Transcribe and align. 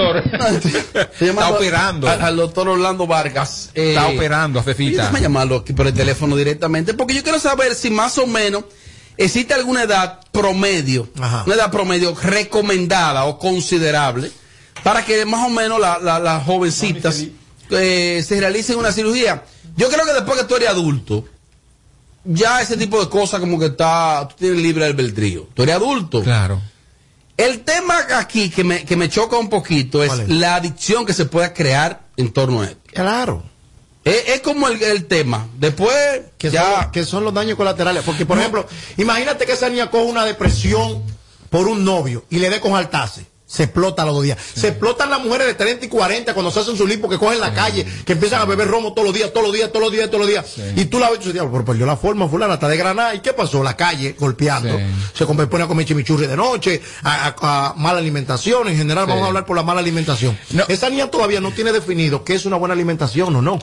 doctor. 0.00 1.10
Está 1.20 1.50
operando. 1.50 2.08
Al, 2.08 2.36
doctor 2.36 2.68
Orlando 2.68 3.06
Vargas. 3.06 3.70
Está 3.74 4.10
eh, 4.10 4.16
operando, 4.16 4.62
Fefita. 4.62 5.02
Déjame 5.02 5.20
llamarlo 5.20 5.56
aquí 5.56 5.72
por 5.72 5.86
el 5.86 5.94
teléfono 5.94 6.36
directamente, 6.36 6.94
porque 6.94 7.14
yo 7.14 7.22
quiero 7.22 7.38
saber 7.38 7.74
si 7.74 7.90
más 7.90 8.18
o 8.18 8.26
menos 8.26 8.64
existe 9.16 9.54
alguna 9.54 9.82
edad 9.82 10.20
promedio, 10.32 11.08
una 11.46 11.54
edad 11.54 11.70
promedio 11.70 12.14
recomendada 12.22 13.24
o 13.24 13.38
considerable, 13.38 14.30
para 14.82 15.04
que 15.04 15.24
más 15.26 15.46
o 15.46 15.50
menos 15.50 15.80
las 15.80 16.44
jovencitas 16.44 17.24
eh, 17.70 18.24
se 18.26 18.40
realicen 18.40 18.78
una 18.78 18.92
cirugía. 18.92 19.44
Yo 19.76 19.88
creo 19.88 20.04
que 20.04 20.12
después 20.12 20.38
que 20.38 20.46
tú 20.46 20.56
eres 20.56 20.68
adulto, 20.68 21.24
ya 22.24 22.60
ese 22.60 22.76
tipo 22.76 23.00
de 23.00 23.08
cosas 23.08 23.40
como 23.40 23.58
que 23.58 23.66
está, 23.66 24.26
tú 24.28 24.36
tienes 24.38 24.60
libre 24.60 24.84
albedrío. 24.84 25.48
Tú 25.54 25.62
eres 25.62 25.76
adulto. 25.76 26.22
Claro. 26.22 26.60
El 27.40 27.60
tema 27.60 28.06
aquí 28.16 28.50
que 28.50 28.64
me, 28.64 28.84
que 28.84 28.96
me 28.96 29.08
choca 29.08 29.38
un 29.38 29.48
poquito 29.48 30.02
es, 30.02 30.28
la 30.28 30.56
adicción 30.56 31.06
que 31.06 31.14
se 31.14 31.24
pueda 31.24 31.54
crear 31.54 32.02
en 32.16 32.32
torno 32.32 32.60
a 32.60 32.66
esto. 32.66 32.78
Claro. 32.92 33.42
Es, 34.04 34.40
como 34.40 34.68
el, 34.68 35.06
tema. 35.06 35.48
Después, 35.58 36.22
que 36.36 36.50
ya. 36.50 36.82
Son, 36.82 36.90
que 36.92 37.04
son 37.04 37.24
los 37.24 37.32
daños 37.32 37.56
colaterales. 37.56 38.02
Porque, 38.04 38.26
por 38.26 38.38
ejemplo, 38.38 38.66
imagínate 38.96 39.46
que 39.46 39.52
esa 39.52 39.68
niña 39.68 39.90
coja 39.90 40.04
una 40.04 40.24
depresión 40.24 41.02
por 41.48 41.66
un 41.66 41.84
novio 41.84 42.24
y 42.30 42.38
le 42.38 42.50
dé 42.50 42.60
con 42.60 42.74
altase 42.74 43.26
se 43.50 43.64
explota 43.64 44.04
los 44.04 44.14
dos 44.14 44.22
días. 44.22 44.38
Se 44.54 44.68
explotan 44.68 45.10
las 45.10 45.20
mujeres 45.20 45.48
de 45.48 45.54
30 45.54 45.86
y 45.86 45.88
40 45.88 46.34
cuando 46.34 46.52
se 46.52 46.60
hacen 46.60 46.76
su 46.76 46.86
lipo, 46.86 47.08
que 47.08 47.18
cogen 47.18 47.40
la 47.40 47.52
calle, 47.52 47.84
que 48.04 48.12
empiezan 48.12 48.40
a 48.40 48.44
beber 48.44 48.68
romo 48.68 48.92
todos 48.92 49.08
los 49.08 49.14
días, 49.14 49.32
todos 49.32 49.46
los 49.46 49.52
días, 49.52 49.72
todos 49.72 49.86
los 49.86 49.92
días, 49.92 50.08
todos 50.08 50.20
los 50.20 50.28
días. 50.28 50.78
Y 50.78 50.84
tú 50.84 51.00
la 51.00 51.10
ves 51.10 51.18
y 51.22 51.32
dices, 51.32 51.42
pero 51.50 51.64
perdió 51.64 51.84
la 51.84 51.96
forma, 51.96 52.28
fulana, 52.28 52.54
está 52.54 52.68
de 52.68 52.76
granada. 52.76 53.12
¿Y 53.12 53.20
qué 53.20 53.32
pasó? 53.32 53.64
La 53.64 53.76
calle, 53.76 54.14
golpeando. 54.16 54.78
Se 55.14 55.26
pone 55.26 55.64
a 55.64 55.66
comer 55.66 55.84
chimichurri 55.84 56.28
de 56.28 56.36
noche, 56.36 56.80
a, 57.02 57.74
mala 57.76 57.98
alimentación. 57.98 58.68
En 58.68 58.76
general, 58.76 59.06
vamos 59.06 59.24
a 59.24 59.26
hablar 59.26 59.44
por 59.44 59.56
la 59.56 59.64
mala 59.64 59.80
alimentación. 59.80 60.38
Esa 60.68 60.88
niña 60.88 61.10
todavía 61.10 61.40
no 61.40 61.50
tiene 61.50 61.72
definido 61.72 62.22
qué 62.22 62.34
es 62.34 62.46
una 62.46 62.56
buena 62.56 62.74
alimentación 62.74 63.34
o 63.34 63.42
no. 63.42 63.58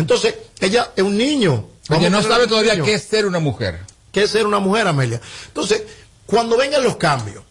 Entonces, 0.00 0.34
ella 0.58 0.90
es 0.96 1.04
un 1.04 1.16
niño. 1.16 1.68
Ella 1.88 2.10
no 2.10 2.20
sabe 2.20 2.48
todavía 2.48 2.80
qué 2.82 2.94
es 2.94 3.04
ser 3.04 3.26
una 3.26 3.38
mujer. 3.38 3.78
¿Qué 4.10 4.24
es 4.24 4.30
ser 4.30 4.44
una 4.46 4.58
mujer, 4.58 4.88
Amelia? 4.88 5.20
Entonces, 5.46 5.84
cuando 6.26 6.56
vengan 6.56 6.82
los 6.82 6.96
cambios, 6.96 7.44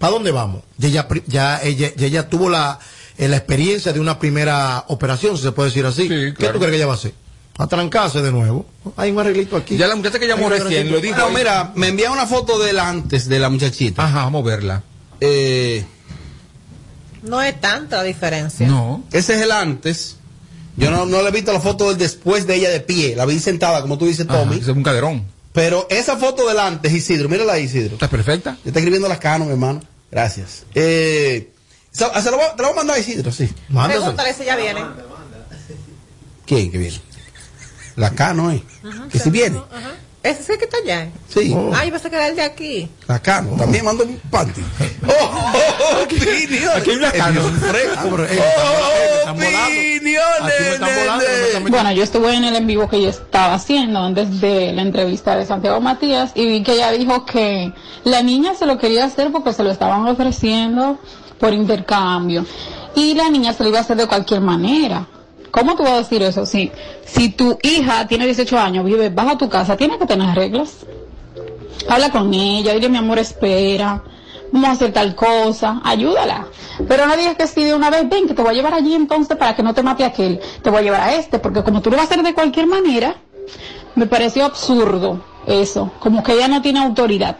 ¿Para 0.00 0.14
dónde 0.14 0.30
vamos? 0.30 0.62
Ya, 0.78 1.06
ya, 1.26 1.60
ella, 1.62 1.92
ella 1.98 2.28
tuvo 2.30 2.48
la, 2.48 2.78
eh, 3.18 3.28
la 3.28 3.36
experiencia 3.36 3.92
de 3.92 4.00
una 4.00 4.18
primera 4.18 4.86
operación, 4.88 5.36
si 5.36 5.42
se 5.42 5.52
puede 5.52 5.68
decir 5.68 5.84
así. 5.84 6.08
¿Qué 6.08 6.32
tú 6.32 6.58
crees 6.58 6.70
que 6.70 6.76
ella 6.76 6.86
va 6.86 6.94
a 6.94 6.96
hacer? 6.96 7.12
A 7.58 7.66
trancarse 7.66 8.22
de 8.22 8.32
nuevo. 8.32 8.64
Hay 8.96 9.10
un 9.10 9.18
arreglito 9.18 9.58
aquí. 9.58 9.76
Ya 9.76 9.86
la 9.86 9.96
muchacha 9.96 10.18
que 10.18 10.26
llamó 10.26 10.48
recién 10.48 10.90
lo 10.90 11.00
dijo. 11.00 11.18
No, 11.18 11.28
mira, 11.28 11.72
me 11.74 11.88
envía 11.88 12.10
una 12.10 12.26
foto 12.26 12.58
del 12.58 12.78
antes 12.78 13.28
de 13.28 13.38
la 13.38 13.50
muchachita. 13.50 14.02
Ajá, 14.06 14.24
vamos 14.24 14.42
a 14.42 14.46
verla. 14.46 14.82
Eh, 15.20 15.84
no 17.22 17.42
es 17.42 17.60
tanta 17.60 18.02
diferencia. 18.02 18.66
No. 18.66 19.04
Ese 19.12 19.34
es 19.34 19.42
el 19.42 19.52
antes. 19.52 20.16
Yo 20.78 20.90
no, 20.90 21.04
no 21.04 21.20
le 21.20 21.28
he 21.28 21.32
visto 21.32 21.52
la 21.52 21.60
foto 21.60 21.90
del 21.90 21.98
después 21.98 22.46
de 22.46 22.54
ella 22.54 22.70
de 22.70 22.80
pie. 22.80 23.16
La 23.16 23.26
vi 23.26 23.38
sentada, 23.38 23.82
como 23.82 23.98
tú 23.98 24.06
dices, 24.06 24.26
Tommy. 24.26 24.60
es 24.60 24.68
un 24.68 24.82
caderón. 24.82 25.26
Pero 25.52 25.86
esa 25.90 26.16
foto 26.16 26.46
del 26.48 26.58
antes, 26.58 26.92
Isidro, 26.92 27.28
mírala 27.28 27.54
ahí, 27.54 27.64
Isidro. 27.64 27.94
Está 27.94 28.08
perfecta. 28.08 28.56
Está 28.64 28.78
escribiendo 28.78 29.08
las 29.08 29.18
canos, 29.18 29.48
mi 29.48 29.52
hermano. 29.52 29.80
Gracias. 30.10 30.64
Eh, 30.74 31.52
se, 31.90 32.04
lo, 32.04 32.10
te 32.10 32.30
lo 32.30 32.68
voy 32.68 32.72
a 32.72 32.74
mandar 32.74 32.96
a 32.96 33.00
Isidro, 33.00 33.32
sí. 33.32 33.52
Pregúntale 33.68 34.32
si 34.34 34.44
ya 34.44 34.56
viene. 34.56 34.80
¿Quién 36.46 36.70
que 36.70 36.78
viene? 36.78 37.00
La 37.96 38.10
Cano, 38.10 38.50
¿eh? 38.50 38.62
que 39.10 39.18
si 39.18 39.30
viene. 39.30 39.60
Ese 40.22 40.42
es 40.42 40.50
el 40.50 40.58
que 40.58 40.64
está 40.64 40.76
allá. 40.78 41.08
Sí. 41.28 41.52
Oh. 41.54 41.72
Ay, 41.74 41.90
vas 41.90 42.04
a 42.04 42.10
quedar 42.10 42.30
el 42.30 42.36
de 42.36 42.42
aquí. 42.42 42.88
La 43.06 43.20
Cano, 43.20 43.56
también 43.56 43.84
mando 43.84 44.04
un 44.04 44.18
panty. 44.30 44.60
¡Oh! 45.06 45.12
oh, 45.12 45.52
oh 45.94 46.02
Aquí 46.02 46.90
hay 46.90 46.96
una 46.96 47.10
Cano. 47.12 47.40
Bueno, 51.68 51.92
yo 51.92 52.02
estuve 52.02 52.34
en 52.34 52.44
el 52.44 52.56
en 52.56 52.66
vivo 52.66 52.88
que 52.88 52.96
ella 52.96 53.10
estaba 53.10 53.54
haciendo 53.54 54.00
antes 54.00 54.40
de 54.40 54.72
la 54.72 54.82
entrevista 54.82 55.36
de 55.36 55.44
Santiago 55.44 55.80
Matías 55.80 56.32
y 56.34 56.46
vi 56.46 56.62
que 56.62 56.74
ella 56.74 56.90
dijo 56.92 57.24
que 57.24 57.72
la 58.04 58.22
niña 58.22 58.54
se 58.54 58.66
lo 58.66 58.78
quería 58.78 59.04
hacer 59.04 59.30
porque 59.32 59.52
se 59.52 59.62
lo 59.62 59.70
estaban 59.70 60.06
ofreciendo 60.06 60.98
por 61.38 61.52
intercambio 61.52 62.44
y 62.94 63.14
la 63.14 63.30
niña 63.30 63.52
se 63.52 63.62
lo 63.62 63.68
iba 63.70 63.78
a 63.78 63.82
hacer 63.82 63.96
de 63.96 64.06
cualquier 64.06 64.40
manera. 64.40 65.06
¿Cómo 65.50 65.74
tú 65.74 65.82
vas 65.82 65.92
a 65.92 65.96
decir 65.98 66.22
eso? 66.22 66.46
Si, 66.46 66.70
si 67.04 67.30
tu 67.30 67.58
hija 67.62 68.06
tiene 68.06 68.24
18 68.26 68.58
años, 68.58 68.84
vive 68.84 69.08
bajo 69.10 69.36
tu 69.36 69.48
casa, 69.48 69.76
tiene 69.76 69.98
que 69.98 70.06
tener 70.06 70.34
reglas. 70.34 70.86
Habla 71.88 72.10
con 72.10 72.32
ella, 72.32 72.72
dile 72.74 72.88
mi 72.88 72.98
amor, 72.98 73.18
espera, 73.18 74.02
a 74.64 74.70
hacer 74.72 74.92
tal 74.92 75.14
cosa, 75.14 75.80
ayúdala. 75.84 76.46
Pero 76.88 77.06
no 77.06 77.16
digas 77.16 77.36
que 77.36 77.46
si 77.46 77.64
de 77.64 77.74
una 77.74 77.90
vez, 77.90 78.08
ven, 78.08 78.26
que 78.26 78.34
te 78.34 78.42
voy 78.42 78.52
a 78.52 78.54
llevar 78.54 78.74
allí 78.74 78.94
entonces 78.94 79.36
para 79.36 79.54
que 79.54 79.62
no 79.62 79.74
te 79.74 79.82
mate 79.82 80.04
aquel, 80.04 80.40
te 80.62 80.70
voy 80.70 80.80
a 80.80 80.82
llevar 80.82 81.00
a 81.00 81.14
este, 81.14 81.38
porque 81.38 81.62
como 81.62 81.82
tú 81.82 81.90
lo 81.90 81.96
vas 81.96 82.06
a 82.06 82.12
hacer 82.12 82.24
de 82.24 82.34
cualquier 82.34 82.66
manera, 82.66 83.16
me 83.94 84.06
pareció 84.06 84.44
absurdo 84.44 85.24
eso, 85.46 85.92
como 86.00 86.22
que 86.22 86.32
ella 86.32 86.48
no 86.48 86.62
tiene 86.62 86.80
autoridad 86.80 87.36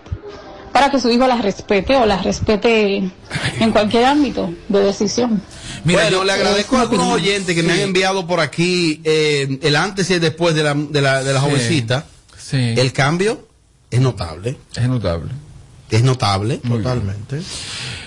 para 0.72 0.90
que 0.90 1.00
su 1.00 1.10
hijo 1.10 1.26
la 1.26 1.36
respete 1.36 1.96
o 1.96 2.06
la 2.06 2.18
respete 2.18 3.10
en 3.58 3.72
cualquier 3.72 4.04
ámbito 4.04 4.52
de 4.68 4.80
decisión. 4.84 5.42
Mira, 5.84 6.02
bueno, 6.02 6.18
yo 6.18 6.24
le 6.24 6.32
agradezco 6.32 6.76
a 6.76 6.82
algunos 6.82 7.08
oyentes 7.08 7.56
que 7.56 7.62
me 7.64 7.72
han 7.72 7.80
enviado 7.80 8.26
por 8.26 8.38
aquí 8.38 9.00
eh, 9.02 9.58
el 9.62 9.74
antes 9.74 10.08
y 10.10 10.14
el 10.14 10.20
después 10.20 10.54
de 10.54 10.62
la, 10.62 10.74
de 10.74 11.00
la, 11.00 11.24
de 11.24 11.32
la 11.32 11.40
jovencita. 11.40 12.06
Sí. 12.38 12.74
El 12.76 12.92
cambio 12.92 13.48
es 13.90 14.00
notable. 14.00 14.58
Es 14.76 14.88
notable 14.88 15.32
es 15.90 16.02
notable. 16.02 16.58
Totalmente. 16.58 17.40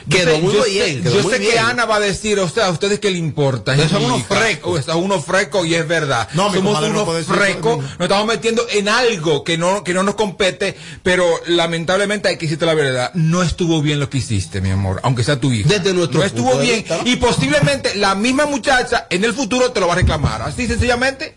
Quedó 0.10 0.38
muy 0.40 0.54
bien. 0.70 1.04
yo 1.04 1.30
sé 1.30 1.40
que 1.40 1.58
Ana 1.60 1.86
va 1.86 1.98
a 1.98 2.00
decir, 2.00 2.40
o 2.40 2.50
sea, 2.50 2.68
a 2.68 2.72
ustedes 2.72 3.00
qué 3.00 3.12
le 3.12 3.18
importa. 3.18 3.76
son 3.88 4.04
unos 4.04 4.24
frecos. 4.24 4.86
Son 4.86 5.04
unos 5.04 5.26
frecos 5.26 5.66
y 5.66 5.76
es 5.76 5.88
verdad. 5.88 6.28
No, 6.34 6.54
Somos 6.54 6.82
unos 6.82 7.26
frecos. 7.26 7.78
Nos 7.78 8.02
estamos 8.02 8.28
metiendo 8.28 8.66
en 8.72 8.90
algo 8.90 9.44
que 9.44 9.58
no, 9.58 9.84
que 9.84 9.94
no 9.94 10.04
nos 10.04 10.16
compete, 10.16 10.76
pero 11.04 11.26
lamentablemente 11.48 12.30
hay 12.30 12.38
que 12.38 12.46
decirte 12.46 12.66
la 12.66 12.74
verdad. 12.74 13.12
No 13.14 13.44
estuvo 13.44 13.82
bien 13.82 14.00
lo 14.00 14.10
que 14.10 14.18
hiciste, 14.18 14.62
mi 14.62 14.72
amor, 14.72 15.00
aunque 15.04 15.24
sea 15.24 15.40
tu 15.40 15.52
hijo. 15.52 15.70
Desde 15.70 15.94
nuestro 15.94 16.20
No 16.20 16.26
estuvo 16.26 16.58
bien. 16.58 16.86
Y 17.06 17.16
posiblemente 17.18 17.96
la 17.96 18.16
misma 18.16 18.46
muchacha 18.46 19.08
en 19.10 19.24
el 19.24 19.34
futuro 19.34 19.72
te 19.72 19.80
lo 19.80 19.88
va 19.88 19.94
a 19.94 19.98
reclamar. 19.98 20.42
Así 20.42 20.68
sencillamente. 20.68 21.36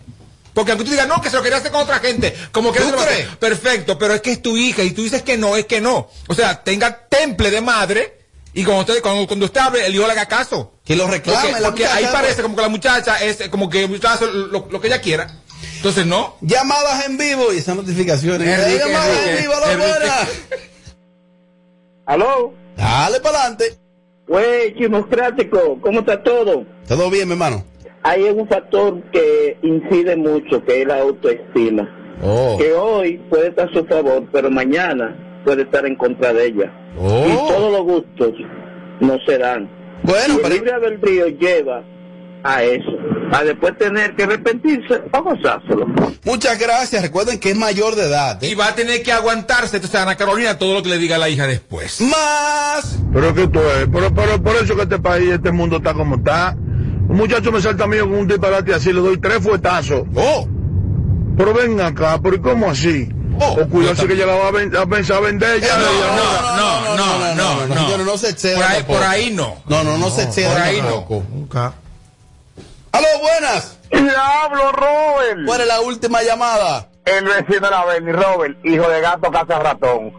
Porque 0.56 0.72
aunque 0.72 0.87
tú 0.87 0.91
digas, 0.91 1.06
no, 1.06 1.21
que 1.21 1.28
se 1.28 1.37
lo 1.37 1.43
quería 1.43 1.59
hacer 1.59 1.71
con 1.71 1.83
otra 1.83 1.99
gente, 1.99 2.34
como 2.50 2.72
que 2.72 2.81
¿Tú 2.81 2.91
crees? 2.91 3.27
Perfecto, 3.37 3.99
pero 3.99 4.15
es 4.15 4.22
que 4.22 4.33
es 4.33 4.41
tu 4.41 4.56
hija 4.56 4.83
y 4.83 4.93
tú 4.93 5.03
dices 5.03 5.21
que 5.21 5.37
no, 5.37 5.55
es 5.55 5.67
que 5.67 5.83
no. 5.83 6.09
O 6.28 6.34
sea, 6.34 6.62
tenga 6.65 7.09
temple 7.11 7.50
de 7.50 7.61
madre 7.61 8.21
y 8.55 8.65
cuando 8.65 8.81
usted, 8.81 9.03
cuando, 9.03 9.27
cuando 9.27 9.44
usted 9.44 9.61
hable, 9.61 9.84
el 9.84 9.94
hijo 9.94 10.06
le 10.06 10.12
haga 10.12 10.25
caso. 10.25 10.72
Que 10.83 10.97
lo 10.97 11.09
reclame. 11.09 11.53
Porque, 11.62 11.84
ahí 11.87 12.06
parece 12.11 12.41
como 12.41 12.56
que 12.56 12.62
la 12.62 12.71
muchacha 12.71 13.22
es 13.22 13.50
como 13.50 13.69
que 13.69 13.87
lo, 13.87 14.67
lo, 14.71 14.81
que 14.81 14.87
ella 14.87 15.03
quiera. 15.03 15.31
Entonces, 15.77 16.06
no. 16.06 16.37
Llamadas 16.41 17.05
en 17.05 17.19
vivo 17.19 17.53
y 17.53 17.59
esas 17.59 17.77
notificaciones. 17.77 18.78
llamadas 18.78 19.27
en 19.27 19.37
vivo, 19.37 19.53
la 19.61 19.77
buena. 19.77 20.28
¿Aló? 22.06 22.55
Dale 22.78 23.21
para 23.21 23.41
adelante. 23.41 23.77
Güey, 24.27 24.75
chimocrático, 24.75 25.78
¿cómo 25.83 26.00
está 26.00 26.23
todo? 26.23 26.65
Todo 26.88 27.11
bien, 27.11 27.28
mi 27.28 27.33
hermano 27.33 27.75
hay 28.06 28.22
un 28.22 28.47
factor 28.49 29.03
que 29.11 29.59
incide 29.62 30.15
mucho, 30.15 30.65
que 30.65 30.83
es 30.83 30.87
la 30.87 31.00
autoestima. 31.00 31.89
Oh. 32.22 32.56
Que 32.56 32.72
hoy 32.72 33.21
puede 33.28 33.49
estar 33.49 33.69
a 33.69 33.72
su 33.72 33.84
favor, 33.84 34.25
pero 34.33 34.49
mañana 34.49 35.43
puede 35.44 35.62
estar 35.62 35.84
en 35.84 35.97
contra 35.97 36.33
de 36.33 36.47
ella. 36.47 36.72
Oh. 36.97 37.27
Y 37.27 37.37
todos 37.53 37.72
los 37.72 37.83
gustos 37.83 38.33
no 39.00 39.19
se 39.27 39.39
dan. 39.39 39.69
Bueno, 40.05 40.39
el 40.44 40.53
libre 40.53 40.72
albedrío 40.72 41.27
lleva 41.27 41.83
a 42.44 42.62
eso, 42.62 42.93
a 43.33 43.43
después 43.43 43.77
tener 43.77 44.15
que 44.15 44.23
arrepentirse 44.23 45.03
o 45.11 45.23
gozárselo. 45.23 45.87
Muchas 46.25 46.61
gracias. 46.61 47.03
Recuerden 47.03 47.41
que 47.41 47.50
es 47.50 47.56
mayor 47.56 47.97
de 47.97 48.05
edad. 48.05 48.43
¿eh? 48.43 48.50
Y 48.50 48.55
va 48.55 48.69
a 48.69 48.75
tener 48.77 49.03
que 49.03 49.11
aguantarse, 49.11 49.77
entonces, 49.77 50.00
Ana 50.00 50.17
Carolina, 50.17 50.56
todo 50.56 50.75
lo 50.75 50.83
que 50.84 50.91
le 50.91 50.99
diga 50.99 51.17
a 51.17 51.19
la 51.19 51.28
hija 51.28 51.49
después. 51.49 52.00
Más. 52.03 53.00
Pero 53.12 53.34
que 53.34 53.49
tú 53.49 53.59
es, 53.59 53.88
pero, 53.93 54.15
pero 54.15 54.41
por 54.41 54.55
eso 54.55 54.77
que 54.77 54.83
este 54.83 55.00
país, 55.00 55.31
este 55.31 55.50
mundo 55.50 55.78
está 55.78 55.93
como 55.93 56.17
está. 56.17 56.56
Un 57.08 57.17
muchacho 57.17 57.53
me 57.53 57.61
salta 57.61 57.87
mío 57.87 58.08
con 58.08 58.19
un 58.19 58.29
disparate 58.29 58.75
así, 58.75 58.93
le 58.93 59.00
doy 59.00 59.19
tres 59.19 59.38
fuetazos. 59.41 60.03
¡Oh! 60.14 60.47
Pero 61.37 61.55
ven 61.55 61.81
acá, 61.81 62.19
¿pero 62.23 62.41
cómo 62.41 62.70
así? 62.70 63.08
Oh, 63.38 63.58
o 63.61 63.69
cuidarse 63.69 64.06
que 64.06 64.14
ella 64.14 64.26
la 64.26 64.35
va 64.35 64.49
a, 64.49 64.87
pensar 64.87 65.23
vender 65.23 65.61
ya. 65.61 65.76
No, 65.76 65.85
no, 65.85 66.56
no, 66.56 66.97
no, 66.97 67.35
no, 67.35 67.67
no, 67.67 67.99
no, 67.99 68.05
no, 68.05 68.19
se 68.19 68.31
exceda. 68.31 68.56
Por 68.56 68.64
ahí, 68.64 68.82
por 68.82 69.03
ahí 69.03 69.31
no. 69.31 69.56
No, 69.67 69.85
no, 69.85 69.99
no 69.99 70.11
se 70.11 70.23
exceda. 70.23 70.53
Por 70.53 70.62
ahí 70.62 70.81
no. 70.81 71.06
Nunca. 71.31 71.75
¡Aló, 72.93 73.06
buenas! 73.20 73.79
Diablo, 73.91 74.73
Robert. 74.73 75.41
¿Cuál 75.47 75.61
es 75.61 75.67
la 75.67 75.81
última 75.82 76.23
llamada? 76.23 76.88
El 77.05 77.25
vecino 77.25 77.67
de 77.67 77.70
la 77.70 77.85
Berni, 77.85 78.12
Robert, 78.12 78.56
hijo 78.64 78.88
de 78.88 79.00
gato 79.00 79.31
casa 79.31 79.59
ratón. 79.59 80.12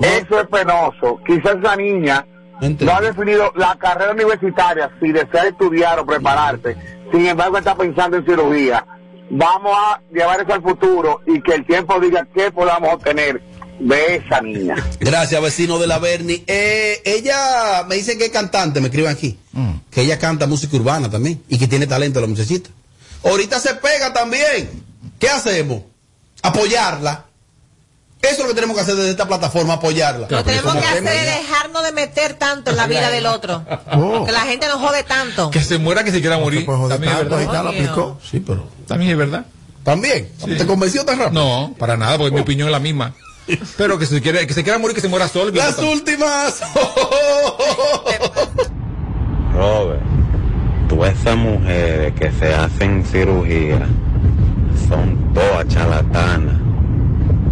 Eso 0.00 0.40
es 0.40 0.46
penoso. 0.46 1.20
Quizás 1.26 1.56
esa 1.60 1.76
niña 1.76 2.24
no 2.60 2.92
ha 2.92 3.00
definido 3.00 3.52
la 3.56 3.76
carrera 3.76 4.12
universitaria 4.12 4.90
si 5.00 5.12
desea 5.12 5.48
estudiar 5.48 5.98
o 5.98 6.06
prepararse. 6.06 6.76
Sin 7.12 7.26
embargo, 7.26 7.58
está 7.58 7.74
pensando 7.74 8.16
en 8.16 8.24
cirugía. 8.24 8.86
Vamos 9.30 9.76
a 9.76 10.00
llevar 10.12 10.40
eso 10.40 10.52
al 10.52 10.62
futuro 10.62 11.20
y 11.26 11.40
que 11.42 11.54
el 11.54 11.66
tiempo 11.66 11.98
diga 11.98 12.26
qué 12.34 12.50
podamos 12.50 12.94
obtener 12.94 13.42
de 13.78 14.16
esa 14.16 14.40
niña. 14.40 14.76
Gracias, 15.00 15.40
vecino 15.42 15.78
de 15.78 15.86
la 15.86 15.98
Berni. 15.98 16.44
Eh, 16.46 17.00
ella 17.04 17.84
me 17.88 17.96
dice 17.96 18.16
que 18.16 18.26
es 18.26 18.30
cantante, 18.30 18.80
me 18.80 18.88
escriben 18.88 19.10
aquí. 19.10 19.38
Mm. 19.52 19.72
Que 19.90 20.02
ella 20.02 20.18
canta 20.18 20.46
música 20.46 20.76
urbana 20.76 21.10
también 21.10 21.42
y 21.48 21.58
que 21.58 21.68
tiene 21.68 21.86
talento 21.86 22.20
la 22.20 22.26
muchachita. 22.26 22.70
Ahorita 23.24 23.58
se 23.58 23.74
pega 23.74 24.12
también. 24.12 24.84
¿Qué 25.18 25.28
hacemos? 25.28 25.82
Apoyarla. 26.42 27.26
Eso 28.24 28.32
es 28.32 28.38
lo 28.40 28.48
que 28.48 28.54
tenemos 28.54 28.76
que 28.76 28.82
hacer 28.82 28.96
desde 28.96 29.10
esta 29.10 29.26
plataforma, 29.26 29.74
apoyarla. 29.74 30.26
Lo 30.30 30.38
que 30.38 30.44
tenemos 30.44 30.72
que 30.74 30.86
hacer 30.86 31.04
es 31.06 31.38
dejarnos 31.38 31.84
de 31.84 31.92
meter 31.92 32.34
tanto 32.34 32.70
en 32.70 32.76
la 32.76 32.86
vida 32.86 33.10
del 33.10 33.26
otro. 33.26 33.64
Oh. 33.96 34.24
Que 34.24 34.32
la 34.32 34.40
gente 34.40 34.66
nos 34.66 34.80
jode 34.80 35.04
tanto. 35.04 35.50
Que 35.50 35.62
se 35.62 35.78
muera 35.78 36.02
que 36.02 36.10
se 36.10 36.20
quiera 36.20 36.36
morir. 36.38 36.64
Pues, 36.66 36.76
joder, 36.78 36.94
También 36.98 37.12
es 37.12 37.18
tanto, 37.20 37.36
verdad. 37.36 37.52
está, 37.52 37.62
la 37.62 37.70
aplicó. 37.70 38.18
Sí, 38.28 38.40
pero. 38.40 38.66
También 38.88 39.12
es 39.12 39.16
verdad. 39.16 39.44
También. 39.84 40.30
¿Te 40.44 40.66
convenció 40.66 41.04
tan 41.04 41.18
rápido? 41.18 41.44
No, 41.44 41.74
para 41.78 41.96
nada, 41.96 42.18
porque 42.18 42.34
mi 42.34 42.40
opinión 42.40 42.68
es 42.68 42.72
la 42.72 42.80
misma. 42.80 43.12
Pero 43.76 43.98
que 43.98 44.06
se 44.06 44.20
quiera, 44.20 44.44
que 44.46 44.54
se 44.54 44.64
quiera 44.64 44.78
morir, 44.78 44.94
que 44.94 45.00
se 45.02 45.08
muera 45.08 45.28
solo. 45.28 45.52
Las 45.52 45.78
últimas. 45.78 46.62
Robert, 49.54 50.00
todas 50.88 51.12
esas 51.18 51.36
mujeres 51.36 52.14
que 52.18 52.32
se 52.32 52.54
hacen 52.54 53.04
cirugía 53.04 53.86
son 54.88 55.32
todas 55.34 55.68
charlatanas. 55.68 56.56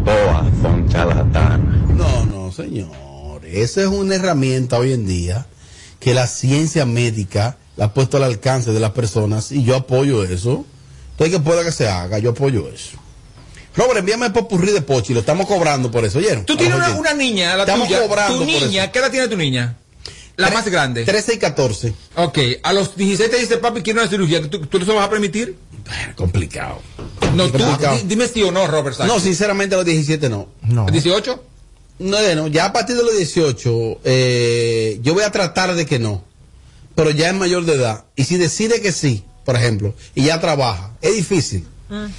Todas 0.05 0.45
son 0.63 0.89
charlatanas. 0.89 1.91
No, 1.91 2.25
no, 2.27 2.53
señor. 2.53 2.91
Esa 3.45 3.83
es 3.83 3.87
una 3.87 4.15
herramienta 4.17 4.79
hoy 4.79 4.93
en 4.93 5.07
día 5.07 5.47
que 6.01 6.15
la 6.15 6.27
ciencia 6.27 6.85
médica 6.87 7.57
la 7.77 7.87
ha 7.87 7.95
puesto 7.95 8.17
al 8.17 8.25
alcance 8.25 8.73
de 8.73 8.81
las 8.81 8.91
personas 8.93 9.53
y 9.53 9.63
yo 9.65 9.77
apoyo 9.77 10.25
eso. 10.25 10.65
Entonces, 11.13 11.37
que 11.37 11.43
pueda 11.43 11.65
que 11.65 11.73
se 11.73 11.89
haga, 11.89 12.19
yo 12.19 12.31
apoyo 12.31 12.69
eso. 12.69 12.97
Robert, 13.77 13.99
envíame 14.01 14.27
el 14.27 14.33
popurrí 14.33 14.73
de 14.73 14.83
Pochi, 14.83 15.15
lo 15.15 15.21
estamos 15.21 15.47
cobrando 15.47 15.91
por 15.91 16.05
eso, 16.05 16.19
¿oyeron? 16.19 16.45
Tú 16.45 16.57
tienes 16.57 16.77
una, 16.77 16.91
una 16.95 17.15
niña, 17.15 17.55
la 17.57 17.63
Estamos 17.63 17.89
tuya. 17.89 18.03
cobrando 18.07 18.35
Tu 18.35 18.39
por 18.41 18.47
niña, 18.47 18.83
eso. 18.85 18.93
¿qué 18.93 18.99
edad 18.99 19.11
tiene 19.11 19.29
tu 19.29 19.37
niña? 19.37 19.77
La 20.37 20.51
más 20.51 20.67
grande. 20.69 21.05
13 21.05 21.35
y 21.35 21.39
14. 21.39 21.95
Ok, 22.17 22.39
a 22.63 22.73
los 22.73 22.97
16 22.97 23.31
te 23.31 23.39
dice 23.39 23.59
papi, 23.59 23.83
quiero 23.83 24.01
una 24.01 24.11
cirugía. 24.11 24.43
¿Tú, 24.49 24.61
tú 24.67 24.79
eso 24.79 24.95
vas 24.95 25.07
a 25.07 25.11
permitir? 25.11 25.57
Complicado. 26.17 26.81
No, 27.34 27.46
tú, 27.50 27.58
Complicado. 27.58 27.99
dime 28.05 28.29
sí 28.29 28.43
o 28.43 28.50
no, 28.52 28.67
Robert. 28.67 28.96
Sánchez. 28.96 29.14
No, 29.14 29.20
sinceramente 29.20 29.75
a 29.75 29.79
los 29.79 29.87
17 29.87 30.29
no. 30.29 30.49
No. 30.62 30.87
¿18? 30.87 31.40
No, 31.99 32.34
no, 32.34 32.46
ya 32.49 32.67
a 32.67 32.73
partir 32.73 32.96
de 32.96 33.02
los 33.02 33.17
18, 33.17 34.00
eh, 34.05 34.99
yo 35.02 35.14
voy 35.14 35.23
a 35.23 35.31
tratar 35.31 35.75
de 35.75 35.87
que 35.87 35.99
no. 35.99 36.25
Pero 36.94 37.11
ya 37.11 37.29
es 37.29 37.34
mayor 37.34 37.64
de 37.64 37.75
edad. 37.75 38.05
Y 38.17 38.25
si 38.25 38.37
decide 38.37 38.81
que 38.82 38.93
sí, 38.93 39.25
por 39.44 39.56
ejemplo, 39.56 39.94
y 40.14 40.25
ya 40.25 40.40
trabaja, 40.40 40.93
es 41.00 41.14
difícil. 41.14 41.67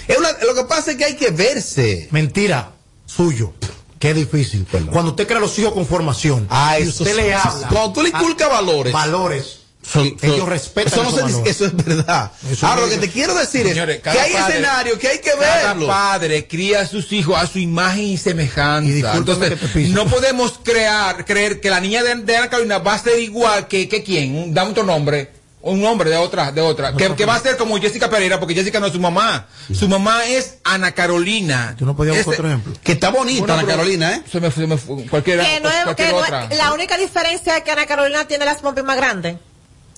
Es 0.07 0.17
una- 0.17 0.31
lo 0.45 0.53
que 0.55 0.63
pasa 0.65 0.91
es 0.91 0.97
que 0.97 1.05
hay 1.05 1.15
que 1.15 1.31
verse. 1.31 2.07
Mentira, 2.11 2.71
suyo. 3.05 3.53
Qué 3.99 4.13
difícil. 4.13 4.67
Cuando 4.91 5.11
usted 5.11 5.25
crea 5.27 5.39
los 5.39 5.57
hijos 5.59 5.73
con 5.73 5.85
formación, 5.85 6.45
Ah, 6.49 6.77
y 6.79 6.83
eso 6.83 7.03
usted 7.03 7.15
le 7.15 7.33
habla. 7.33 7.67
Cuando 7.69 7.93
tú 7.93 8.01
le 8.03 8.09
inculcas 8.09 8.49
valores. 8.49 8.91
Valores. 8.93 9.59
Son- 9.85 10.17
son- 10.19 10.29
Ellos 10.31 10.47
respetan 10.49 10.93
eso, 10.93 11.03
no 11.03 11.09
esos 11.09 11.19
se 11.19 11.25
dice- 11.25 11.33
valores. 11.37 11.55
eso 11.55 11.65
es 11.65 11.75
verdad. 11.85 12.31
Eso 12.49 12.67
Ahora, 12.67 12.81
lo 12.81 12.89
que 12.89 12.97
te 12.97 13.09
quiero 13.09 13.35
decir 13.35 13.67
Señores, 13.67 13.97
es 13.97 14.01
cada 14.01 14.15
que 14.15 14.21
hay 14.21 14.33
padre- 14.33 14.53
escenarios 14.53 14.97
que 14.97 15.07
hay 15.09 15.19
que 15.19 15.31
Cada 15.31 15.67
verlo. 15.73 15.87
padre 15.87 16.47
cría 16.47 16.81
a 16.81 16.87
sus 16.87 17.11
hijos 17.11 17.37
a 17.37 17.45
su 17.47 17.59
imagen 17.59 18.03
y 18.05 18.17
semejanza. 18.17 18.89
Y 18.89 19.17
Entonces, 19.17 19.89
no 19.89 20.05
podemos 20.07 20.59
crear, 20.63 21.25
creer 21.25 21.59
que 21.59 21.69
la 21.69 21.79
niña 21.79 22.01
de, 22.03 22.15
de 22.15 22.37
Ana 22.37 22.49
Carolina 22.49 22.77
va 22.79 22.93
a 22.93 22.99
ser 22.99 23.19
igual 23.19 23.67
que, 23.67 23.87
que 23.89 24.03
quién, 24.03 24.53
dame 24.53 24.71
otro 24.71 24.83
nombre. 24.83 25.31
Un 25.65 25.81
nombre 25.81 26.09
de 26.09 26.17
otra, 26.17 26.51
de 26.51 26.59
otra. 26.59 26.93
Que, 26.93 27.15
que 27.15 27.25
va 27.25 27.35
a 27.35 27.39
ser 27.39 27.55
como 27.55 27.77
Jessica 27.79 28.09
Pereira, 28.09 28.37
porque 28.37 28.53
Jessica 28.53 28.81
no 28.81 28.87
es 28.87 28.91
su 28.93 28.99
mamá. 28.99 29.47
Su 29.73 29.87
mamá 29.87 30.25
es 30.25 30.55
Ana 30.65 30.91
Carolina. 30.91 31.73
Tú 31.79 31.85
no 31.85 31.95
podías 31.95 32.17
buscar 32.17 32.33
Ese- 32.33 32.41
otro 32.41 32.47
ejemplo. 32.49 32.73
Que 32.83 32.91
está 32.91 33.09
bonita 33.11 33.39
Bueno, 33.39 33.53
Ana 33.53 33.63
pero- 33.63 33.77
Carolina, 33.77 34.13
¿eh? 34.15 34.21
Se 34.29 34.41
me 34.41 34.51
fue, 34.51 34.63
se 34.63 34.67
me 34.67 34.77
fue. 34.77 35.05
Cualquiera, 35.05 35.41
Que 35.45 35.61
no 35.61 35.69
es, 35.69 35.83
cualquier 35.85 36.07
que 36.09 36.13
no 36.13 36.19
es- 36.19 36.25
otra. 36.25 36.49
la 36.49 36.73
única 36.73 36.97
diferencia 36.97 37.55
es 37.55 37.63
que 37.63 37.71
Ana 37.71 37.85
Carolina 37.85 38.27
tiene 38.27 38.43
las 38.43 38.57
pompis 38.59 38.83
más 38.83 38.97
grandes. 38.97 39.37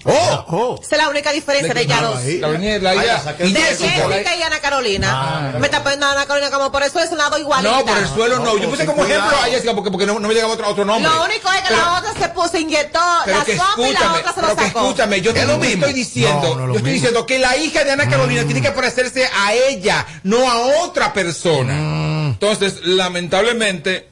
¡Oh! 0.07 0.46
Oh. 0.50 0.80
Esa 0.81 0.96
es 0.98 1.02
la 1.02 1.10
única 1.10 1.31
diferencia 1.31 1.74
de 1.74 1.81
ellas 1.81 2.02
dos. 2.02 2.24
La 2.40 2.48
venía- 2.50 2.78
la 2.80 2.92
Ay, 2.92 2.98
la 3.07 3.34
De 3.34 3.48
Jessica, 3.50 4.36
y 4.38 4.42
Ana 4.44 4.60
Carolina. 4.60 5.56
Me 5.60 5.66
está 5.66 5.81
poniendo 5.81 6.06
a 6.06 6.12
Ana 6.12 6.25
Carolina 6.28 6.52
como 6.52 6.72
por 6.72 6.84
eso 6.84 7.00
es 7.00 7.12
un 7.12 7.18
lado 7.18 7.38
igualita. 7.40 7.72
No, 7.80 7.86
por 7.86 7.98
el 7.98 8.07
suelo 8.07 8.40
no. 8.40 8.57
Yo 8.57 8.69
puse 8.69 8.86
como 8.86 9.00
cuidado. 9.04 9.24
ejemplo 9.25 9.38
a 9.44 9.50
Jessica 9.50 9.74
porque, 9.74 9.90
porque 9.90 10.06
no, 10.06 10.19
no 10.19 10.28
me 10.28 10.34
llegaba 10.36 10.54
otro, 10.54 10.68
otro 10.69 10.86
nombre. 10.86 11.12
Lo 11.12 11.24
único 11.25 11.52
es 11.52 11.62
que 11.62 11.68
Pero- 11.69 11.81
la 11.81 11.98
otra 11.98 12.13
se 12.13 12.30
puso, 12.30 12.57
inyectó 12.57 13.00
Pero 13.25 13.38
la 13.40 13.46
sopa 13.46 13.88
y 13.90 13.94
la 13.94 14.13
otra 14.13 14.34
se 14.34 14.42
lo 14.42 14.56
que 14.56 14.66
sacó. 14.68 14.80
escúchame, 14.81 15.22
yo 15.22 15.31
Es 15.31 15.36
te 15.38 15.46
lo 15.48 15.54
lo 15.54 15.57
mismo. 15.60 15.86
estoy 15.86 15.94
diciendo, 15.94 16.42
No, 16.42 16.42
no 16.44 16.50
es 16.51 16.58
lo 16.58 16.74
yo 16.74 16.78
estoy 16.78 16.81
mismo. 16.84 16.94
diciendo 16.94 17.25
que 17.25 17.40
la 17.40 17.58
hija 17.58 17.84
de 17.84 17.92
Ana 17.92 18.08
Carolina 18.08 18.44
tiene 18.44 18.62
que 18.62 18.72
parecerse 18.72 19.28
a 19.36 19.54
ella, 19.54 20.06
no 20.24 20.48
a 20.50 20.84
otra 20.84 21.13
persona. 21.13 22.28
Entonces, 22.28 22.81
lamentablemente, 22.84 24.10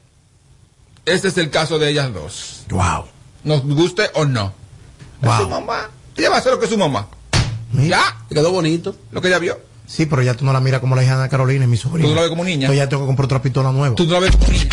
este 1.06 1.28
es 1.28 1.38
el 1.38 1.50
caso 1.50 1.78
de 1.78 1.90
ellas 1.90 2.12
dos. 2.12 2.64
Wow. 2.70 3.04
Nos 3.44 3.62
guste 3.64 4.10
o 4.14 4.24
no. 4.24 4.52
Es 5.24 5.38
Wow. 5.38 5.42
su 5.42 5.48
mamá. 5.48 5.90
Ella 6.16 6.30
va 6.30 6.36
a 6.36 6.38
hacer 6.38 6.52
lo 6.52 6.58
que 6.58 6.64
es 6.66 6.70
su 6.70 6.78
mamá. 6.78 7.08
Mira. 7.72 7.96
Ya, 7.98 8.16
Te 8.28 8.34
quedó 8.36 8.52
bonito. 8.52 8.94
lo 9.10 9.20
que 9.20 9.28
ella 9.28 9.38
vio. 9.38 9.58
Sí, 9.86 10.06
pero 10.06 10.22
ya 10.22 10.34
tú 10.34 10.44
no 10.46 10.52
la 10.52 10.60
miras 10.60 10.80
como 10.80 10.96
la 10.96 11.02
hija 11.02 11.12
de 11.16 11.20
Ana 11.22 11.28
Carolina 11.28 11.64
y 11.64 11.68
mi 11.68 11.76
sobrina. 11.76 12.08
Tú 12.08 12.14
la 12.14 12.22
ves 12.22 12.30
como 12.30 12.42
niña. 12.44 12.66
Entonces 12.66 12.78
ya 12.78 12.88
tengo 12.88 13.02
que 13.02 13.06
comprar 13.06 13.26
otra 13.26 13.42
pistola 13.42 13.70
nueva. 13.72 13.94
Tú 13.94 14.04
no 14.06 14.12
la 14.12 14.20
ves 14.20 14.30
como 14.36 14.46
niña. 14.48 14.68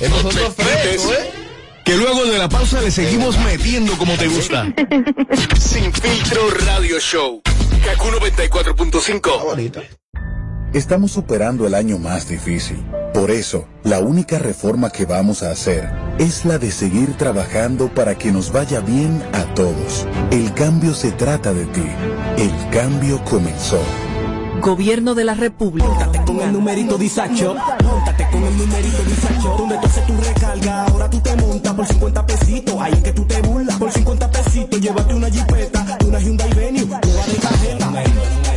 Estos 0.00 0.22
son 0.22 0.34
dos 0.34 0.54
frescos, 0.56 1.12
¿eh? 1.12 1.30
Que 1.84 1.96
luego 1.96 2.24
de 2.24 2.38
la 2.38 2.48
pausa 2.48 2.80
le 2.80 2.90
seguimos 2.90 3.38
metiendo 3.38 3.96
como 3.98 4.14
te 4.16 4.28
gusta. 4.28 4.66
Sin 5.58 5.92
filtro 5.92 6.50
radio 6.66 6.98
show. 7.00 7.40
Kaku 7.84 8.08
94.5. 8.08 9.44
Bonita. 9.44 9.80
Estamos 10.72 11.12
superando 11.12 11.66
el 11.66 11.74
año 11.74 11.98
más 11.98 12.28
difícil. 12.30 12.82
Por 13.12 13.30
eso, 13.30 13.66
la 13.84 14.00
única 14.00 14.38
reforma 14.38 14.88
que 14.88 15.04
vamos 15.04 15.42
a 15.42 15.50
hacer 15.50 15.90
es 16.18 16.46
la 16.46 16.56
de 16.56 16.70
seguir 16.70 17.14
trabajando 17.18 17.92
para 17.92 18.16
que 18.16 18.32
nos 18.32 18.52
vaya 18.52 18.80
bien 18.80 19.22
a 19.34 19.44
todos. 19.52 20.06
El 20.30 20.54
cambio 20.54 20.94
se 20.94 21.12
trata 21.12 21.52
de 21.52 21.66
ti. 21.66 21.84
El 22.38 22.52
cambio 22.70 23.22
comenzó. 23.22 23.82
Gobierno 24.62 25.14
de 25.14 25.24
la 25.24 25.34
República. 25.34 26.10
con 26.24 26.40
el 26.40 26.54
numerito 26.54 26.96
disacho. 26.96 27.54
Móntate 27.84 28.26
con 28.32 28.42
el 28.42 28.56
numerito 28.56 29.02
disacho. 29.04 29.54
Donde 29.58 29.76
tú 29.76 29.86
haces 29.86 30.06
tu 30.06 30.16
recarga, 30.16 30.86
ahora 30.86 31.10
tú 31.10 31.20
te 31.20 31.36
montas 31.36 31.74
por 31.74 31.86
50 31.86 32.26
pesitos. 32.26 32.74
Ahí 32.80 32.94
es 32.94 33.02
que 33.02 33.12
tú 33.12 33.26
te 33.26 33.42
burlas. 33.42 33.76
Por 33.76 33.92
50 33.92 34.30
pesitos, 34.30 34.80
llévate 34.80 35.14
una 35.14 35.28
jipeta, 35.28 35.98
una 36.06 36.18
Hyundai 36.18 36.54
Venue, 36.54 36.86
nueva 36.86 37.00
de 37.26 37.36
cajeta. 37.42 38.51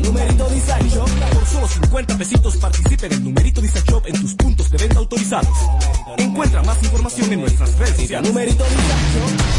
Numerito. 0.00 1.04
Por 1.32 1.46
solo 1.46 1.68
50 1.68 2.18
pesitos 2.18 2.56
participa 2.56 3.06
en 3.06 3.12
el 3.12 3.24
numerito 3.24 3.60
disacho 3.60 4.02
en 4.06 4.20
tus 4.20 4.34
puntos 4.34 4.70
de 4.70 4.78
venta 4.78 4.98
autorizados. 4.98 5.56
Encuentra 6.16 6.62
más 6.62 6.82
información 6.82 7.32
en 7.32 7.40
nuestras 7.40 7.76
redes 7.78 7.96
sociales. 7.96 8.28
Numerito 8.30 8.64
disacho. 8.64 9.58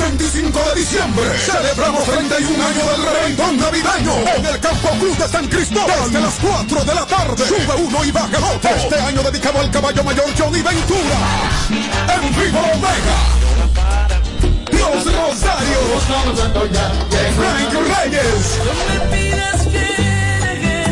25 0.00 0.58
de 0.58 0.80
diciembre 0.80 1.24
celebramos 1.38 2.04
31 2.04 2.66
años 2.66 2.90
del 2.90 3.04
reventón 3.04 3.56
navideño 3.58 4.12
en 4.36 4.46
el 4.46 4.60
Campo 4.60 4.88
Cruz 4.98 5.18
de 5.18 5.28
San 5.28 5.46
Cristóbal 5.48 6.04
desde 6.04 6.20
las 6.20 6.34
4 6.36 6.84
de 6.84 6.94
la 6.94 7.06
tarde. 7.06 7.44
Sube 7.46 7.82
uno 7.84 8.04
y 8.04 8.10
baja 8.10 8.38
el 8.38 8.44
otro. 8.44 8.70
Este 8.70 8.98
año 8.98 9.22
dedicado 9.22 9.60
al 9.60 9.70
caballo 9.70 10.02
mayor 10.04 10.26
Johnny 10.38 10.62
Ventura. 10.62 11.18
En 11.68 12.34
vivo 12.34 12.60
Omega. 12.60 13.39
Los 14.80 15.04
Rosarios. 15.04 16.02
Frank 17.36 17.72
Reyes. 17.92 18.44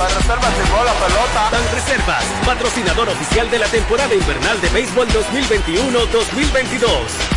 Banreservas 0.00 0.56
llevó 0.56 0.82
la 0.82 0.94
pelota. 0.94 1.50
Banreservas, 1.52 2.24
patrocinador 2.46 3.10
oficial 3.10 3.50
de 3.50 3.58
la 3.58 3.66
temporada 3.66 4.14
invernal 4.14 4.58
de 4.62 4.70
béisbol 4.70 5.06
2021-2022. 5.08 6.86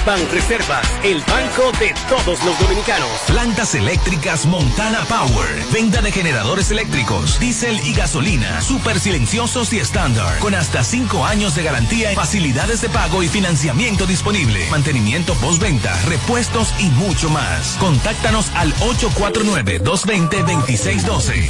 Banreservas, 0.05 0.87
el 1.03 1.21
banco 1.23 1.73
de 1.77 1.93
todos 2.07 2.41
los 2.45 2.57
dominicanos. 2.59 3.09
Plantas 3.27 3.75
eléctricas 3.75 4.45
Montana 4.45 5.03
Power. 5.09 5.61
Venta 5.73 6.01
de 6.01 6.13
generadores 6.13 6.71
eléctricos, 6.71 7.37
diésel 7.37 7.85
y 7.85 7.95
gasolina. 7.95 8.61
Súper 8.61 8.97
silenciosos 8.97 9.73
y 9.73 9.79
estándar. 9.79 10.39
Con 10.39 10.55
hasta 10.55 10.85
5 10.85 11.25
años 11.25 11.55
de 11.55 11.63
garantía, 11.63 12.15
facilidades 12.15 12.79
de 12.79 12.87
pago 12.87 13.23
y 13.23 13.27
financiamiento 13.27 14.05
disponible. 14.05 14.69
Mantenimiento 14.69 15.35
postventa, 15.35 15.93
repuestos 16.03 16.73
y 16.79 16.87
mucho 16.91 17.29
más. 17.29 17.75
Contáctanos 17.77 18.53
al 18.55 18.73
849-220-2612. 18.75 21.49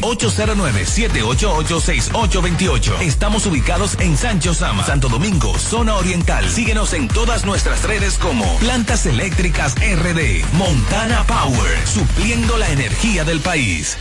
809-788-6828. 1.10 3.02
Estamos 3.02 3.46
ubicados 3.46 3.98
en 4.00 4.18
Sancho 4.18 4.54
Sama, 4.54 4.86
Santo 4.86 5.10
Domingo, 5.10 5.58
zona 5.58 5.96
oriental. 5.96 6.50
Síguenos 6.50 6.94
en 6.94 7.08
todas 7.08 7.46
nuestras 7.46 7.84
redes 7.84 8.18
como 8.18 8.46
Plantas 8.58 9.06
Eléctricas 9.06 9.76
RD. 9.76 10.44
Montana 10.54 11.24
Power. 11.28 11.88
Supliendo 11.88 12.58
la 12.58 12.70
energía 12.70 13.24
del 13.24 13.40
país. 13.40 13.98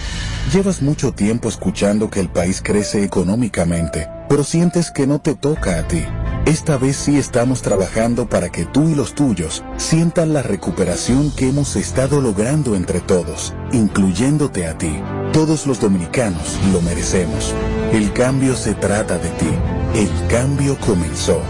Llevas 0.52 0.82
mucho 0.82 1.12
tiempo 1.12 1.49
escuchando 1.49 2.11
que 2.11 2.21
el 2.21 2.28
país 2.28 2.61
crece 2.62 3.04
económicamente, 3.04 4.09
pero 4.28 4.44
sientes 4.44 4.90
que 4.90 5.06
no 5.06 5.21
te 5.21 5.35
toca 5.35 5.78
a 5.78 5.87
ti. 5.87 6.04
Esta 6.44 6.76
vez 6.76 6.97
sí 6.97 7.16
estamos 7.16 7.62
trabajando 7.62 8.28
para 8.28 8.50
que 8.50 8.64
tú 8.64 8.88
y 8.88 8.94
los 8.97 9.14
tuyos 9.14 9.62
sientan 9.76 10.32
la 10.32 10.42
recuperación 10.42 11.30
que 11.30 11.49
hemos 11.49 11.76
estado 11.76 12.21
logrando 12.21 12.75
entre 12.75 13.00
todos, 13.00 13.54
incluyéndote 13.73 14.66
a 14.66 14.76
ti. 14.76 14.92
Todos 15.33 15.67
los 15.67 15.81
dominicanos 15.81 16.59
lo 16.73 16.83
merecemos. 16.83 17.55
El 17.91 18.12
cambio 18.12 18.55
se 18.55 18.75
trata 18.75 19.17
de 19.17 19.31
ti. 19.31 19.49
El 19.95 20.11
cambio 20.29 20.77
comenzó. 20.79 21.41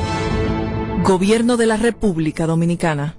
Gobierno 1.02 1.56
de 1.56 1.66
la 1.66 1.76
República 1.76 2.46
Dominicana. 2.46 3.16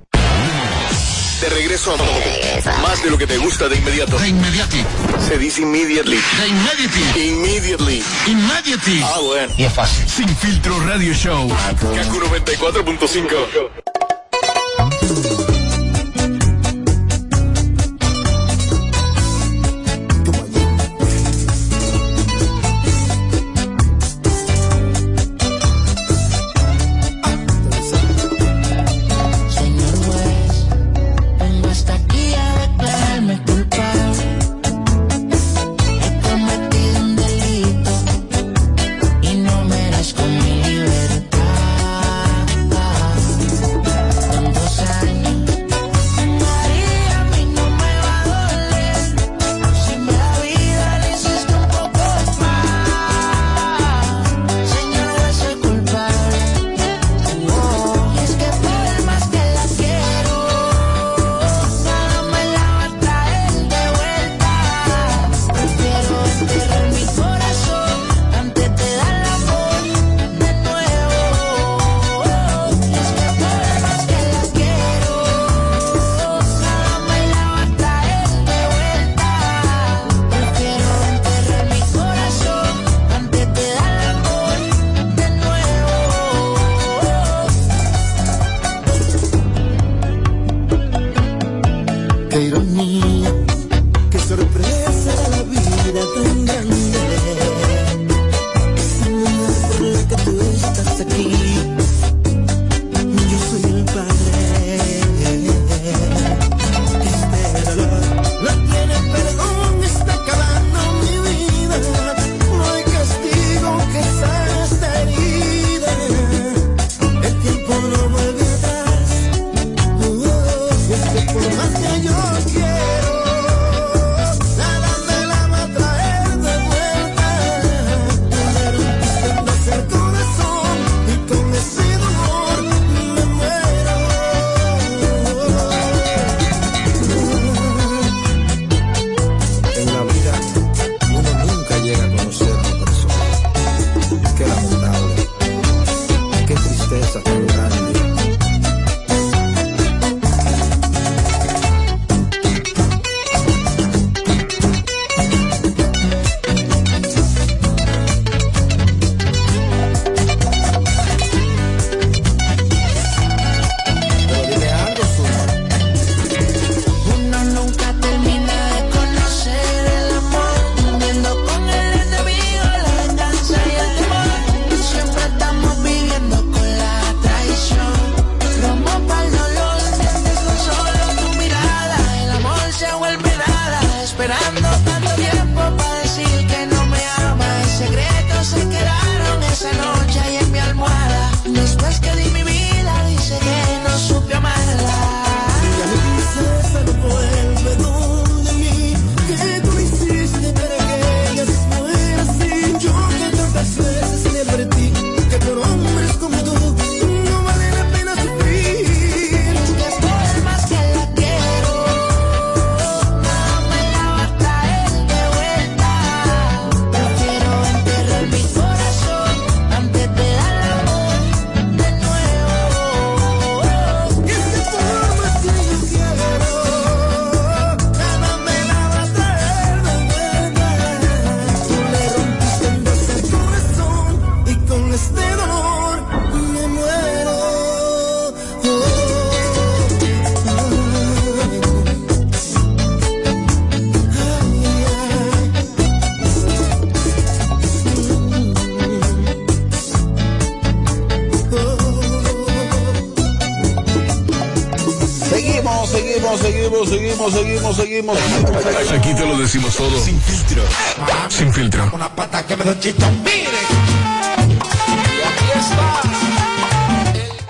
De 1.41 1.49
regreso 1.49 1.93
a 1.93 2.81
más 2.81 3.03
de 3.03 3.09
lo 3.11 3.17
que 3.17 3.27
te 3.27 3.37
gusta 3.39 3.67
de 3.67 3.75
inmediato. 3.75 4.17
De 4.17 4.29
inmediati. 4.29 4.85
Se 5.27 5.37
dice 5.37 5.63
immediately. 5.63 6.17
De 6.39 6.47
inmediati. 6.47 7.27
Immediately. 7.27 8.03
Immediately. 8.27 9.01
Ah, 9.03 9.19
bueno. 9.21 9.53
Y 9.57 9.63
es 9.63 9.73
fácil. 9.73 10.07
Sin 10.07 10.29
filtro 10.29 10.79
radio 10.87 11.13
show. 11.13 11.49
Kaku 11.49 12.19
94.5. 12.21 14.02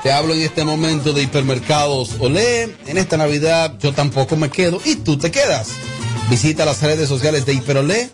Te 0.01 0.12
hablo 0.12 0.34
en 0.34 0.41
este 0.41 0.63
momento 0.63 1.13
de 1.13 1.22
hipermercados 1.22 2.15
Olé. 2.20 2.75
En 2.88 2.98
esta 2.98 3.15
Navidad 3.15 3.75
yo 3.79 3.93
tampoco 3.93 4.36
me 4.36 4.50
quedo 4.50 4.82
y 4.84 4.96
tú 4.96 5.17
te 5.17 5.29
quedas. 5.29 5.70
Visita 6.32 6.65
las 6.65 6.82
redes 6.82 7.08
sociales 7.08 7.46
de 7.46 7.53
Hiperolé 7.53 8.10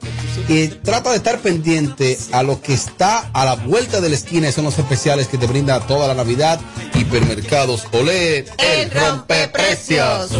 y 0.50 0.68
trata 0.68 1.12
de 1.12 1.18
estar 1.18 1.40
pendiente 1.40 2.18
a 2.34 2.44
lo 2.44 2.62
que 2.62 2.74
está 2.74 3.30
a 3.32 3.46
la 3.46 3.56
vuelta 3.56 4.02
de 4.02 4.10
la 4.10 4.16
esquina. 4.16 4.52
Son 4.52 4.66
los 4.66 4.78
especiales 4.78 5.30
que 5.30 5.38
te 5.38 5.48
brinda 5.48 5.80
toda 5.80 6.06
la 6.08 6.16
Navidad. 6.16 6.60
Hipermercados 6.96 7.88
Olé. 7.94 8.40
El 8.58 8.92
rompeprecios. 8.92 10.32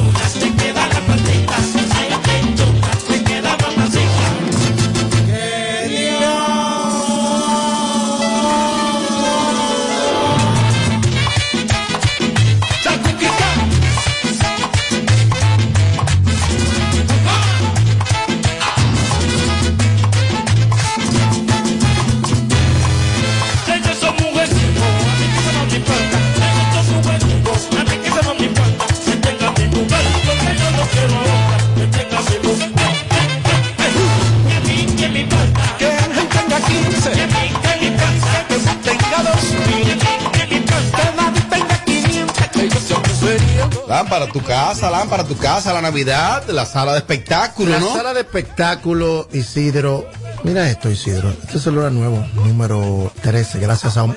Lámpara 44.10 44.32
tu 44.34 44.42
casa, 44.42 44.90
lámpara 44.90 45.24
tu 45.24 45.38
casa, 45.38 45.72
la 45.72 45.82
Navidad, 45.84 46.44
la 46.48 46.66
sala 46.66 46.94
de 46.94 46.98
espectáculo, 46.98 47.70
La 47.70 47.80
¿no? 47.80 47.94
sala 47.94 48.12
de 48.16 48.22
espectáculo, 48.22 49.28
Isidro. 49.34 50.08
Mira 50.44 50.68
esto, 50.68 50.90
Isidro. 50.90 51.30
Este 51.30 51.60
celular 51.60 51.92
nuevo, 51.92 52.26
número 52.34 53.14
13. 53.22 53.60
Gracias 53.60 53.98
a. 53.98 54.08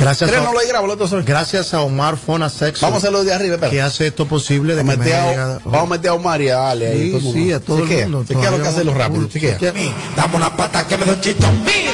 Gracias 0.00 0.32
a, 0.32 0.36
no 0.40 0.54
lo 0.54 0.60
grabo, 0.66 0.86
lo 0.86 0.96
gracias 1.24 1.74
a 1.74 1.82
Omar 1.82 2.16
Fona 2.16 2.48
Sexo. 2.48 2.86
Vamos 2.86 2.96
a 2.96 2.98
hacerlo 3.08 3.22
de 3.22 3.34
arriba, 3.34 3.56
espera. 3.56 3.70
Que 3.70 3.82
hace 3.82 4.06
esto 4.06 4.24
posible 4.26 4.76
de 4.76 4.80
que 4.80 4.84
me 4.86 4.96
meter 4.96 5.14
haya 5.14 5.44
a- 5.56 5.58
vamos 5.66 5.82
a 5.82 5.86
meter 5.90 6.10
a 6.12 6.14
Omar 6.14 6.40
y 6.40 6.48
a 6.48 6.70
Ale 6.70 6.86
ahí. 6.88 7.10
Sí, 7.10 7.16
el 7.16 7.22
mundo. 7.22 7.38
sí, 7.38 7.52
a 7.52 7.60
todo 7.60 7.78
el 7.80 7.82
Chequea, 7.88 8.04
mundo. 8.08 8.24
chequea 8.26 8.50
lo 8.50 8.62
que 8.62 8.68
hacerlo 8.68 8.92
vamos- 8.94 9.06
rápido, 9.08 9.28
chequea. 9.28 9.72
Dame 10.16 10.36
una 10.36 10.56
pata 10.56 10.86
que 10.86 10.96
me 10.96 11.04
da 11.04 11.20
chito. 11.20 11.46
Mire. 11.66 11.84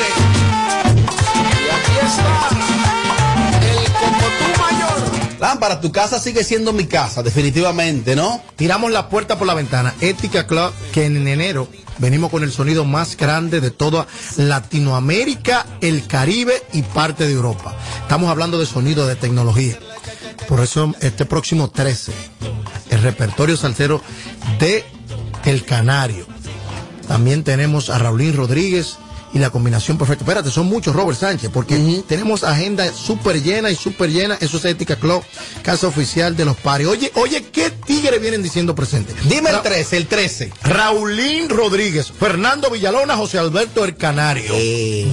Lámpara, 5.40 5.80
tu 5.80 5.90
casa 5.90 6.20
sigue 6.20 6.44
siendo 6.44 6.74
mi 6.74 6.84
casa, 6.84 7.22
definitivamente, 7.22 8.14
¿no? 8.14 8.42
Tiramos 8.56 8.92
la 8.92 9.08
puerta 9.08 9.38
por 9.38 9.46
la 9.46 9.54
ventana. 9.54 9.94
Ética 10.02 10.46
Club, 10.46 10.70
que 10.92 11.06
en 11.06 11.26
enero 11.26 11.66
venimos 11.96 12.30
con 12.30 12.42
el 12.42 12.52
sonido 12.52 12.84
más 12.84 13.16
grande 13.16 13.62
de 13.62 13.70
toda 13.70 14.06
Latinoamérica, 14.36 15.64
el 15.80 16.06
Caribe 16.06 16.62
y 16.74 16.82
parte 16.82 17.26
de 17.26 17.32
Europa. 17.32 17.74
Estamos 18.02 18.28
hablando 18.28 18.58
de 18.58 18.66
sonido 18.66 19.06
de 19.06 19.16
tecnología. 19.16 19.78
Por 20.46 20.60
eso 20.60 20.94
este 21.00 21.24
próximo 21.24 21.70
13, 21.70 22.12
el 22.90 23.00
repertorio 23.00 23.56
salsero 23.56 24.02
de 24.58 24.84
El 25.46 25.64
Canario. 25.64 26.26
También 27.08 27.44
tenemos 27.44 27.88
a 27.88 27.98
Raulín 27.98 28.36
Rodríguez 28.36 28.98
y 29.32 29.38
la 29.38 29.50
combinación 29.50 29.97
perfecta. 29.97 30.25
Espérate, 30.25 30.50
son 30.50 30.66
muchos, 30.66 30.95
Robert 30.95 31.19
Sánchez, 31.19 31.50
porque 31.52 32.02
tenemos 32.08 32.43
agenda 32.43 32.93
súper 32.93 33.43
llena 33.43 33.71
y 33.71 33.76
súper 33.76 34.10
llena. 34.10 34.36
Eso 34.40 34.56
es 34.56 34.64
Ética 34.64 34.97
Club, 34.97 35.23
casa 35.62 35.86
oficial 35.86 36.36
de 36.36 36.45
los 36.45 36.56
pares. 36.56 36.86
Oye, 36.88 37.12
oye, 37.14 37.45
¿qué 37.52 37.71
tigres 37.71 38.21
vienen 38.21 38.43
diciendo 38.43 38.75
presente? 38.75 39.14
Dime 39.25 39.50
el 39.50 39.56
Ra- 39.56 39.62
13, 39.62 39.97
el 39.97 40.06
13. 40.06 40.52
Raulín 40.62 41.49
Rodríguez, 41.49 42.10
Fernando 42.10 42.71
Villalona, 42.71 43.16
José 43.16 43.38
Alberto 43.38 43.84
El 43.84 43.97
Canario, 43.97 44.52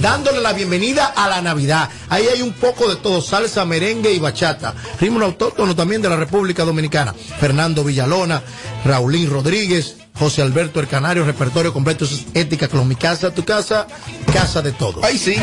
dándole 0.00 0.40
la 0.40 0.52
bienvenida 0.52 1.06
a 1.06 1.28
la 1.28 1.40
Navidad. 1.42 1.88
Ahí 2.08 2.26
hay 2.26 2.42
un 2.42 2.52
poco 2.54 2.88
de 2.88 2.96
todo, 2.96 3.20
salsa, 3.20 3.64
merengue 3.64 4.12
y 4.12 4.18
bachata. 4.18 4.74
Ritmo 5.00 5.22
autóctono 5.24 5.76
también 5.76 6.02
de 6.02 6.08
la 6.08 6.16
República 6.16 6.64
Dominicana. 6.64 7.14
Fernando 7.38 7.84
Villalona, 7.84 8.42
Raulín 8.84 9.30
Rodríguez, 9.30 9.97
José 10.18 10.42
Alberto 10.42 10.80
El 10.80 10.88
Canario, 10.88 11.24
repertorio 11.24 11.72
completo, 11.72 12.04
eso 12.04 12.14
es 12.14 12.26
ética 12.34 12.68
con 12.68 12.86
mi 12.88 12.96
casa, 12.96 13.32
tu 13.32 13.44
casa, 13.44 13.86
casa 14.32 14.62
de 14.62 14.72
todo. 14.72 15.00
Ay, 15.02 15.18
sí. 15.18 15.36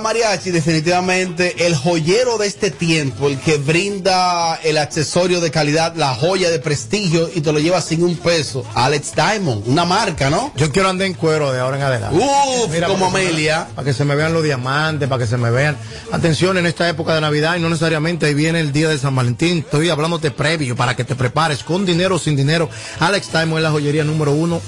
Mariachi, 0.00 0.50
definitivamente 0.50 1.66
el 1.66 1.74
joyero 1.76 2.38
de 2.38 2.46
este 2.46 2.70
tiempo, 2.70 3.28
el 3.28 3.38
que 3.40 3.56
brinda 3.58 4.56
el 4.62 4.78
accesorio 4.78 5.40
de 5.40 5.50
calidad, 5.50 5.94
la 5.96 6.14
joya 6.14 6.50
de 6.50 6.58
prestigio 6.58 7.30
y 7.34 7.40
te 7.40 7.52
lo 7.52 7.58
lleva 7.58 7.80
sin 7.80 8.02
un 8.02 8.16
peso. 8.16 8.64
Alex 8.74 9.12
Diamond, 9.14 9.66
una 9.66 9.84
marca, 9.84 10.30
¿no? 10.30 10.52
Yo 10.56 10.70
quiero 10.72 10.88
andar 10.88 11.06
en 11.06 11.14
cuero 11.14 11.52
de 11.52 11.60
ahora 11.60 11.76
en 11.76 11.82
adelante. 11.82 12.16
Uf, 12.18 12.70
Mira, 12.70 12.86
como 12.88 13.10
para 13.10 13.22
me- 13.22 13.28
Amelia. 13.28 13.68
Para 13.74 13.84
que 13.84 13.92
se 13.94 14.04
me 14.04 14.14
vean 14.14 14.32
los 14.32 14.42
diamantes, 14.44 15.08
para 15.08 15.18
que 15.22 15.28
se 15.28 15.36
me 15.36 15.50
vean. 15.50 15.76
Atención, 16.12 16.58
en 16.58 16.66
esta 16.66 16.88
época 16.88 17.14
de 17.14 17.20
Navidad 17.20 17.56
y 17.56 17.60
no 17.60 17.68
necesariamente 17.68 18.26
ahí 18.26 18.34
viene 18.34 18.60
el 18.60 18.72
día 18.72 18.88
de 18.88 18.98
San 18.98 19.14
Valentín. 19.14 19.58
Estoy 19.58 19.90
hablándote 19.90 20.30
previo 20.30 20.76
para 20.76 20.94
que 20.96 21.04
te 21.04 21.14
prepares 21.14 21.62
con 21.64 21.84
dinero 21.86 22.16
o 22.16 22.18
sin 22.18 22.36
dinero. 22.36 22.68
Alex 23.00 23.28
Time 23.28 23.56
es 23.56 23.62
la 23.62 23.70
joyería 23.70 24.04
número 24.04 24.32
uno 24.32 24.60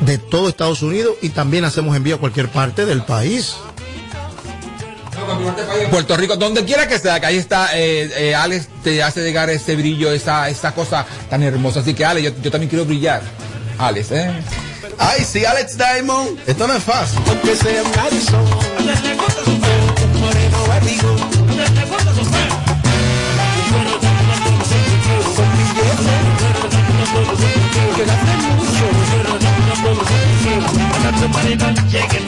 de 0.00 0.18
todo 0.18 0.48
Estados 0.48 0.82
Unidos 0.82 1.14
y 1.22 1.30
también 1.30 1.64
hacemos 1.64 1.96
envío 1.96 2.16
a 2.16 2.18
cualquier 2.18 2.48
parte 2.48 2.86
del 2.86 3.02
país. 3.04 3.54
Puerto 5.90 6.16
Rico, 6.16 6.36
donde 6.36 6.64
quiera 6.64 6.86
que 6.86 6.98
sea, 6.98 7.20
que 7.20 7.26
ahí 7.26 7.36
está, 7.36 7.76
eh, 7.76 8.10
eh, 8.16 8.34
Alex 8.34 8.68
te 8.82 9.02
hace 9.02 9.22
llegar 9.22 9.50
ese 9.50 9.76
brillo, 9.76 10.12
esa, 10.12 10.48
esa 10.48 10.74
cosa 10.74 11.06
tan 11.28 11.42
hermosa. 11.42 11.80
Así 11.80 11.94
que, 11.94 12.04
Alex, 12.04 12.24
yo, 12.24 12.42
yo 12.42 12.50
también 12.50 12.68
quiero 12.68 12.84
brillar. 12.84 13.22
Alex, 13.78 14.10
¿eh? 14.12 14.30
Ay, 14.98 15.24
sí, 15.24 15.44
Alex 15.44 15.76
Diamond. 15.76 16.38
Esto 16.46 16.66
no 16.66 16.74
es 16.74 16.82
fácil. 16.82 17.20
Aunque 17.28 17.56
sea 17.56 17.82
un 17.82 17.90
un 19.46 20.20
moreno 20.20 20.66
barrigo. 20.68 21.16
Que 27.96 28.04
gaste 28.04 28.36
mucho. 28.56 28.86
Para 30.92 31.10
tu 31.18 31.28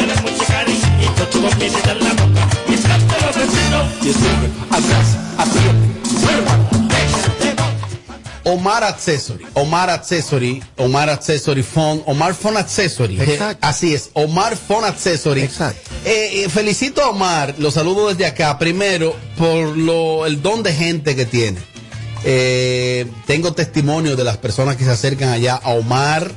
la 0.04 0.14
y. 1.54 2.33
Omar 8.46 8.84
Accessory, 8.84 9.46
Omar 9.54 9.90
Accessory, 9.90 10.62
Omar 10.76 11.08
Accessory 11.08 11.62
Phone, 11.62 12.02
Omar 12.06 12.34
Phone 12.34 12.56
Accessory. 12.56 13.20
Exacto. 13.20 13.66
Así 13.66 13.94
es, 13.94 14.10
Omar 14.12 14.56
Phone 14.56 14.84
Accessory. 14.84 15.42
Exacto. 15.42 15.90
Eh, 16.04 16.44
eh, 16.44 16.48
felicito 16.48 17.02
a 17.02 17.08
Omar, 17.08 17.54
lo 17.58 17.70
saludo 17.70 18.08
desde 18.08 18.26
acá, 18.26 18.58
primero 18.58 19.16
por 19.38 19.76
lo, 19.76 20.26
el 20.26 20.42
don 20.42 20.62
de 20.62 20.74
gente 20.74 21.16
que 21.16 21.24
tiene. 21.24 21.58
Eh, 22.24 23.06
tengo 23.26 23.52
testimonio 23.54 24.14
de 24.14 24.24
las 24.24 24.36
personas 24.36 24.76
que 24.76 24.84
se 24.84 24.90
acercan 24.90 25.30
allá 25.30 25.54
a 25.56 25.70
Omar, 25.70 26.30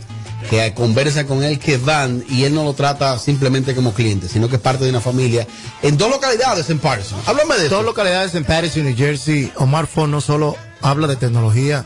que 0.49 0.73
conversan 0.73 1.27
con 1.27 1.43
él, 1.43 1.59
que 1.59 1.77
van 1.77 2.23
y 2.29 2.43
él 2.43 2.53
no 2.53 2.63
lo 2.63 2.73
trata 2.73 3.19
simplemente 3.19 3.75
como 3.75 3.93
cliente, 3.93 4.27
sino 4.27 4.49
que 4.49 4.55
es 4.55 4.61
parte 4.61 4.83
de 4.83 4.89
una 4.89 5.01
familia 5.01 5.47
en 5.81 5.97
dos 5.97 6.09
localidades 6.09 6.69
en 6.69 6.79
Patterson. 6.79 7.19
Háblame 7.25 7.55
de 7.55 7.69
Dos 7.69 7.79
eso. 7.79 7.83
localidades 7.83 8.35
en 8.35 8.45
y 8.45 8.81
New 8.81 8.95
Jersey. 8.95 9.51
Omar 9.57 9.87
Fon 9.87 10.11
no 10.11 10.21
solo 10.21 10.55
habla 10.81 11.07
de 11.07 11.15
tecnología 11.15 11.85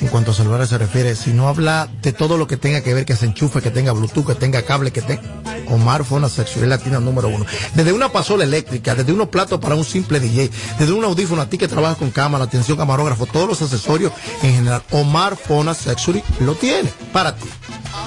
en 0.00 0.08
cuanto 0.08 0.30
a 0.30 0.34
celulares 0.34 0.68
se 0.68 0.78
refiere, 0.78 1.14
sino 1.16 1.48
habla 1.48 1.88
de 2.02 2.12
todo 2.12 2.36
lo 2.36 2.46
que 2.46 2.56
tenga 2.56 2.82
que 2.82 2.94
ver, 2.94 3.04
que 3.04 3.16
se 3.16 3.26
enchufe, 3.26 3.60
que 3.60 3.70
tenga 3.70 3.92
Bluetooth, 3.92 4.26
que 4.26 4.34
tenga 4.34 4.62
cable, 4.62 4.90
que 4.92 5.02
tenga... 5.02 5.22
Omar 5.68 6.04
Fon 6.04 6.28
Sexual 6.28 6.68
Latina 6.68 7.00
número 7.00 7.28
uno. 7.28 7.44
Desde 7.74 7.92
una 7.92 8.10
pasola 8.10 8.44
eléctrica, 8.44 8.94
desde 8.94 9.12
unos 9.12 9.28
platos 9.28 9.58
para 9.58 9.74
un 9.74 9.84
simple 9.84 10.20
DJ, 10.20 10.50
desde 10.78 10.92
un 10.92 11.04
audífono 11.04 11.42
a 11.42 11.48
ti 11.48 11.58
que 11.58 11.66
trabajas 11.66 11.98
con 11.98 12.10
cámara, 12.10 12.44
atención 12.44 12.78
camarógrafo, 12.78 13.26
todos 13.26 13.48
los 13.48 13.62
accesorios 13.62 14.12
en 14.42 14.54
general. 14.54 14.82
Omar 14.92 15.36
Fona 15.36 15.74
Sexury 15.74 16.22
lo 16.40 16.54
tiene 16.54 16.88
para 17.12 17.34
ti. 17.34 17.48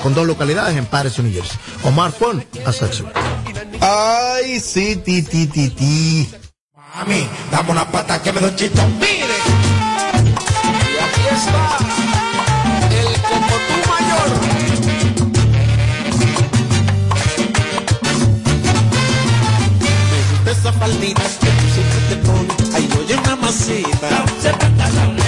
Con 0.01 0.13
dos 0.13 0.25
localidades 0.25 0.77
en 0.77 0.85
Paris 0.85 1.19
y 1.19 1.23
New 1.23 1.33
Jersey. 1.33 1.57
Omar 1.83 2.11
Fon 2.11 2.45
Sexury. 2.71 3.09
Ay, 3.81 4.59
sí, 4.59 4.95
ti, 4.97 5.21
ti, 5.21 5.47
ti, 5.47 5.69
ti. 5.69 6.29
Mami, 6.95 7.27
dame 7.51 7.71
una 7.71 7.89
pata 7.89 8.21
que 8.21 8.31
me 8.31 8.41
doy 8.41 8.55
chito. 8.55 8.81
Mire. 8.99 9.37
Y 10.93 10.97
aquí 11.03 11.21
está 11.35 11.77
el 12.99 13.21
como 13.21 13.55
tú 13.67 13.75
mayor. 13.89 14.29
Me 20.11 20.19
gusta 20.31 20.51
esa 20.51 20.73
faldita 20.73 21.23
que 21.23 21.47
tú 21.47 21.65
siempre 21.73 21.99
te 22.09 22.15
pones. 22.25 22.75
Ay, 22.75 22.89
oye, 22.99 23.15
mamacita. 23.25 25.18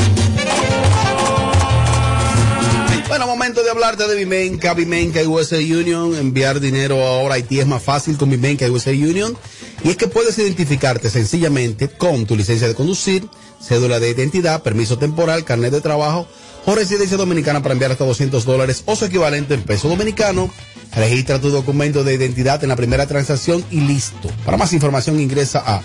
Bueno, 3.12 3.28
momento 3.28 3.62
de 3.62 3.69
hablarte 3.69 4.08
de 4.08 4.15
Vimenca, 4.15 4.74
Vimenca 4.74 5.21
y 5.21 5.28
USA 5.28 5.58
Union. 5.58 6.15
Enviar 6.15 6.62
dinero 6.62 7.06
ahora 7.06 7.34
a 7.34 7.36
Haití 7.36 7.60
es 7.60 7.67
más 7.67 7.84
fácil 7.84 8.15
con 8.15 8.30
Vimenca 8.30 8.65
y 8.65 8.69
USA 8.69 8.91
Union. 8.91 9.38
Y 9.84 9.89
es 9.89 9.97
que 9.97 10.08
puedes 10.08 10.38
identificarte 10.39 11.10
sencillamente 11.10 11.89
con 11.89 12.26
tu 12.26 12.38
licencia 12.38 12.69
de 12.69 12.74
conducir, 12.74 13.28
cédula 13.62 14.00
de 14.00 14.12
identidad, 14.12 14.63
permiso 14.63 14.97
temporal, 14.97 15.43
carnet 15.43 15.74
de 15.74 15.82
trabajo 15.82 16.26
o 16.65 16.74
residencia 16.74 17.17
dominicana 17.17 17.62
para 17.62 17.74
enviar 17.74 17.91
hasta 17.91 18.06
200 18.06 18.45
dólares 18.45 18.84
o 18.86 18.95
su 18.95 19.04
equivalente 19.04 19.56
en 19.56 19.63
peso 19.63 19.89
dominicano. 19.89 20.50
Registra 20.95 21.41
tu 21.41 21.50
documento 21.50 22.06
de 22.06 22.13
identidad 22.13 22.63
en 22.63 22.69
la 22.69 22.78
primera 22.78 23.08
transacción 23.08 23.62
y 23.71 23.82
listo. 23.82 24.30
Para 24.45 24.56
más 24.56 24.71
información 24.71 25.19
ingresa 25.19 25.62
a 25.65 25.82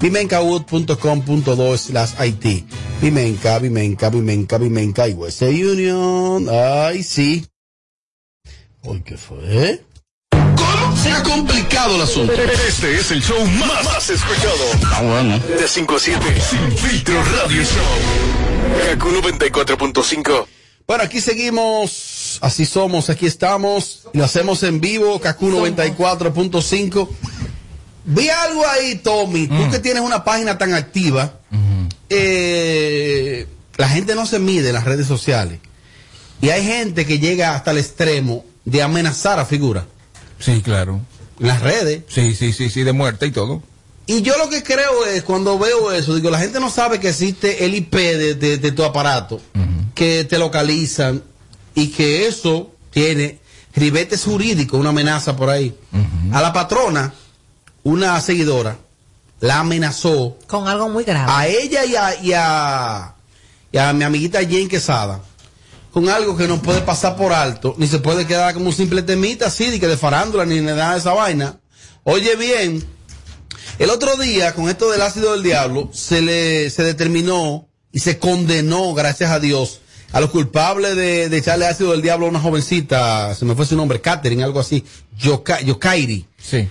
vimencawood.com.do 0.00 1.76
slash 1.76 2.12
IT. 2.26 2.64
Vimenca, 3.00 3.58
Vimenca, 3.58 4.10
Vimenca, 4.10 4.58
Vimenca 4.58 5.08
y 5.08 5.14
USA 5.14 5.48
Union. 5.48 6.48
Ay, 6.50 7.02
sí. 7.02 7.46
Uy, 8.82 9.02
¿qué 9.02 9.16
fue? 9.16 9.84
¿Cómo? 10.30 10.96
Se 10.96 11.12
ha 11.12 11.22
complicado 11.22 11.96
el 11.96 12.02
asunto. 12.02 12.32
Este 12.32 12.94
es 12.94 13.10
el 13.10 13.22
show 13.22 13.38
más, 13.46 13.84
más 13.84 14.10
escuchado. 14.10 14.64
Ah, 14.92 15.02
bueno. 15.02 15.38
De 15.38 15.68
5 15.68 15.96
a 15.96 15.98
7. 15.98 16.40
Sin 16.40 16.72
filtro 16.76 17.22
radio 17.24 17.62
show. 17.62 18.40
Kaku 18.90 19.08
94.5. 19.10 20.46
Bueno, 20.86 21.04
aquí 21.04 21.20
seguimos, 21.20 22.38
así 22.40 22.66
somos, 22.66 23.10
aquí 23.10 23.26
estamos, 23.26 24.08
lo 24.12 24.24
hacemos 24.24 24.64
en 24.64 24.80
vivo, 24.80 25.20
Kaku 25.20 25.48
94.5. 25.50 27.08
Vi 28.04 28.28
algo 28.28 28.66
ahí, 28.66 28.96
Tommy, 28.96 29.46
tú 29.46 29.70
que 29.70 29.78
tienes 29.78 30.02
una 30.02 30.24
página 30.24 30.56
tan 30.58 30.72
activa, 30.74 31.34
eh, 32.08 33.46
la 33.76 33.88
gente 33.88 34.14
no 34.14 34.26
se 34.26 34.38
mide 34.38 34.68
en 34.68 34.74
las 34.74 34.84
redes 34.84 35.06
sociales. 35.06 35.58
Y 36.42 36.48
hay 36.50 36.64
gente 36.64 37.06
que 37.06 37.18
llega 37.18 37.54
hasta 37.54 37.70
el 37.70 37.78
extremo 37.78 38.44
de 38.64 38.82
amenazar 38.82 39.38
a 39.38 39.44
figuras. 39.44 39.84
Sí, 40.38 40.60
claro. 40.62 41.00
En 41.38 41.46
las 41.48 41.60
redes. 41.60 42.02
Sí, 42.08 42.34
sí, 42.34 42.52
sí, 42.52 42.70
sí, 42.70 42.82
de 42.82 42.92
muerte 42.92 43.26
y 43.26 43.30
todo. 43.30 43.62
Y 44.06 44.22
yo 44.22 44.36
lo 44.38 44.48
que 44.48 44.62
creo 44.62 45.06
es, 45.06 45.22
cuando 45.22 45.58
veo 45.58 45.92
eso, 45.92 46.14
digo, 46.14 46.30
la 46.30 46.38
gente 46.38 46.58
no 46.60 46.68
sabe 46.70 46.98
que 46.98 47.10
existe 47.10 47.64
el 47.64 47.74
IP 47.74 47.94
de, 47.94 48.34
de- 48.34 48.58
de 48.58 48.72
tu 48.72 48.82
aparato, 48.84 49.40
que 49.94 50.24
te 50.24 50.38
localizan 50.38 51.22
y 51.74 51.88
que 51.88 52.26
eso 52.26 52.72
tiene 52.90 53.38
ribetes 53.74 54.24
jurídicos, 54.24 54.80
una 54.80 54.88
amenaza 54.90 55.36
por 55.36 55.48
ahí. 55.50 55.74
A 56.32 56.40
la 56.42 56.52
patrona, 56.52 57.14
una 57.82 58.20
seguidora, 58.20 58.76
la 59.40 59.60
amenazó 59.60 60.36
Con 60.46 60.68
algo 60.68 60.88
muy 60.88 61.04
grave. 61.04 61.30
a 61.32 61.46
ella 61.46 61.84
y 61.84 61.96
a, 61.96 62.22
y 62.22 62.32
a, 62.34 63.14
y 63.72 63.78
a 63.78 63.92
mi 63.92 64.04
amiguita 64.04 64.40
Jane 64.42 64.68
Quesada 64.68 65.20
con 65.92 66.08
algo 66.08 66.36
que 66.36 66.46
no 66.46 66.62
puede 66.62 66.82
pasar 66.82 67.16
por 67.16 67.32
alto, 67.32 67.74
ni 67.76 67.88
se 67.88 67.98
puede 67.98 68.24
quedar 68.26 68.54
como 68.54 68.66
un 68.66 68.72
simple 68.72 69.02
temita 69.02 69.46
así, 69.48 69.70
de 69.70 69.80
que 69.80 69.88
de 69.88 69.96
farándula, 69.96 70.44
ni 70.46 70.60
nada 70.60 70.92
de 70.92 71.00
esa 71.00 71.12
vaina. 71.14 71.58
Oye 72.04 72.36
bien, 72.36 72.84
el 73.80 73.90
otro 73.90 74.16
día, 74.16 74.54
con 74.54 74.68
esto 74.68 74.88
del 74.90 75.02
ácido 75.02 75.32
del 75.32 75.42
diablo, 75.42 75.90
se 75.92 76.20
le 76.22 76.70
se 76.70 76.84
determinó 76.84 77.66
y 77.90 77.98
se 77.98 78.20
condenó, 78.20 78.94
gracias 78.94 79.32
a 79.32 79.40
Dios, 79.40 79.80
a 80.12 80.20
los 80.20 80.30
culpables 80.30 80.94
de, 80.94 81.28
de 81.28 81.36
echarle 81.38 81.66
ácido 81.66 81.90
del 81.90 82.02
diablo 82.02 82.26
a 82.26 82.28
una 82.28 82.38
jovencita, 82.40 83.34
se 83.34 83.44
me 83.44 83.56
fue 83.56 83.66
su 83.66 83.74
nombre, 83.76 84.00
Catherine, 84.00 84.44
algo 84.44 84.60
así, 84.60 84.84
Yoka- 85.18 85.60
Yokairi. 85.62 86.24
Sí. 86.40 86.68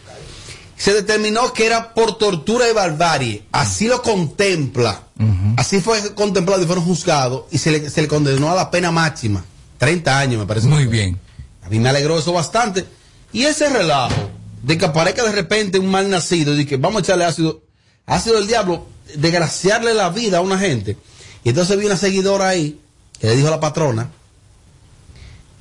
Se 0.80 0.94
determinó 0.94 1.52
que 1.52 1.66
era 1.66 1.94
por 1.94 2.18
tortura 2.18 2.70
y 2.70 2.74
barbarie. 2.74 3.44
Así 3.52 3.88
lo 3.90 4.02
contempla. 4.02 5.04
Así 5.58 5.82
fue 5.82 6.16
contemplado 6.16 6.64
y 6.64 6.66
fueron 6.66 6.86
juzgados 6.86 7.44
y 7.52 7.58
se 7.58 7.70
le, 7.72 7.90
se 7.90 8.02
le 8.02 8.08
condenó 8.08 8.50
a 8.50 8.56
la 8.56 8.72
pena 8.72 8.90
máxima. 8.90 9.44
30 9.78 10.18
años, 10.18 10.40
me 10.40 10.46
parece. 10.46 10.68
Muy 10.68 10.88
bien. 10.88 11.20
A 11.64 11.70
mí 11.70 11.80
me 11.80 11.90
alegró 11.90 12.18
eso 12.18 12.32
bastante. 12.32 12.86
Y 13.34 13.44
ese 13.44 13.68
relajo 13.70 14.30
de 14.64 14.78
que 14.78 14.86
aparezca 14.86 15.24
de 15.26 15.34
repente 15.34 15.80
un 15.80 15.92
mal 15.92 16.10
nacido 16.10 16.54
y 16.54 16.60
de 16.60 16.66
que 16.66 16.78
vamos 16.78 17.02
a 17.02 17.04
echarle 17.04 17.26
ácido, 17.26 17.62
ácido 18.06 18.38
del 18.38 18.48
diablo, 18.48 18.88
desgraciarle 19.16 19.94
la 19.94 20.10
vida 20.10 20.38
a 20.38 20.42
una 20.42 20.58
gente. 20.58 20.96
Y 21.44 21.50
entonces 21.50 21.78
vi 21.78 21.88
una 21.88 21.98
seguidora 21.98 22.48
ahí 22.48 22.80
que 23.20 23.28
le 23.28 23.36
dijo 23.36 23.50
a 23.50 23.52
la 23.52 23.60
patrona, 23.60 24.10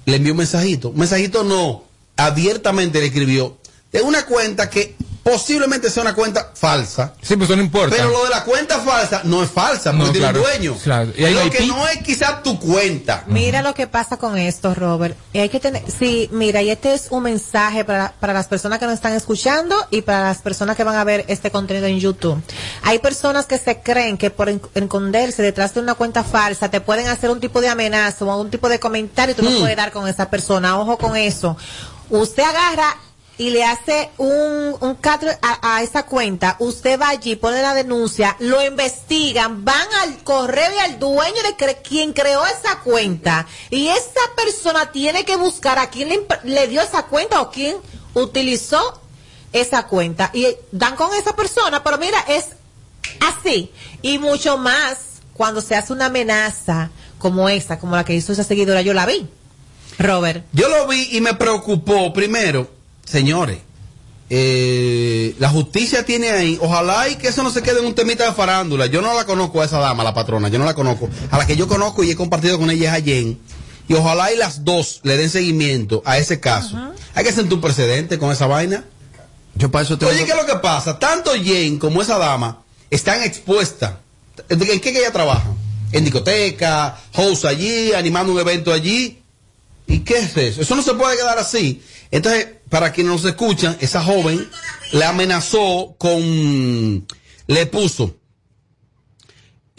le 0.04 0.16
envió 0.16 0.32
un 0.32 0.38
mensajito. 0.38 0.90
Un 0.90 0.98
mensajito 0.98 1.42
no, 1.42 1.82
abiertamente 2.16 3.00
le 3.00 3.06
escribió 3.06 3.58
de 3.92 4.02
una 4.02 4.26
cuenta 4.26 4.68
que 4.70 4.94
posiblemente 5.30 5.90
sea 5.90 6.02
una 6.02 6.14
cuenta 6.14 6.50
falsa. 6.54 7.12
Sí, 7.20 7.36
pues 7.36 7.48
eso 7.48 7.56
no 7.56 7.62
importa. 7.62 7.94
Pero 7.96 8.10
lo 8.10 8.24
de 8.24 8.30
la 8.30 8.44
cuenta 8.44 8.78
falsa 8.80 9.20
no 9.24 9.42
es 9.42 9.50
falsa, 9.50 9.90
porque 9.92 10.06
No, 10.06 10.12
tiene 10.12 10.18
claro, 10.28 10.40
dueño. 10.40 10.76
claro. 10.82 11.12
Y 11.16 11.20
Lo 11.22 11.44
IP. 11.46 11.52
que 11.52 11.66
no 11.66 11.86
es 11.88 11.98
quizás 12.02 12.42
tu 12.42 12.58
cuenta. 12.58 13.24
Mira 13.26 13.62
lo 13.62 13.74
que 13.74 13.86
pasa 13.86 14.16
con 14.16 14.38
esto, 14.38 14.74
Robert. 14.74 15.16
Y 15.32 15.38
hay 15.40 15.48
que 15.48 15.60
tener, 15.60 15.82
sí, 15.90 16.28
mira, 16.32 16.62
y 16.62 16.70
este 16.70 16.94
es 16.94 17.08
un 17.10 17.22
mensaje 17.24 17.84
para, 17.84 18.12
para 18.20 18.32
las 18.32 18.46
personas 18.46 18.78
que 18.78 18.86
nos 18.86 18.94
están 18.94 19.12
escuchando 19.12 19.76
y 19.90 20.02
para 20.02 20.22
las 20.24 20.38
personas 20.38 20.76
que 20.76 20.84
van 20.84 20.96
a 20.96 21.04
ver 21.04 21.24
este 21.28 21.50
contenido 21.50 21.86
en 21.86 21.98
YouTube. 22.00 22.42
Hay 22.82 22.98
personas 22.98 23.46
que 23.46 23.58
se 23.58 23.80
creen 23.80 24.16
que 24.18 24.30
por 24.30 24.48
esconderse 24.48 25.42
detrás 25.42 25.74
de 25.74 25.80
una 25.80 25.94
cuenta 25.94 26.24
falsa 26.24 26.70
te 26.70 26.80
pueden 26.80 27.08
hacer 27.08 27.30
un 27.30 27.40
tipo 27.40 27.60
de 27.60 27.68
amenaza 27.68 28.24
o 28.24 28.40
un 28.40 28.50
tipo 28.50 28.68
de 28.68 28.78
comentario 28.80 29.32
y 29.32 29.36
tú 29.36 29.42
no 29.42 29.50
Mm. 29.50 29.58
puedes 29.60 29.76
dar 29.76 29.92
con 29.92 30.08
esa 30.08 30.30
persona. 30.30 30.78
Ojo 30.78 30.96
con 30.98 31.16
eso. 31.16 31.56
Usted 32.10 32.42
agarra 32.42 32.96
y 33.38 33.50
le 33.50 33.64
hace 33.64 34.10
un, 34.18 34.76
un 34.80 34.98
a, 35.42 35.82
esa 35.82 36.04
cuenta, 36.04 36.56
usted 36.58 37.00
va 37.00 37.08
allí, 37.10 37.36
pone 37.36 37.62
la 37.62 37.72
denuncia, 37.72 38.36
lo 38.40 38.62
investigan, 38.64 39.64
van 39.64 39.86
al 40.02 40.22
correo 40.24 40.70
y 40.74 40.78
al 40.80 40.98
dueño 40.98 41.42
de 41.42 41.56
cre- 41.56 41.78
quien 41.82 42.12
creó 42.12 42.44
esa 42.44 42.80
cuenta. 42.80 43.46
Y 43.70 43.88
esa 43.88 44.20
persona 44.36 44.90
tiene 44.90 45.24
que 45.24 45.36
buscar 45.36 45.78
a 45.78 45.88
quién 45.88 46.08
le, 46.08 46.26
le 46.44 46.66
dio 46.66 46.80
esa 46.82 47.04
cuenta 47.04 47.40
o 47.40 47.50
quién 47.50 47.76
utilizó 48.14 49.00
esa 49.52 49.86
cuenta. 49.86 50.30
Y 50.34 50.48
dan 50.72 50.96
con 50.96 51.14
esa 51.14 51.36
persona, 51.36 51.82
pero 51.84 51.96
mira, 51.98 52.18
es 52.28 52.46
así. 53.20 53.72
Y 54.02 54.18
mucho 54.18 54.58
más 54.58 54.98
cuando 55.32 55.60
se 55.60 55.76
hace 55.76 55.92
una 55.92 56.06
amenaza 56.06 56.90
como 57.18 57.48
esa, 57.48 57.78
como 57.78 57.94
la 57.94 58.04
que 58.04 58.14
hizo 58.14 58.32
esa 58.32 58.42
seguidora, 58.44 58.82
yo 58.82 58.94
la 58.94 59.06
vi. 59.06 59.28
Robert. 59.98 60.44
Yo 60.52 60.68
lo 60.68 60.86
vi 60.86 61.08
y 61.12 61.20
me 61.20 61.34
preocupó. 61.34 62.12
Primero, 62.12 62.68
señores, 63.08 63.58
eh, 64.30 65.34
la 65.38 65.48
justicia 65.48 66.04
tiene 66.04 66.30
ahí, 66.30 66.58
ojalá 66.60 67.08
y 67.08 67.16
que 67.16 67.28
eso 67.28 67.42
no 67.42 67.50
se 67.50 67.62
quede 67.62 67.80
en 67.80 67.86
un 67.86 67.94
temita 67.94 68.24
de 68.26 68.32
farándula. 68.32 68.86
Yo 68.86 69.00
no 69.00 69.14
la 69.14 69.24
conozco 69.24 69.62
a 69.62 69.64
esa 69.64 69.78
dama, 69.78 70.04
la 70.04 70.12
patrona, 70.14 70.48
yo 70.48 70.58
no 70.58 70.64
la 70.64 70.74
conozco. 70.74 71.08
A 71.30 71.38
la 71.38 71.46
que 71.46 71.56
yo 71.56 71.66
conozco 71.66 72.04
y 72.04 72.10
he 72.10 72.16
compartido 72.16 72.58
con 72.58 72.70
ella 72.70 72.94
es 72.94 73.02
a 73.02 73.04
Jen. 73.04 73.38
Y 73.88 73.94
ojalá 73.94 74.30
y 74.32 74.36
las 74.36 74.64
dos 74.64 75.00
le 75.02 75.16
den 75.16 75.30
seguimiento 75.30 76.02
a 76.04 76.18
ese 76.18 76.40
caso. 76.40 76.76
Hay 77.14 77.24
que 77.24 77.32
sentir 77.32 77.54
un 77.54 77.62
precedente 77.62 78.18
con 78.18 78.30
esa 78.30 78.46
vaina. 78.46 78.84
Yo 79.54 79.70
para 79.70 79.84
eso 79.84 79.96
tengo 79.98 80.12
Oye, 80.12 80.24
¿qué 80.24 80.32
es 80.32 80.36
lo 80.36 80.46
que 80.46 80.56
pasa? 80.56 80.98
Tanto 80.98 81.32
Jen 81.32 81.78
como 81.78 82.02
esa 82.02 82.18
dama 82.18 82.62
están 82.90 83.22
expuestas. 83.22 83.94
¿En 84.50 84.58
qué 84.58 84.80
que 84.80 84.98
ella 84.98 85.10
trabaja? 85.10 85.50
En 85.90 86.04
discoteca, 86.04 87.00
host 87.14 87.46
allí, 87.46 87.92
animando 87.92 88.32
un 88.32 88.38
evento 88.38 88.72
allí. 88.72 89.22
¿Y 89.86 90.00
qué 90.00 90.18
es 90.18 90.36
eso? 90.36 90.60
Eso 90.60 90.76
no 90.76 90.82
se 90.82 90.92
puede 90.94 91.16
quedar 91.16 91.38
así. 91.38 91.82
Entonces, 92.10 92.48
para 92.68 92.92
quienes 92.92 93.12
nos 93.12 93.24
escuchan, 93.24 93.76
esa 93.80 94.02
joven 94.02 94.48
le 94.92 95.04
amenazó 95.04 95.94
con... 95.98 97.06
Le 97.46 97.66
puso... 97.66 98.14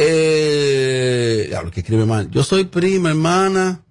Eh, 0.01 1.53
que 1.73 1.81
escribe 1.81 2.05
mal. 2.05 2.29
Yo 2.31 2.43
soy 2.43 2.63
prima, 2.63 3.09
hermana, 3.09 3.81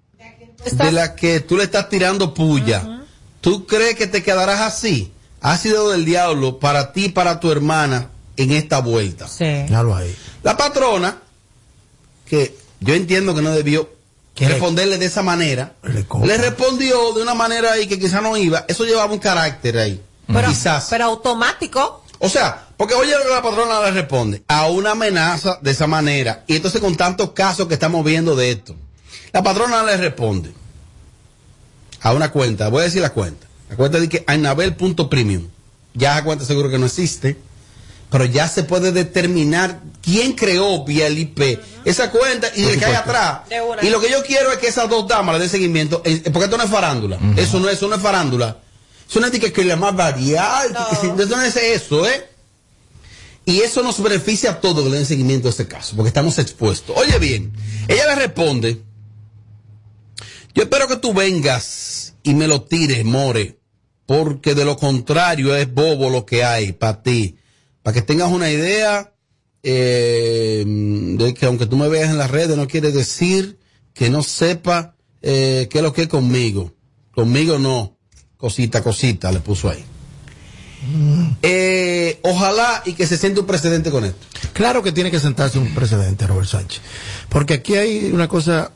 de 0.71 0.91
la 0.91 1.15
que 1.15 1.39
tú 1.41 1.55
le 1.55 1.63
estás 1.63 1.87
tirando 1.87 2.33
puya. 2.33 3.05
¿Tú 3.41 3.67
crees 3.67 3.95
que 3.95 4.07
te 4.07 4.23
quedarás 4.23 4.61
así? 4.61 5.11
Ha 5.41 5.55
sido 5.57 5.89
del 5.91 6.05
diablo 6.05 6.59
para 6.59 6.93
ti 6.93 7.05
y 7.05 7.09
para 7.09 7.39
tu 7.39 7.51
hermana 7.51 8.09
en 8.37 8.51
esta 8.51 8.79
vuelta. 8.79 9.27
Sí. 9.27 9.45
Déjalo 9.45 9.95
ahí. 9.95 10.13
La 10.43 10.57
patrona, 10.57 11.19
que 12.25 12.57
yo 12.79 12.95
entiendo 12.95 13.35
que 13.35 13.41
no 13.41 13.51
debió 13.51 13.89
responderle 14.47 14.97
de 14.97 15.05
esa 15.05 15.21
manera, 15.21 15.73
le 16.23 16.37
respondió 16.37 17.13
de 17.13 17.21
una 17.21 17.33
manera 17.33 17.73
ahí 17.73 17.87
que 17.87 17.99
quizás 17.99 18.21
no 18.21 18.37
iba. 18.37 18.65
Eso 18.67 18.85
llevaba 18.85 19.11
un 19.11 19.19
carácter 19.19 19.77
ahí. 19.77 20.01
Pero, 20.27 20.47
quizás. 20.47 20.87
pero 20.89 21.05
automático. 21.05 22.03
O 22.19 22.29
sea, 22.29 22.67
porque 22.77 22.93
oye 22.93 23.11
lo 23.11 23.23
que 23.23 23.29
la 23.29 23.41
patrona 23.41 23.81
le 23.81 23.91
responde 23.91 24.43
a 24.47 24.67
una 24.67 24.91
amenaza 24.91 25.57
de 25.61 25.71
esa 25.71 25.87
manera. 25.87 26.43
Y 26.47 26.55
entonces 26.55 26.81
con 26.81 26.95
tantos 26.95 27.31
casos 27.31 27.67
que 27.67 27.73
estamos 27.73 28.03
viendo 28.05 28.35
de 28.35 28.51
esto. 28.51 28.75
La 29.31 29.43
patrona 29.43 29.83
le 29.83 29.97
responde 29.97 30.51
a 32.01 32.13
una 32.13 32.31
cuenta, 32.31 32.69
voy 32.69 32.81
a 32.81 32.85
decir 32.85 33.01
la 33.01 33.11
cuenta. 33.11 33.47
La 33.69 33.75
cuenta 33.75 33.99
dice 33.99 34.09
que 34.09 34.23
Ainabel.premium. 34.27 35.47
ya 35.93 36.13
esa 36.13 36.23
cuenta 36.23 36.45
seguro 36.45 36.69
que 36.69 36.77
no 36.77 36.87
existe, 36.87 37.37
pero 38.09 38.25
ya 38.25 38.47
se 38.47 38.63
puede 38.63 38.91
determinar 38.91 39.81
quién 40.01 40.33
creó 40.33 40.83
vía 40.83 41.07
el 41.07 41.19
IP 41.19 41.59
esa 41.85 42.11
cuenta 42.11 42.47
y 42.55 42.63
le 42.63 42.77
cae 42.77 42.95
atrás. 42.95 43.41
Y 43.81 43.89
lo 43.89 43.99
que 43.99 44.09
yo 44.09 44.23
quiero 44.23 44.51
es 44.51 44.57
que 44.57 44.67
esas 44.67 44.89
dos 44.89 45.07
damas 45.07 45.35
le 45.35 45.41
den 45.41 45.49
seguimiento, 45.49 46.01
eh, 46.05 46.21
porque 46.25 46.45
esto 46.45 46.57
no 46.57 46.63
es 46.63 46.69
farándula, 46.69 47.19
eso 47.37 47.59
no 47.59 47.69
es, 47.69 47.77
eso 47.77 47.87
no 47.87 47.95
es 47.95 48.01
farándula. 48.01 48.57
Es 49.09 49.15
una 49.15 49.27
ética 49.27 49.51
que 49.51 49.65
la 49.65 49.75
más 49.75 49.95
variada, 49.95 50.89
eso 51.17 51.35
no 51.35 51.41
es 51.41 51.55
eso, 51.55 52.07
¿eh? 52.07 52.29
Y 53.45 53.61
eso 53.61 53.81
nos 53.81 54.01
beneficia 54.01 54.51
a 54.51 54.61
todos 54.61 54.83
que 54.83 54.91
le 54.91 54.97
den 54.97 55.05
seguimiento 55.05 55.47
a 55.47 55.51
este 55.51 55.67
caso, 55.67 55.95
porque 55.95 56.09
estamos 56.09 56.37
expuestos. 56.37 56.95
Oye 56.95 57.17
bien, 57.17 57.51
ella 57.87 58.05
le 58.07 58.15
responde, 58.15 58.81
yo 60.53 60.63
espero 60.63 60.87
que 60.87 60.97
tú 60.97 61.13
vengas 61.13 62.13
y 62.21 62.35
me 62.35 62.47
lo 62.47 62.61
tires, 62.63 63.03
More, 63.03 63.57
porque 64.05 64.53
de 64.53 64.65
lo 64.65 64.77
contrario 64.77 65.55
es 65.55 65.73
bobo 65.73 66.09
lo 66.11 66.25
que 66.25 66.43
hay 66.43 66.73
para 66.73 67.01
ti. 67.01 67.38
Para 67.89 68.01
que 68.01 68.05
tengas 68.05 68.31
una 68.31 68.51
idea 68.51 69.13
eh, 69.63 70.63
de 70.63 71.33
que 71.33 71.47
aunque 71.47 71.65
tú 71.65 71.75
me 71.75 71.89
veas 71.89 72.11
en 72.11 72.19
las 72.19 72.29
redes 72.29 72.55
no 72.55 72.67
quiere 72.67 72.91
decir 72.91 73.57
que 73.95 74.11
no 74.11 74.21
sepa 74.21 74.93
eh, 75.23 75.67
qué 75.71 75.79
es 75.79 75.83
lo 75.83 75.91
que 75.91 76.03
es 76.03 76.07
conmigo. 76.07 76.71
Conmigo 77.15 77.57
no. 77.57 77.97
Cosita, 78.37 78.83
cosita, 78.83 79.31
le 79.31 79.39
puso 79.39 79.71
ahí. 79.71 79.83
Eh, 81.41 82.19
ojalá 82.21 82.83
y 82.85 82.93
que 82.93 83.07
se 83.07 83.17
siente 83.17 83.39
un 83.39 83.47
precedente 83.47 83.89
con 83.89 84.05
esto. 84.05 84.23
Claro 84.53 84.83
que 84.83 84.91
tiene 84.91 85.09
que 85.09 85.19
sentarse 85.19 85.57
un 85.57 85.73
precedente, 85.73 86.27
Robert 86.27 86.47
Sánchez. 86.47 86.83
Porque 87.27 87.55
aquí 87.55 87.73
hay 87.73 88.11
una 88.11 88.27
cosa 88.27 88.71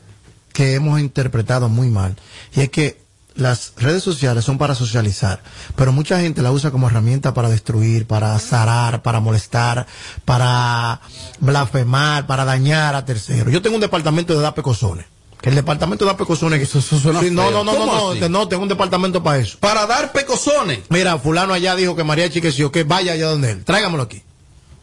que 0.52 0.74
hemos 0.74 0.98
interpretado 0.98 1.68
muy 1.68 1.86
mal. 1.86 2.16
Y 2.56 2.62
es 2.62 2.70
que 2.70 3.03
las 3.36 3.72
redes 3.76 4.02
sociales 4.02 4.44
son 4.44 4.58
para 4.58 4.74
socializar, 4.74 5.42
pero 5.76 5.92
mucha 5.92 6.20
gente 6.20 6.40
la 6.42 6.52
usa 6.52 6.70
como 6.70 6.88
herramienta 6.88 7.34
para 7.34 7.48
destruir, 7.48 8.06
para 8.06 8.38
zarar, 8.38 9.02
para 9.02 9.20
molestar, 9.20 9.86
para 10.24 11.00
blasfemar, 11.40 12.26
para 12.26 12.44
dañar 12.44 12.94
a 12.94 13.04
terceros. 13.04 13.52
Yo 13.52 13.62
tengo 13.62 13.74
un 13.76 13.80
departamento 13.80 14.34
de 14.34 14.40
dar 14.40 14.54
pecosones. 14.54 15.06
Que 15.40 15.50
el 15.50 15.56
departamento 15.56 16.04
de 16.04 16.10
dar 16.10 16.16
pecosones. 16.16 16.58
que- 16.58 16.80
suena 16.80 17.20
Sí, 17.20 17.30
no, 17.30 17.50
no, 17.50 17.64
no, 17.64 17.72
no, 17.72 17.78
¿Cómo 17.78 18.14
no, 18.14 18.28
no, 18.30 18.48
tengo 18.48 18.62
un 18.62 18.68
departamento 18.70 19.22
para 19.22 19.38
eso. 19.38 19.58
Para 19.60 19.84
dar 19.86 20.10
pecosones. 20.12 20.80
Mira, 20.88 21.18
fulano 21.18 21.52
allá 21.52 21.76
dijo 21.76 21.94
que 21.94 22.02
María 22.02 22.30
Chiqueció, 22.30 22.72
que 22.72 22.84
vaya 22.84 23.12
allá 23.12 23.26
donde 23.26 23.50
él. 23.50 23.64
Tráigamelo 23.64 24.04
aquí. 24.04 24.22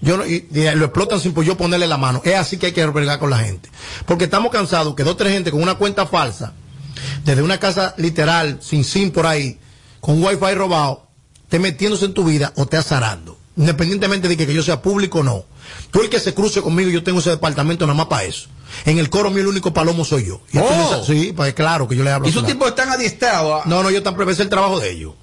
Yo 0.01 0.17
no- 0.17 0.25
y, 0.27 0.47
y 0.51 0.69
lo 0.75 0.85
explotan 0.85 1.19
sin 1.19 1.33
por 1.33 1.43
yo 1.45 1.57
ponerle 1.57 1.87
la 1.87 1.97
mano. 1.97 2.21
Es 2.25 2.35
así 2.35 2.57
que 2.57 2.67
hay 2.67 2.71
que 2.73 2.83
albergar 2.83 3.17
con 3.17 3.31
la 3.31 3.39
gente. 3.39 3.69
Porque 4.05 4.25
estamos 4.25 4.51
cansados 4.51 4.93
que 4.93 5.03
dos 5.03 5.17
tres 5.17 5.33
gente 5.33 5.49
con 5.49 5.63
una 5.63 5.75
cuenta 5.75 6.05
falsa, 6.05 6.53
desde 7.25 7.41
una 7.41 7.59
casa 7.59 7.93
literal, 7.97 8.59
sin 8.61 8.83
SIM 8.83 9.11
por 9.11 9.25
ahí, 9.25 9.59
con 9.99 10.23
wifi 10.23 10.53
robado, 10.55 11.07
esté 11.43 11.59
metiéndose 11.59 12.05
en 12.05 12.13
tu 12.13 12.23
vida 12.23 12.53
o 12.55 12.65
te 12.65 12.77
azarando. 12.77 13.37
Independientemente 13.57 14.27
de 14.27 14.37
que, 14.37 14.47
que 14.47 14.53
yo 14.53 14.63
sea 14.63 14.81
público 14.81 15.19
o 15.19 15.23
no. 15.23 15.45
Tú 15.91 16.01
el 16.01 16.09
que 16.09 16.19
se 16.19 16.33
cruce 16.33 16.61
conmigo, 16.61 16.89
yo 16.89 17.03
tengo 17.03 17.19
ese 17.19 17.31
departamento 17.31 17.85
nada 17.85 17.97
más 17.97 18.07
para 18.07 18.23
eso. 18.23 18.47
En 18.85 18.97
el 18.97 19.09
coro 19.09 19.29
mío 19.29 19.41
el 19.41 19.47
único 19.47 19.73
palomo 19.73 20.05
soy 20.05 20.25
yo. 20.25 20.41
Y 20.53 20.57
Oh. 20.59 21.03
sí, 21.05 21.33
pues 21.35 21.53
claro 21.53 21.87
que 21.87 21.95
yo 21.95 22.03
le 22.03 22.11
hablo. 22.11 22.27
Y 22.27 22.31
esos 22.31 22.45
tipos 22.45 22.69
están 22.69 22.89
adiestrados. 22.89 23.65
No, 23.65 23.83
no, 23.83 23.89
yo 23.91 23.99
ese 23.99 24.31
es 24.31 24.39
el 24.39 24.49
trabajo 24.49 24.79
de 24.79 24.91
ellos. 24.91 25.13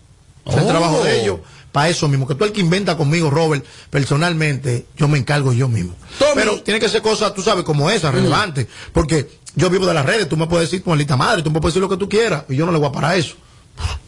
Es 0.46 0.54
el 0.56 0.64
Oh. 0.64 0.66
trabajo 0.66 1.02
de 1.02 1.22
ellos. 1.22 1.40
Para 1.72 1.88
eso 1.88 2.08
mismo. 2.08 2.26
Que 2.26 2.34
tú 2.34 2.44
el 2.44 2.52
que 2.52 2.60
inventa 2.60 2.96
conmigo, 2.96 3.30
Robert, 3.30 3.64
personalmente, 3.90 4.86
yo 4.96 5.08
me 5.08 5.18
encargo 5.18 5.52
yo 5.52 5.68
mismo. 5.68 5.94
Pero 6.34 6.60
tiene 6.62 6.80
que 6.80 6.88
ser 6.88 7.02
cosas, 7.02 7.34
tú 7.34 7.42
sabes, 7.42 7.64
como 7.64 7.90
esa, 7.90 8.10
relevantes. 8.10 8.66
Porque 8.92 9.28
yo 9.58 9.68
vivo 9.70 9.86
de 9.86 9.94
las 9.94 10.06
redes, 10.06 10.28
tú 10.28 10.36
me 10.36 10.46
puedes 10.46 10.70
decir 10.70 10.82
tu 10.84 10.90
maldita 10.90 11.16
madre, 11.16 11.42
tú 11.42 11.50
me 11.50 11.60
puedes 11.60 11.74
decir 11.74 11.82
lo 11.82 11.88
que 11.88 11.96
tú 11.96 12.08
quieras. 12.08 12.44
Y 12.48 12.56
yo 12.56 12.64
no 12.66 12.72
le 12.72 12.78
voy 12.78 12.88
a 12.88 12.92
parar 12.92 13.16
eso. 13.16 13.34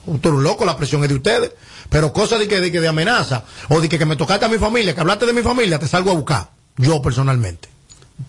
Usted 0.07 0.31
es 0.31 0.35
un 0.35 0.43
loco, 0.43 0.65
la 0.65 0.77
presión 0.77 1.03
es 1.03 1.09
de 1.11 1.15
ustedes. 1.17 1.53
Pero 1.89 2.13
cosas 2.13 2.39
de 2.39 2.49
que, 2.49 2.61
de 2.61 2.71
que 2.73 2.81
de 2.81 2.89
amenaza, 2.89 3.45
o 3.69 3.81
de 3.81 3.89
que, 3.89 3.99
que 3.99 4.07
me 4.07 4.17
tocaste 4.17 4.45
a 4.45 4.49
mi 4.49 4.59
familia, 4.59 4.95
que 4.95 5.01
hablaste 5.01 5.27
de 5.27 5.33
mi 5.33 5.43
familia, 5.43 5.79
te 5.79 5.87
salgo 5.89 6.11
a 6.11 6.15
buscar. 6.15 6.51
Yo 6.77 7.03
personalmente. 7.03 7.69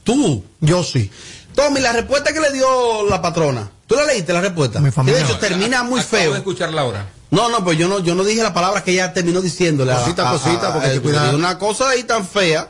¿Tú? 0.04 0.44
Yo 0.60 0.84
sí. 0.84 1.12
Tommy, 1.56 1.80
la 1.80 1.92
respuesta 1.94 2.32
que 2.34 2.40
le 2.40 2.52
dio 2.54 3.08
la 3.10 3.22
patrona, 3.22 3.70
¿tú 3.88 3.96
la 3.96 4.06
leíste 4.06 4.32
la 4.34 4.42
respuesta? 4.42 4.80
Mi 4.80 4.86
Que 4.86 4.92
familia. 4.92 5.20
de 5.20 5.26
hecho 5.26 5.38
termina 5.38 5.84
muy 5.84 6.02
feo. 6.02 6.32
de 6.32 6.38
escucharla 6.40 6.82
ahora. 6.82 7.10
No, 7.30 7.50
no, 7.50 7.64
pues 7.64 7.78
yo 7.78 7.88
no, 7.88 8.00
yo 8.00 8.16
no 8.16 8.24
dije 8.24 8.42
la 8.44 8.54
palabra 8.54 8.84
que 8.84 8.92
ella 8.92 9.14
terminó 9.14 9.42
diciéndole. 9.42 9.94
Cosita, 9.94 10.30
a- 10.30 10.34
cosita, 10.34 10.70
a- 10.70 10.74
porque 10.74 10.88
a- 10.88 10.94
te 10.94 11.02
cuida- 11.02 11.36
Una 11.36 11.58
cosa 11.58 11.90
ahí 11.90 12.04
tan 12.04 12.26
fea. 12.26 12.70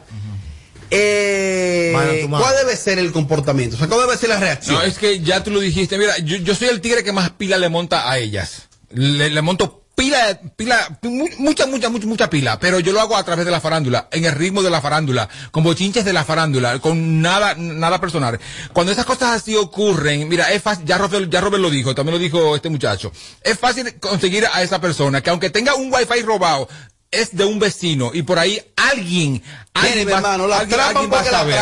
Eh. 0.92 2.26
¿Cuál 2.30 2.56
debe 2.58 2.76
ser 2.76 3.00
el 3.00 3.12
comportamiento? 3.12 3.76
O 3.76 3.80
sea, 3.80 3.88
¿cuál 3.88 4.02
debe 4.02 4.18
ser 4.18 4.30
la 4.30 4.38
reacción? 4.40 4.76
No, 4.76 4.82
es 4.84 4.98
que 4.98 5.22
ya 5.22 5.44
tú 5.44 5.52
lo 5.52 5.60
dijiste. 5.60 5.98
Mira, 5.98 6.18
yo, 6.20 6.38
yo 6.38 6.54
soy 6.54 6.68
el 6.68 6.82
tigre 6.82 7.04
que 7.04 7.12
más 7.14 7.30
pila 7.32 7.58
le 7.58 7.70
monta 7.70 8.10
a 8.10 8.18
ellas. 8.18 8.68
Le, 8.90 9.30
le 9.30 9.42
monto 9.42 9.78
pila, 9.96 10.40
pila, 10.56 11.00
mu- 11.04 11.28
mucha, 11.38 11.66
mucha, 11.68 11.90
mucha, 11.90 12.08
mucha 12.08 12.30
pila. 12.30 12.60
Pero 12.60 12.80
yo 12.80 12.92
lo 12.92 13.00
hago 13.00 13.16
a 13.16 13.24
través 13.24 13.46
de 13.46 13.52
la 13.52 13.62
farándula, 13.62 14.08
en 14.12 14.26
el 14.26 14.32
ritmo 14.34 14.62
de 14.64 14.70
la 14.70 14.82
farándula, 14.82 15.30
con 15.52 15.64
bochinches 15.64 16.04
de 16.04 16.12
la 16.14 16.26
farándula, 16.26 16.80
con 16.80 17.22
nada, 17.22 17.54
nada 17.56 18.02
personal. 18.02 18.40
Cuando 18.74 18.92
esas 18.92 19.06
cosas 19.06 19.30
así 19.42 19.56
ocurren, 19.56 20.28
mira, 20.28 20.52
es 20.52 20.62
fácil, 20.62 20.86
ya 20.86 20.98
Robert, 20.98 21.30
ya 21.32 21.40
Robert 21.40 21.62
lo 21.62 21.70
dijo, 21.70 21.94
también 21.96 22.16
lo 22.18 22.20
dijo 22.24 22.56
este 22.56 22.70
muchacho. 22.70 23.12
Es 23.42 23.58
fácil 23.60 24.00
conseguir 24.00 24.46
a 24.52 24.64
esa 24.64 24.82
persona 24.82 25.22
que 25.22 25.30
aunque 25.30 25.50
tenga 25.52 25.76
un 25.76 25.94
wifi 25.94 26.22
robado, 26.24 26.68
es 27.12 27.36
de 27.36 27.44
un 27.46 27.60
vecino 27.60 28.12
y 28.14 28.22
por 28.24 28.40
ahí 28.40 28.62
alguien, 28.78 29.44
alguien 29.74 30.10
hermano, 30.10 30.48
la 30.48 30.60
atrapan 30.60 31.12
va 31.12 31.20
a 31.20 31.24
la 31.24 31.30
saber. 31.32 31.56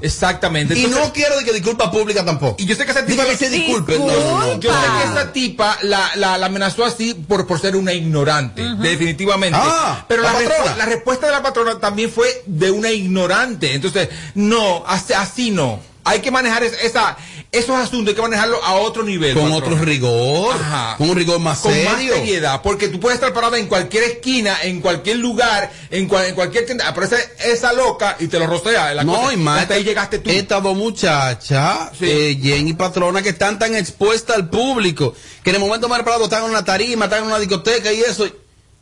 Exactamente. 0.00 0.78
y 0.78 0.86
no 0.86 1.12
quiero 1.12 1.34
que 1.44 1.52
disculpa 1.52 1.90
pública 1.90 2.24
tampoco. 2.24 2.56
y 2.58 2.64
yo 2.64 2.74
sé 2.74 2.84
que 2.86 2.90
esa 2.92 3.04
tipa 3.04 3.24
que 3.26 3.36
se 3.36 3.50
disculpe. 3.50 3.98
No, 3.98 4.06
no, 4.06 4.38
no. 4.40 4.60
Yo 4.60 4.72
sé 4.72 4.78
que 5.02 5.10
esa 5.12 5.32
tipa 5.32 5.78
la, 5.82 6.10
la, 6.16 6.38
la 6.38 6.46
amenazó 6.46 6.84
así 6.84 7.12
por, 7.14 7.46
por 7.46 7.60
ser 7.60 7.76
una 7.76 7.92
ignorante, 7.92 8.62
definitivamente. 8.78 9.58
Ah, 9.60 10.04
Pero 10.08 10.22
la 10.22 10.32
la, 10.32 10.38
respu- 10.40 10.76
la 10.76 10.86
respuesta 10.86 11.26
de 11.26 11.32
la 11.32 11.42
patrona 11.42 11.78
también 11.78 12.10
fue 12.10 12.42
de 12.46 12.70
una 12.70 12.90
ignorante. 12.90 13.74
Entonces, 13.74 14.08
no, 14.34 14.84
así, 14.86 15.12
así 15.12 15.50
no. 15.50 15.80
Hay 16.04 16.20
que 16.20 16.30
manejar 16.30 16.62
es- 16.64 16.82
esa, 16.82 17.16
esos 17.50 17.76
asuntos, 17.76 18.08
hay 18.10 18.14
que 18.14 18.20
manejarlo 18.22 18.62
a 18.62 18.74
otro 18.74 19.02
nivel. 19.02 19.34
Con 19.34 19.50
otro 19.52 19.74
rigor, 19.78 20.54
Ajá. 20.54 20.96
con 20.98 21.08
un 21.10 21.16
rigor 21.16 21.38
más 21.38 21.60
Con 21.60 21.72
más 21.84 21.96
seriedad, 21.98 22.60
porque 22.62 22.88
tú 22.88 23.00
puedes 23.00 23.16
estar 23.16 23.32
parada 23.32 23.58
en 23.58 23.66
cualquier 23.66 24.04
esquina, 24.04 24.58
en 24.62 24.80
cualquier 24.80 25.16
lugar, 25.16 25.72
en, 25.90 26.06
cual- 26.06 26.26
en 26.26 26.34
cualquier 26.34 26.66
tienda, 26.66 26.88
aparece 26.88 27.16
esa 27.44 27.72
loca 27.72 28.16
y 28.20 28.26
te 28.28 28.38
lo 28.38 28.46
la 28.94 29.02
No, 29.04 29.14
cosa. 29.22 29.32
y 29.32 29.36
más. 29.38 29.62
Hasta 29.62 29.74
ahí 29.74 29.84
llegaste 29.84 30.18
tú. 30.18 30.30
Estas 30.30 30.62
dos 30.62 30.76
muchachas, 30.76 31.90
eh, 32.00 32.38
Jen 32.42 32.68
y 32.68 32.74
Patrona, 32.74 33.22
que 33.22 33.30
están 33.30 33.58
tan 33.58 33.74
expuestas 33.74 34.36
al 34.36 34.50
público, 34.50 35.14
que 35.42 35.50
en 35.50 35.56
el 35.56 35.62
momento 35.62 35.88
más 35.88 35.98
preparado 35.98 36.24
están 36.24 36.44
en 36.44 36.50
una 36.50 36.64
tarima, 36.64 37.06
están 37.06 37.20
en 37.20 37.26
una 37.26 37.38
discoteca 37.38 37.92
y 37.92 38.00
eso. 38.00 38.26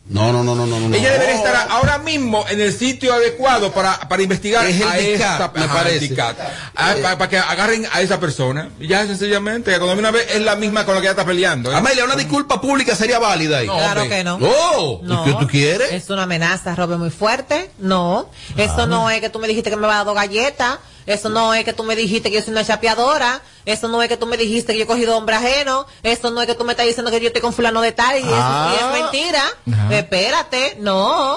No, 0.05 0.33
no, 0.33 0.43
no, 0.43 0.55
no, 0.57 0.67
no. 0.67 0.81
no. 0.81 0.97
Ella 0.97 1.12
debería 1.12 1.37
estar 1.37 1.69
ahora 1.71 1.99
mismo 1.99 2.45
en 2.51 2.61
el 2.61 2.73
sitio 2.77 3.15
adecuado 3.15 3.73
para, 3.73 3.99
para 4.09 4.23
investigar 4.23 4.67
Es 4.67 4.81
el 4.81 4.83
a 4.88 4.95
DICAT, 4.95 5.15
esa 5.15 5.53
me 5.55 5.65
ajá, 5.65 5.75
parece. 5.75 5.99
DICAT. 6.09 6.37
Ah, 6.75 6.95
pa- 7.01 7.17
para, 7.17 7.31
que 7.31 7.38
agarren 7.38 7.87
a 7.93 8.01
esa 8.01 8.19
persona. 8.19 8.69
Y 8.81 8.88
ya 8.88 9.07
sencillamente, 9.07 9.71
cuando 9.79 9.97
una 9.99 10.11
vez 10.11 10.27
es 10.35 10.43
la 10.43 10.57
misma 10.57 10.85
con 10.85 10.97
la 10.97 11.01
que 11.01 11.07
ella 11.07 11.12
está 11.12 11.25
peleando. 11.25 11.71
¿eh? 11.73 11.77
Amelia, 11.77 12.05
una 12.05 12.17
disculpa 12.17 12.61
pública 12.61 12.97
sería 12.97 13.21
válida 13.21 13.59
ahí. 13.59 13.67
No, 13.69 13.77
Claro 13.77 14.03
hombre. 14.03 14.17
que 14.19 14.25
no. 14.25 14.38
Oh, 14.43 15.01
No. 15.05 15.25
¿qué 15.25 15.33
tú 15.38 15.47
quieres? 15.47 15.93
Es 15.93 16.11
una 16.11 16.25
amenaza, 16.25 16.75
Robert, 16.75 16.99
muy 17.01 17.11
fuerte. 17.11 17.71
No. 17.79 18.29
Eso 18.57 18.87
no 18.88 19.09
es 19.09 19.21
que 19.21 19.31
tú 19.31 19.38
me 19.38 19.47
dijiste 19.47 19.71
que 19.71 19.77
me 19.77 19.87
vas 19.87 19.95
a 19.95 19.99
dar 19.99 20.07
dos 20.07 20.17
galletas. 20.17 20.79
Eso 21.07 21.29
no 21.31 21.55
es 21.55 21.65
que 21.65 21.73
tú 21.73 21.85
me 21.85 21.97
dijiste 21.97 22.29
que 22.31 22.37
yo 22.37 22.43
soy 22.43 22.53
una 22.53 22.65
chapeadora. 22.65 23.41
Eso 23.64 23.88
no 23.88 24.03
es 24.03 24.09
que 24.09 24.16
tú 24.16 24.27
me 24.27 24.37
dijiste 24.37 24.72
que 24.72 24.79
yo 24.79 24.85
he 24.85 24.87
cogido 24.88 25.16
hombre 25.16 25.37
ajeno. 25.37 25.87
Eso 26.03 26.31
no 26.31 26.40
es 26.40 26.46
que 26.46 26.55
tú 26.55 26.64
me 26.64 26.72
estás 26.72 26.87
diciendo 26.87 27.11
que 27.11 27.20
yo 27.20 27.29
estoy 27.29 27.42
con 27.42 27.53
fulano 27.53 27.81
de 27.81 27.92
tal 27.92 28.16
y, 28.18 28.22
eso- 28.22 28.31
Ah. 28.33 28.75
y 28.75 28.85
es 28.96 29.03
mentira. 29.03 29.42
Ajá. 29.72 29.98
Espérate, 29.98 30.77
no. 30.81 31.37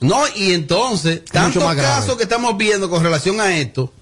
No, 0.00 0.22
y 0.36 0.52
entonces, 0.52 1.24
tantos 1.24 1.62
más 1.64 1.76
grave. 1.76 2.00
casos 2.00 2.16
que 2.16 2.24
estamos 2.24 2.56
viendo 2.56 2.90
con 2.90 3.02
relación 3.02 3.40
a 3.40 3.56
esto, 3.56 3.92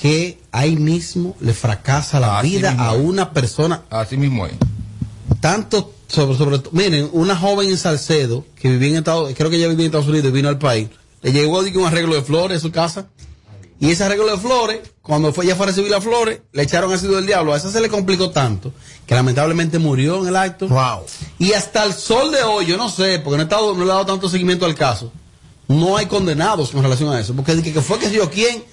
que 0.00 0.38
ahí 0.52 0.76
mismo 0.76 1.36
le 1.40 1.54
fracasa 1.54 2.20
la 2.20 2.38
Así 2.38 2.50
vida 2.50 2.74
a 2.78 2.94
es. 2.94 3.00
una 3.00 3.32
persona. 3.32 3.82
Así 3.90 4.16
mismo 4.16 4.46
es. 4.46 4.54
Tanto, 5.40 5.92
sobre, 6.08 6.36
sobre 6.36 6.58
todo, 6.58 6.70
miren, 6.72 7.08
una 7.12 7.36
joven 7.36 7.68
en 7.70 7.78
Salcedo, 7.78 8.44
que 8.60 8.68
vivía 8.68 8.90
en 8.90 8.96
Estados 8.96 9.32
creo 9.36 9.48
que 9.50 9.56
ella 9.56 9.68
vivía 9.68 9.84
en 9.86 9.90
Estados 9.90 10.08
Unidos 10.08 10.28
y 10.28 10.32
vino 10.32 10.48
al 10.48 10.58
país, 10.58 10.88
le 11.22 11.32
llegó 11.32 11.62
digo, 11.62 11.80
un 11.80 11.86
arreglo 11.86 12.14
de 12.14 12.22
flores 12.22 12.58
a 12.58 12.60
su 12.60 12.70
casa, 12.72 13.06
y 13.78 13.90
ese 13.90 14.04
arreglo 14.04 14.26
de 14.30 14.38
flores, 14.38 14.78
cuando 15.02 15.32
fue, 15.32 15.44
ella 15.44 15.54
fue 15.56 15.66
a 15.66 15.68
recibir 15.68 15.90
las 15.90 16.02
flores, 16.02 16.40
le 16.52 16.62
echaron 16.62 16.92
ácido 16.92 17.16
del 17.16 17.26
diablo, 17.26 17.52
a 17.52 17.56
esa 17.58 17.70
se 17.70 17.80
le 17.80 17.88
complicó 17.88 18.30
tanto, 18.30 18.72
que 19.06 19.14
lamentablemente 19.14 19.78
murió 19.78 20.22
en 20.22 20.28
el 20.28 20.36
acto. 20.36 20.66
Wow. 20.68 21.04
Y 21.38 21.52
hasta 21.52 21.84
el 21.84 21.92
sol 21.92 22.32
de 22.32 22.42
hoy, 22.42 22.66
yo 22.66 22.76
no 22.78 22.88
sé, 22.88 23.18
porque 23.18 23.36
no 23.36 23.42
he, 23.42 23.44
estado, 23.44 23.74
no 23.74 23.80
le 23.80 23.84
he 23.84 23.88
dado 23.88 24.06
tanto 24.06 24.28
seguimiento 24.28 24.64
al 24.64 24.74
caso, 24.74 25.12
no 25.68 25.96
hay 25.96 26.06
condenados 26.06 26.70
con 26.70 26.82
relación 26.82 27.12
a 27.12 27.20
eso, 27.20 27.34
porque 27.34 27.60
que, 27.62 27.72
que 27.72 27.80
fue 27.82 27.98
que 27.98 28.10
yo 28.10 28.30
quién. 28.30 28.64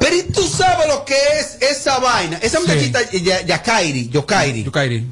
Pero 0.00 0.16
¿y 0.16 0.22
tú 0.24 0.42
sabes 0.42 0.88
lo 0.88 1.04
que 1.04 1.14
es 1.38 1.58
esa 1.62 1.98
vaina? 2.00 2.38
Esa 2.42 2.58
muchachita, 2.60 2.98
Ya- 3.12 3.42
Yakairi, 3.46 4.08
Yokairi. 4.08 4.64
Yokairi. 4.64 5.06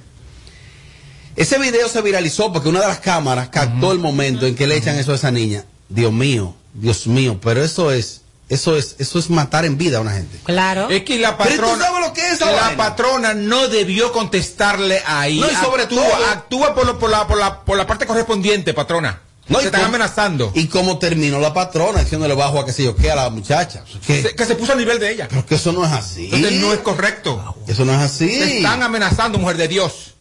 Ese 1.37 1.59
video 1.59 1.89
se 1.89 2.03
viralizó 2.03 2.53
porque 2.53 2.69
una 2.69 2.81
de 2.81 2.89
las 2.89 2.99
cámaras 2.99 3.49
captó 3.49 3.93
el 3.93 3.99
momento 3.99 4.47
en 4.47 4.55
que 4.55 4.67
le 4.67 4.77
echan 4.77 4.99
eso 4.99 5.13
a 5.13 5.15
esa 5.15 5.31
niña. 5.31 5.65
Dios 5.89 6.13
mío, 6.13 6.55
Dios 6.75 7.07
mío, 7.07 7.39
pero 7.43 7.63
eso 7.63 7.93
es 7.93 8.23
eso 8.51 8.77
es, 8.77 8.97
eso 8.99 9.19
es 9.19 9.31
matar 9.31 9.65
en 9.65 9.79
vida 9.79 9.99
a 9.99 10.01
una 10.03 10.13
gente. 10.13 10.39
Claro. 10.45 10.91
Es 10.91 11.05
que 11.05 11.19
la 11.19 11.39
Pero 11.39 11.51
tú 11.55 11.61
patrona, 11.63 11.85
sabes 11.87 12.07
lo 12.09 12.13
que 12.13 12.29
es 12.29 12.41
la 12.41 12.51
vaina. 12.53 12.77
patrona 12.77 13.35
no 13.35 13.69
debió 13.69 14.13
contestarle 14.13 15.03
ahí. 15.07 15.41
No, 15.41 15.51
y 15.51 15.55
sobre 15.55 15.85
actúa, 15.85 16.03
todo- 16.05 16.27
actúa 16.27 16.75
por, 16.75 16.87
lo- 16.87 16.99
por 16.99 17.09
la, 17.11 17.27
por, 17.27 17.39
la, 17.39 17.61
por 17.65 17.79
la 17.79 17.87
parte 17.87 18.05
correspondiente, 18.07 18.75
patrona. 18.75 19.23
No, 19.49 19.59
se 19.59 19.65
y 19.65 19.67
están 19.67 19.81
cómo- 19.81 19.89
amenazando. 19.97 20.53
Y 20.55 20.67
como 20.69 20.99
terminó 20.99 21.41
la 21.41 21.53
patrona 21.53 22.01
diciéndole 22.05 22.35
bajo 22.35 22.61
a 22.61 22.67
qué 22.67 22.73
sé 22.73 22.85
yo 22.85 22.95
qué 22.95 23.11
a 23.11 23.17
la 23.17 23.31
muchacha. 23.31 23.83
Que, 24.07 24.23
Se- 24.23 24.35
que 24.37 24.45
se 24.47 24.55
puso 24.55 24.73
a 24.73 24.77
nivel 24.77 25.01
de 25.01 25.11
ella. 25.11 25.27
pero 25.29 25.45
que 25.45 25.57
eso 25.57 25.73
no 25.73 25.85
es 25.85 25.91
así. 25.93 26.27
Entonces 26.33 26.61
no 26.61 26.73
es 26.73 26.79
correcto. 26.81 27.57
Eso 27.67 27.85
no 27.85 27.93
es 27.93 27.99
así. 27.99 28.29
Se 28.29 28.57
están 28.59 28.83
amenazando, 28.83 29.39
mujer 29.39 29.57
de 29.57 29.67
Dios. 29.69 30.15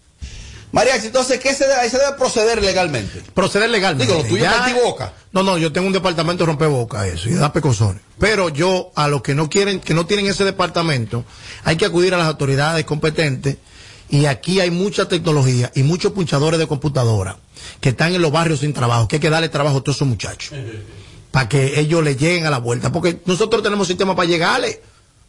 Mariachi, 0.72 1.08
entonces, 1.08 1.40
¿qué 1.40 1.54
se 1.54 1.68
debe, 1.68 1.90
se 1.90 1.98
debe 1.98 2.14
proceder 2.18 2.62
legalmente? 2.64 3.24
Proceder 3.34 3.70
legalmente. 3.72 4.12
Digo, 4.12 4.24
lo 4.24 4.30
tuyo 4.30 4.44
Ya- 4.44 4.74
boca. 4.84 5.14
No, 5.32 5.42
no, 5.44 5.58
yo 5.58 5.72
tengo 5.72 5.88
un 5.88 5.94
departamento 5.94 6.44
de 6.44 6.48
rompeboca 6.48 7.08
eso 7.08 7.28
y 7.30 7.34
da 7.34 7.52
pecosones. 7.52 8.02
Pero 8.20 8.50
yo, 8.50 8.92
a 8.96 9.08
los 9.08 9.22
que 9.24 9.34
no 9.34 9.50
quieren, 9.50 9.80
que 9.80 9.94
no 9.96 10.06
tienen 10.06 10.28
ese 10.28 10.44
departamento, 10.46 11.24
hay 11.64 11.76
que 11.76 11.86
acudir 11.86 12.14
a 12.14 12.18
las 12.18 12.28
autoridades 12.28 12.86
competentes. 12.86 13.58
Y 14.12 14.26
aquí 14.26 14.60
hay 14.60 14.72
mucha 14.72 15.08
tecnología 15.08 15.72
y 15.76 15.84
muchos 15.84 16.14
punchadores 16.14 16.60
de 16.60 16.66
computadora 16.68 17.38
que 17.80 17.90
están 17.90 18.14
en 18.16 18.22
los 18.22 18.32
barrios 18.32 18.62
sin 18.62 18.74
trabajo, 18.74 19.08
que 19.08 19.18
hay 19.18 19.20
que 19.20 19.30
darle 19.30 19.50
trabajo 19.50 19.78
a 19.78 19.82
todos 19.82 19.98
esos 19.98 20.08
muchachos. 20.08 20.52
Para 21.32 21.48
que 21.48 21.80
ellos 21.80 22.04
le 22.04 22.16
lleguen 22.16 22.46
a 22.48 22.50
la 22.50 22.58
vuelta. 22.58 22.92
Porque 22.92 23.20
nosotros 23.26 23.62
tenemos 23.62 23.88
sistema 23.88 24.16
para 24.16 24.28
llegarle. 24.28 24.82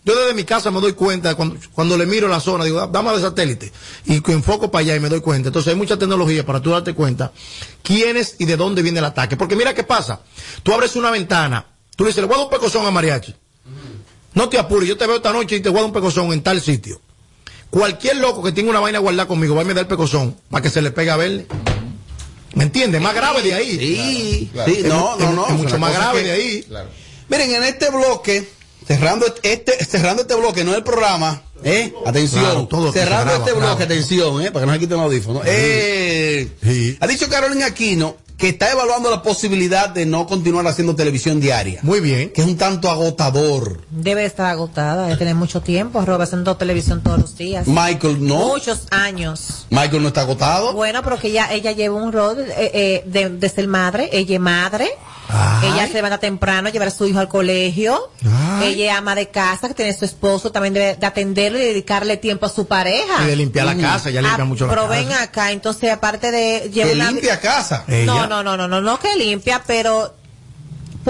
Yo 0.04 0.16
desde 0.18 0.32
mi 0.34 0.44
casa 0.44 0.70
me 0.70 0.80
doy 0.80 0.94
cuenta, 0.94 1.34
cuando, 1.34 1.56
cuando 1.74 1.98
le 1.98 2.06
miro 2.06 2.26
la 2.26 2.40
zona, 2.40 2.64
digo, 2.64 2.86
dame 2.86 3.12
de 3.12 3.20
satélite. 3.20 3.70
Y 4.06 4.20
que 4.22 4.32
enfoco 4.32 4.70
para 4.70 4.80
allá 4.80 4.96
y 4.96 5.00
me 5.00 5.08
doy 5.10 5.20
cuenta. 5.20 5.48
Entonces 5.48 5.72
hay 5.72 5.76
mucha 5.78 5.98
tecnología 5.98 6.44
para 6.46 6.60
tú 6.62 6.70
darte 6.70 6.94
cuenta 6.94 7.32
quiénes 7.82 8.36
y 8.38 8.46
de 8.46 8.56
dónde 8.56 8.80
viene 8.82 8.98
el 9.00 9.04
ataque. 9.04 9.36
Porque 9.36 9.56
mira 9.56 9.74
qué 9.74 9.84
pasa. 9.84 10.20
Tú 10.62 10.72
abres 10.72 10.96
una 10.96 11.10
ventana, 11.10 11.66
tú 11.96 12.04
le 12.04 12.08
dices, 12.10 12.22
le 12.22 12.28
voy 12.28 12.34
a 12.34 12.38
dar 12.38 12.46
un 12.46 12.50
pecozón 12.50 12.86
a 12.86 12.90
Mariachi. 12.90 13.34
No 14.32 14.48
te 14.48 14.58
apures, 14.58 14.88
yo 14.88 14.96
te 14.96 15.06
veo 15.06 15.16
esta 15.16 15.32
noche 15.32 15.56
y 15.56 15.60
te 15.60 15.68
voy 15.68 15.78
a 15.78 15.82
dar 15.82 15.88
un 15.88 15.92
pecozón 15.92 16.32
en 16.32 16.42
tal 16.42 16.60
sitio. 16.62 17.00
Cualquier 17.68 18.16
loco 18.16 18.42
que 18.42 18.52
tenga 18.52 18.70
una 18.70 18.80
vaina 18.80 18.98
guardada 19.00 19.28
conmigo 19.28 19.54
va 19.54 19.62
a 19.62 19.64
me 19.64 19.74
dar 19.74 19.82
el 19.82 19.88
pecozón 19.88 20.34
para 20.50 20.62
que 20.62 20.70
se 20.70 20.80
le 20.82 20.92
pegue 20.92 21.10
a 21.10 21.16
verle. 21.16 21.46
¿Me 22.54 22.64
entiendes? 22.64 23.00
Más 23.02 23.14
grave 23.14 23.42
de 23.42 23.54
ahí. 23.54 23.78
Sí, 23.78 24.50
Claro. 24.52 24.72
sí, 24.72 24.78
Es 24.80 24.86
no, 24.86 25.16
no, 25.18 25.28
es- 25.28 25.34
no. 25.34 25.46
es 25.46 25.52
mucho 25.52 25.78
más 25.78 25.92
grave 25.92 26.20
que- 26.20 26.24
de 26.26 26.32
ahí. 26.32 26.66
Miren, 27.28 27.54
en 27.54 27.62
este 27.64 27.90
bloque, 27.90 28.48
cerrando 28.86 29.26
este, 29.42 29.84
cerrando 29.84 30.22
este 30.22 30.34
bloque, 30.34 30.64
no 30.64 30.74
el 30.74 30.82
programa, 30.82 31.42
¿eh? 31.64 31.92
Atención, 32.06 32.66
Claro, 32.66 32.92
cerrando 32.92 33.24
graba, 33.32 33.44
este 33.44 33.52
bloque, 33.52 33.66
claro. 33.76 33.84
atención, 33.84 34.42
¿eh? 34.42 34.50
Para 34.50 34.60
que 34.62 34.66
no 34.66 34.72
se 34.74 34.78
quiten 34.80 34.96
los 34.96 35.04
audífonos. 35.06 35.42
Eh, 35.46 36.96
Ha 37.00 37.06
dicho 37.06 37.28
Carolina 37.28 37.66
Aquino 37.66 38.16
que 38.36 38.48
está 38.48 38.72
evaluando 38.72 39.10
la 39.10 39.22
posibilidad 39.22 39.90
de 39.90 40.06
no 40.06 40.26
continuar 40.26 40.66
haciendo 40.66 40.96
televisión 40.96 41.40
diaria. 41.40 41.80
Muy 41.82 42.00
bien. 42.00 42.30
Que 42.32 42.40
es 42.40 42.46
un 42.46 42.56
tanto 42.56 42.88
agotador. 42.88 43.82
Debe 43.90 44.24
estar 44.24 44.46
agotada, 44.46 45.04
debe 45.04 45.18
tener 45.18 45.34
mucho 45.34 45.60
tiempo, 45.60 46.00
Robert, 46.06 46.22
haciendo 46.22 46.56
televisión 46.56 47.02
todos 47.02 47.18
los 47.20 47.36
días. 47.36 47.66
Michael, 47.66 48.26
no. 48.26 48.48
Muchos 48.48 48.86
años. 48.92 49.66
Michael 49.68 50.00
no 50.00 50.08
está 50.08 50.22
agotado. 50.22 50.72
Bueno, 50.72 51.02
pero 51.02 51.18
que 51.18 51.28
ella, 51.28 51.52
ella 51.52 51.72
lleva 51.72 51.96
un 51.96 52.14
rol 52.14 52.38
eh, 52.40 52.70
eh, 52.72 53.02
de, 53.04 53.28
de 53.28 53.48
ser 53.50 53.68
madre, 53.68 54.08
ella 54.10 54.36
es 54.36 54.40
madre, 54.40 54.88
ella 55.62 55.86
se 55.86 55.94
levanta 55.94 56.18
temprano, 56.18 56.68
llevar 56.70 56.88
a 56.88 56.90
su 56.90 57.06
hijo 57.06 57.18
al 57.18 57.28
colegio, 57.28 58.10
ella 58.62 58.96
ama 58.98 59.14
de 59.14 59.28
casa, 59.28 59.68
que 59.68 59.74
tiene 59.74 59.96
su 59.96 60.04
esposo, 60.04 60.52
también 60.52 60.74
debe 60.74 60.96
de 60.96 61.06
atenderlo 61.06 61.58
y 61.58 61.62
dedicarle 61.62 62.16
tiempo 62.16 62.46
a 62.46 62.48
su 62.48 62.66
pareja. 62.66 63.22
Y 63.24 63.26
de 63.26 63.36
limpiar 63.36 63.66
la 63.66 63.76
casa, 63.76 64.08
ella 64.10 64.22
limpia 64.22 64.42
Ah, 64.42 64.46
mucho 64.46 64.66
la 64.66 64.70
Pero 64.72 64.88
ven 64.88 65.12
acá, 65.12 65.50
entonces 65.52 65.90
aparte 65.92 66.30
de... 66.30 66.70
lleva 66.72 66.88
Que 66.90 66.94
una- 66.96 67.10
limpia 67.10 67.40
casa. 67.40 67.84
No, 67.88 68.26
no, 68.26 68.42
no, 68.42 68.56
no, 68.56 68.68
no, 68.68 68.80
no 68.80 68.98
que 68.98 69.14
limpia, 69.16 69.62
pero 69.66 70.14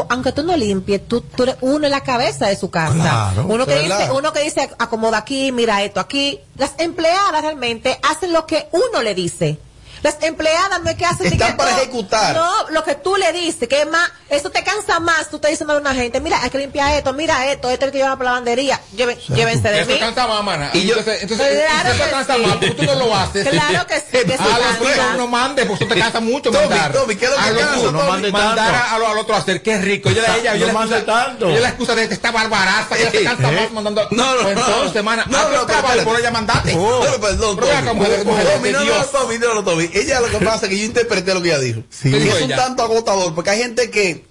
aunque 0.09 0.31
tú 0.33 0.43
no 0.45 0.57
limpies, 0.57 1.07
tú, 1.09 1.21
tú 1.21 1.43
eres 1.43 1.57
uno 1.63 1.85
en 1.85 1.91
la 1.91 2.03
cabeza 2.03 2.47
de 2.47 2.57
su 2.57 2.71
casa. 2.71 2.95
Claro, 2.95 3.47
uno 3.49 3.67
que 3.67 3.81
dice, 3.81 4.09
uno 4.15 4.33
que 4.33 4.41
dice 4.41 4.71
acomoda 4.79 5.19
aquí, 5.19 5.51
mira 5.53 5.83
esto 5.83 5.99
aquí. 6.01 6.39
Las 6.57 6.73
empleadas 6.79 7.43
realmente 7.43 7.99
hacen 8.09 8.33
lo 8.33 8.47
que 8.47 8.69
uno 8.73 9.03
le 9.03 9.15
dice. 9.15 9.59
Las 10.03 10.17
empleadas 10.23 10.81
no 10.83 10.91
es 10.91 10.97
que 10.97 11.05
hacen 11.05 11.27
Están 11.33 11.51
que 11.53 11.57
para 11.57 11.73
no, 11.73 11.77
ejecutar. 11.79 12.35
No, 12.35 12.71
lo 12.71 12.85
que 12.85 12.95
tú 12.95 13.17
le 13.17 13.33
dices, 13.33 13.69
que 13.69 13.83
es 13.83 13.89
más, 13.91 14.11
eso 14.29 14.51
te 14.51 14.63
cansa 14.65 14.99
más. 15.01 15.29
Tú 15.29 15.37
estás 15.37 15.51
diciendo 15.51 15.75
a 15.75 15.77
una 15.79 15.95
gente, 15.95 16.21
mira, 16.21 16.43
hay 16.43 16.51
que 16.51 16.59
limpiar 16.59 16.95
esto, 16.95 17.13
mira 17.13 17.47
esto, 17.53 17.69
esto 17.71 17.85
hay 17.87 17.91
que 17.93 17.99
llevar 17.99 18.17
para 18.17 18.31
la 18.31 18.35
lavandería. 18.37 18.81
Lleven, 18.97 19.19
llévense 19.29 19.69
de 19.69 19.81
Eso 19.83 19.91
mí. 19.93 19.99
cansa 19.99 20.27
más, 20.27 20.43
mana. 20.43 20.71
Y 20.73 20.87
yo- 20.87 20.97
entonces, 20.97 21.23
entonces 21.23 21.47
Claro 21.67 21.89
eso 21.95 22.05
que 22.05 22.11
cansa 22.11 22.35
sí. 22.37 22.41
más, 22.41 22.53
porque 22.57 22.71
tú 22.71 22.83
no 22.85 22.95
lo 22.95 23.15
haces. 23.17 23.49
Claro 23.49 23.87
que 23.87 23.97
sí, 23.97 24.05
que 24.27 24.35
A 24.41 24.47
los 24.49 24.59
cansa. 24.59 24.85
hijos 24.85 25.17
no 25.17 25.27
mandes, 25.27 25.67
porque 25.67 25.85
eso 25.85 25.95
te 25.95 26.01
cansa 26.01 26.21
mucho 26.21 26.51
Tommy, 26.51 26.67
mandar. 26.69 26.93
Tommy, 26.93 27.17
¿qué 27.17 27.25
es 27.27 27.31
lo 27.31 27.37
que 27.37 27.43
A 27.43 27.51
los 27.51 27.61
cansa, 27.63 27.77
hijos, 27.79 27.93
No 27.93 28.05
mande 28.05 28.33
mandar 28.33 28.75
a- 28.75 28.95
a 28.95 28.99
lo- 28.99 29.09
al 29.09 29.19
otro 29.19 29.35
a 29.35 29.39
hacer, 29.39 29.63
qué 29.63 29.79
rico. 29.79 30.11
Yo 30.11 30.23
le 30.23 30.39
ella, 30.41 30.55
yo 30.57 30.67
No 30.67 30.73
la 30.73 30.79
mande 30.79 30.97
excusa- 30.99 31.25
tanto. 31.25 31.51
Yo 31.51 31.61
la 31.61 31.69
excusa 31.69 31.95
de 31.95 32.09
que 32.09 32.15
está 32.15 32.31
barbaraza, 32.31 32.97
ya 32.99 33.11
te 33.11 33.23
cansa 33.23 33.51
más 33.51 33.71
mandando. 33.73 34.07
No, 34.11 34.35
no, 34.37 34.43
Pues 34.43 34.55
no. 34.57 34.67
entonces, 34.67 35.03
mana, 35.05 35.25
No, 35.29 35.49
no, 35.51 35.67
por 36.05 36.19
ella 36.19 36.31
mandate. 36.31 36.73
Pero 36.73 37.21
perdón, 37.21 37.57
de 37.57 37.63
no, 38.73 38.85
no, 38.85 38.95
no, 39.41 39.55
no, 39.55 39.65
Tommy. 39.65 39.90
Ella 39.95 40.21
lo 40.21 40.29
que 40.29 40.45
pasa 40.45 40.67
es 40.67 40.71
que 40.71 40.79
yo 40.79 40.85
interpreté 40.85 41.35
lo 41.35 41.43
que 41.43 41.49
ella 41.49 41.59
dijo. 41.59 41.83
Sí. 41.91 42.11
Que 42.11 42.19
¿Qué 42.19 42.25
dijo 42.25 42.37
es 42.37 42.43
un 42.43 42.51
tanto 42.51 42.83
agotador, 42.83 43.35
porque 43.35 43.51
hay 43.51 43.59
gente 43.63 43.91
que 43.91 44.29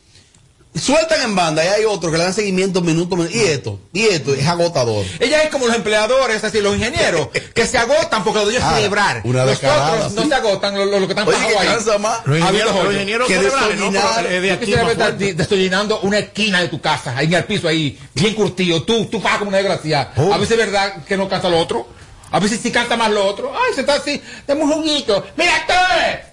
sueltan 0.76 1.22
en 1.24 1.36
banda 1.36 1.66
y 1.66 1.68
hay 1.68 1.86
otros 1.86 2.12
que 2.12 2.18
le 2.18 2.24
dan 2.24 2.34
seguimiento 2.34 2.82
minuto, 2.82 3.16
minuto, 3.16 3.36
y 3.36 3.42
esto, 3.42 3.80
y 3.92 4.04
esto, 4.06 4.34
es 4.36 4.46
agotador. 4.48 5.04
Ella 5.20 5.42
es 5.44 5.50
como 5.50 5.66
los 5.66 5.76
empleadores, 5.76 6.36
es 6.38 6.42
decir, 6.44 6.62
los 6.62 6.76
ingenieros, 6.76 7.28
que 7.56 7.66
se 7.66 7.78
agotan 7.78 8.24
porque 8.24 8.40
lo 8.40 8.46
de 8.46 8.52
ellos 8.52 8.64
Ah, 8.66 8.76
celebrar. 8.76 9.22
una 9.24 9.46
Los 9.46 9.58
otros 9.58 10.14
no 10.14 10.22
sí. 10.24 10.30
se 10.30 10.36
agotan, 10.36 10.76
los, 10.78 10.88
los 10.88 11.00
que 11.02 11.14
están 11.14 11.28
Oye, 11.28 11.38
que 11.38 11.58
ahí. 11.58 11.68
cansa 11.68 11.98
más. 11.98 12.20
Los 12.26 12.38
ingenieros, 12.40 12.76
los 12.84 12.94
ingenieros 12.94 13.28
Que. 13.28 13.36
Pero, 13.40 13.48
eh, 14.30 14.40
de 14.42 14.54
estar 14.54 14.86
fuerte. 14.96 15.26
di- 15.26 15.32
desollinando 15.34 16.00
una 16.02 16.20
esquina 16.20 16.62
de 16.62 16.68
tu 16.70 16.80
casa, 16.80 17.18
ahí 17.18 17.26
en 17.26 17.34
el 17.34 17.46
piso, 17.46 17.68
ahí, 17.68 17.98
bien 18.14 18.36
curtido. 18.36 18.84
Tú, 18.84 19.06
tú 19.08 19.22
pagas 19.22 19.40
como 19.40 19.50
una 19.50 19.58
desgracia. 19.58 20.12
Oh. 20.18 20.32
A 20.32 20.38
veces 20.38 20.52
es 20.58 20.66
verdad 20.66 21.04
que 21.04 21.18
no 21.18 21.28
canta 21.28 21.50
lo 21.50 21.58
otro. 21.60 21.88
A 22.32 22.40
veces 22.40 22.60
sí 22.62 22.72
canta 22.72 22.96
más 22.98 23.12
lo 23.12 23.26
otro. 23.26 23.52
Ay, 23.54 23.74
se 23.74 23.82
está 23.82 23.96
así. 23.96 24.22
Tenemos 24.46 24.76
un 24.76 24.84
juguito. 24.84 25.26
Mira 25.38 25.54
tú, 25.68 25.74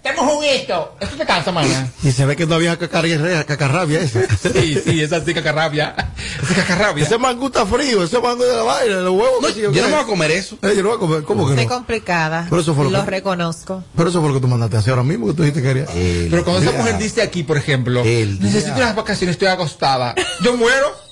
tenemos 0.03 0.25
un 0.27 0.31
juguito. 0.37 0.97
Eso 1.01 1.17
te 1.17 1.25
cansa, 1.27 1.53
mana. 1.53 1.89
Y 2.03 2.13
se 2.13 2.27
ve 2.27 2.37
que 2.37 2.43
es 2.45 2.49
cacarria- 2.49 3.45
cacarrabia 3.47 4.01
esa. 4.01 4.21
Sí, 4.53 4.79
sí, 4.85 5.03
esa 5.03 5.25
sí 5.25 5.33
cacarrabia. 5.35 5.95
Esa 6.43 6.55
cacarrabia. 6.55 7.05
Ese 7.05 7.19
mango 7.19 7.47
está 7.47 7.65
frío, 7.67 8.03
ese 8.05 8.19
mango 8.21 8.45
de 8.45 8.55
la 8.57 8.63
vaina, 8.63 8.97
los 8.97 9.13
huevos. 9.13 9.43
No, 9.43 9.49
yo 9.49 9.73
¿qué? 9.73 9.81
no 9.81 9.89
me 9.89 9.95
voy 9.95 10.03
a 10.03 10.07
comer 10.07 10.31
eso. 10.33 10.59
Eh, 10.63 10.73
yo 10.77 10.83
no 10.83 10.89
voy 10.91 10.97
a 10.97 11.01
comer, 11.01 11.23
¿cómo 11.25 11.49
que 11.49 11.55
no? 11.63 11.69
complicada. 11.69 12.47
Pero 12.49 12.61
eso 12.63 12.75
fue 12.75 12.85
lo 12.85 12.91
lo 12.91 13.05
que- 13.05 13.11
reconozco. 13.11 13.83
Pero 13.97 14.09
eso 14.11 14.21
fue 14.21 14.29
lo 14.29 14.35
que 14.35 14.41
tú 14.41 14.49
mandaste 14.49 14.77
a 14.77 14.81
hacer 14.81 14.91
ahora 14.93 15.03
mismo, 15.03 15.27
que 15.29 15.33
tú 15.35 15.43
dijiste 15.43 15.63
que 15.63 15.69
querías. 15.69 15.91
Pero 16.31 16.45
cuando 16.45 16.63
esa 16.63 16.77
mujer 16.79 16.99
dice 16.99 17.23
aquí, 17.23 17.43
por 17.43 17.57
ejemplo, 17.57 18.03
El 18.05 18.41
necesito 18.41 18.77
unas 18.77 18.95
vacaciones, 18.95 19.35
estoy 19.35 19.49
acostada. 19.49 20.15
Yo 20.43 20.57
muero. 20.57 21.06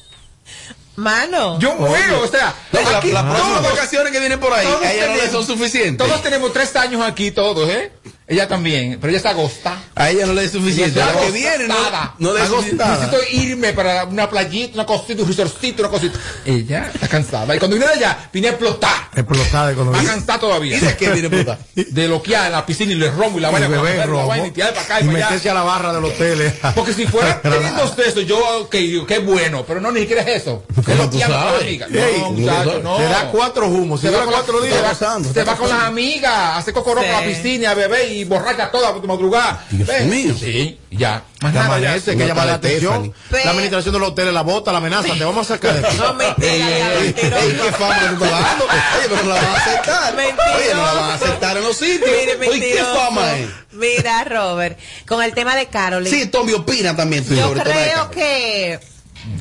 Mano. 0.97 1.59
Yo 1.59 1.75
muero. 1.75 2.23
O 2.23 2.29
sea, 2.29 2.55
No, 2.73 2.81
la- 2.91 2.99
aquí 2.99 3.11
las 3.11 3.25
vacaciones 3.63 4.13
que 4.13 4.21
vienen 4.21 4.39
por 4.39 4.53
ahí, 4.53 4.67
todos 4.67 4.83
a 4.83 4.93
ella 4.93 5.07
no 5.07 5.13
le 5.15 5.19
tenemos- 5.23 5.47
son 5.47 5.57
suficientes. 5.57 6.07
Todos 6.07 6.23
tenemos 6.23 6.53
tres 6.53 6.75
años 6.77 7.03
aquí, 7.03 7.31
todos, 7.33 7.69
¿eh? 7.69 7.91
Ella 8.27 8.49
también, 8.49 8.97
pero 8.99 9.11
ella 9.11 9.19
está 9.19 9.31
agosta. 9.31 9.77
A 9.95 10.09
ella 10.11 10.25
no 10.25 10.33
le 10.33 10.45
es 10.45 10.53
suficiente. 10.53 10.99
La 10.99 11.13
que 11.13 11.19
está 11.27 11.31
viene 11.31 11.69
no, 11.69 11.75
agostada. 11.75 12.15
no 12.19 12.33
le 12.33 12.43
es 12.43 12.49
suficiente. 12.49 12.85
Necesito 12.85 13.17
irme 13.33 13.73
para 13.75 14.05
una 14.07 14.31
playita, 14.31 14.75
una 14.75 14.87
cosita, 14.87 15.23
un 15.23 15.29
resorcito, 15.29 15.83
una 15.83 15.91
cosita. 15.91 16.19
Ella 16.47 16.91
está 16.95 17.07
cansada. 17.07 17.55
Y 17.55 17.59
cuando 17.59 17.77
viene 17.77 17.91
de 17.93 17.99
allá, 17.99 18.31
viene 18.33 18.49
a 18.49 18.51
explotar. 18.53 19.09
Explotada 19.15 19.69
de 19.69 19.75
cuando 19.75 19.93
Más 19.93 20.05
cansada 20.07 20.39
todavía. 20.41 20.77
¿Y 20.79 20.81
de 20.81 20.97
qué 20.97 21.11
viene 21.11 21.29
a 21.29 21.31
explotar? 21.31 21.59
De 21.95 22.09
lo 22.09 22.23
que 22.23 22.35
hay 22.35 22.47
en 22.47 22.53
la 22.53 22.65
piscina 22.65 22.93
y 22.93 22.95
le 22.95 23.11
rombo 23.11 23.39
y 23.39 23.43
la 23.43 23.51
vaina 23.51 23.69
coger 23.69 24.09
la 24.09 24.25
vaina 24.25 24.47
y 24.47 24.51
tirar 24.53 24.73
para 24.73 24.85
acá 24.87 25.01
y 25.01 25.05
y 25.05 25.07
para 25.07 25.19
allá. 25.19 25.27
meterse 25.29 25.51
a 25.51 25.55
la 25.55 25.63
barra 25.63 25.93
del 25.93 26.05
hotel. 26.05 26.41
eh. 26.41 26.61
Porque 26.75 26.93
si 26.95 27.07
fuera 27.07 27.41
teniendo 27.43 27.85
usted 27.85 28.07
eso, 28.07 28.21
yo, 28.23 28.39
ok, 28.63 28.73
digo, 28.75 29.07
qué 29.07 29.19
bueno, 29.19 29.65
pero 29.67 29.81
no, 29.83 29.93
ni 29.93 30.01
siquiera 30.01 30.23
es 30.23 30.43
eso. 30.43 30.65
Es 30.71 30.97
lo 30.97 31.11
que 31.11 31.19
No, 31.19 32.31
muchacho, 32.31 32.81
no. 32.83 32.97
Te 32.97 33.03
da 33.05 33.29
cuatro 33.31 33.67
humos. 33.67 34.01
Si 34.01 34.07
Se 34.07 34.13
va 34.13 34.21
dura 34.25 34.33
cuatro 34.37 34.61
se 34.63 34.67
días. 34.69 34.93
está 34.93 35.45
va 35.45 35.57
con 35.57 35.69
las 35.69 35.83
amigas, 35.83 36.59
hace 36.59 36.73
Sí. 36.73 36.81
para 36.85 37.21
la 37.21 37.27
piscina, 37.27 37.71
a 37.71 37.75
beber 37.75 38.14
y 38.21 38.25
borracha 38.25 38.71
toda 38.71 38.93
por 38.93 39.01
tu 39.03 39.09
madrugada. 39.09 39.65
Dios 39.71 39.89
Ven. 39.89 40.11
mío. 40.11 40.35
Sí, 40.39 40.79
ya. 40.91 41.23
Más 41.43 41.53
nada, 41.53 41.69
ya. 41.79 41.89
amanece, 41.89 42.13
que 42.13 42.17
No 42.19 42.27
llama 42.27 42.45
la 42.45 42.55
atención. 42.55 43.13
Stephanie. 43.27 43.45
La 43.45 43.51
administración 43.51 43.93
de 43.93 43.99
los 43.99 44.09
hoteles 44.11 44.33
la 44.35 44.43
bota, 44.43 44.73
la 44.73 44.79
amenaza. 44.79 45.15
Te 45.15 45.25
vamos 45.25 45.51
a 45.51 45.55
sacar 45.55 45.75
de 45.81 45.87
aquí. 45.87 45.97
No, 45.97 46.15
mentira, 46.15 46.49
Ey, 46.99 47.07
ey, 47.07 47.13
qué 47.15 47.73
fama 47.73 47.99
que 48.01 48.07
tú 48.17 48.25
estás 48.25 48.43
dando. 48.43 48.65
Oye, 48.65 49.09
pero 49.09 49.23
no 49.23 49.29
la 49.29 49.35
van 49.35 49.45
a 49.45 49.55
aceptar. 49.57 50.15
Mentiroso. 50.17 50.57
Oye, 50.57 50.75
no 50.75 50.83
la 50.87 50.93
van 50.93 51.11
a 51.11 51.15
aceptar 51.15 51.57
en 51.57 51.63
los 51.65 51.77
sitios. 51.77 52.11
Mire, 52.41 52.49
Oye, 52.51 52.61
¿qué 52.73 52.85
fama 52.85 53.37
es? 53.39 53.49
Mira, 53.73 54.25
Robert, 54.25 54.79
con 55.07 55.23
el 55.23 55.35
tema 55.35 55.57
de 55.57 55.67
Carolyn. 55.67 56.13
Sí, 56.13 56.27
Tommy 56.27 56.53
opina 56.53 56.95
también 56.97 57.25
Yo 57.25 57.55
de 57.55 57.61
creo 57.63 58.11
que 58.11 58.81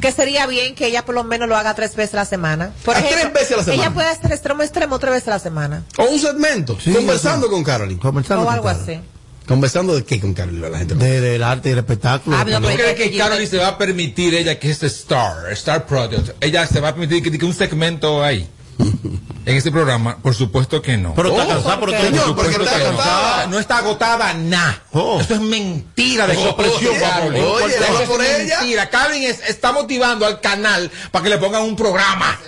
que 0.01 0.11
sería 0.11 0.45
bien 0.47 0.75
que 0.75 0.88
ella 0.88 1.05
por 1.05 1.15
lo 1.15 1.23
menos 1.23 1.47
lo 1.49 1.55
haga 1.57 1.73
tres 1.73 1.95
veces 1.95 2.13
a 2.15 2.17
la 2.17 2.25
semana. 2.25 2.71
Por 2.86 2.95
¿A 2.95 2.99
ejemplo, 2.99 3.19
tres 3.21 3.34
veces 3.34 3.51
a 3.53 3.57
la 3.57 3.63
semana? 3.63 3.84
Ella 3.84 3.93
puede 3.93 4.07
hacer 4.09 4.31
extremo 4.31 4.63
extremo 4.63 4.99
tres 4.99 5.13
veces 5.13 5.27
a 5.27 5.31
la 5.31 5.39
semana. 5.39 5.84
O 5.97 6.03
un 6.05 6.19
segmento, 6.19 6.77
Sí, 6.79 6.93
conversando 6.93 7.47
sí. 7.47 7.51
con 7.53 7.63
Carolyn. 7.63 7.97
Conversando 7.97 8.43
o 8.43 8.45
con 8.45 8.53
algo 8.55 8.69
así. 8.69 8.99
¿Conversando 9.47 9.93
de 9.95 10.05
qué 10.05 10.21
con 10.21 10.34
Carolyn? 10.34 10.61
La 10.71 10.77
gente 10.77 10.95
no- 10.95 11.03
De- 11.03 11.19
del 11.19 11.43
arte 11.43 11.69
y 11.69 11.71
el 11.73 11.79
espectáculo. 11.79 12.38
Ah, 12.38 12.45
no, 12.45 12.59
¿Tú 12.61 12.67
pero- 12.67 12.77
crees 12.93 12.95
que 13.11 13.17
Carolyn 13.17 13.47
se 13.47 13.57
va 13.57 13.67
a 13.69 13.77
permitir 13.77 14.34
ella 14.36 14.57
que 14.57 14.71
es 14.71 14.81
Star, 14.84 15.51
Star 15.51 15.86
Product? 15.86 16.29
Ella 16.39 16.65
se 16.65 16.79
va 16.79 16.89
a 16.89 16.95
permitir 16.95 17.21
que, 17.29 17.38
que 17.38 17.45
un 17.45 17.53
segmento 17.53 18.23
ahí. 18.23 18.47
en 19.45 19.55
este 19.57 19.71
programa? 19.71 20.17
Por 20.17 20.33
supuesto 20.35 20.81
que 20.81 20.97
no. 20.97 21.13
Pero 21.15 21.29
está 21.31 21.47
cansada, 21.47 21.79
pero 21.79 21.91
Por 21.91 22.01
señor, 22.01 22.35
porque 22.35 22.51
está 22.51 22.77
que 22.77 22.83
no. 22.83 22.97
cansada. 22.97 23.47
No 23.47 23.59
está 23.59 23.77
agotada 23.77 24.33
nada. 24.33 24.83
Eso 25.19 25.33
es 25.35 25.39
mentira 25.41 26.27
de 26.27 26.33
es 26.33 26.53
presión. 26.53 26.93
Oye, 26.95 27.75
Eso 27.75 28.01
es 28.01 28.09
es 28.09 28.49
mentira. 28.59 28.89
Carolyn 28.89 29.23
es- 29.23 29.41
está 29.47 29.71
motivando 29.71 30.25
al 30.25 30.39
canal 30.41 30.89
para 31.11 31.23
que 31.23 31.29
le 31.29 31.37
pongan 31.37 31.63
un 31.63 31.75
programa. 31.75 32.39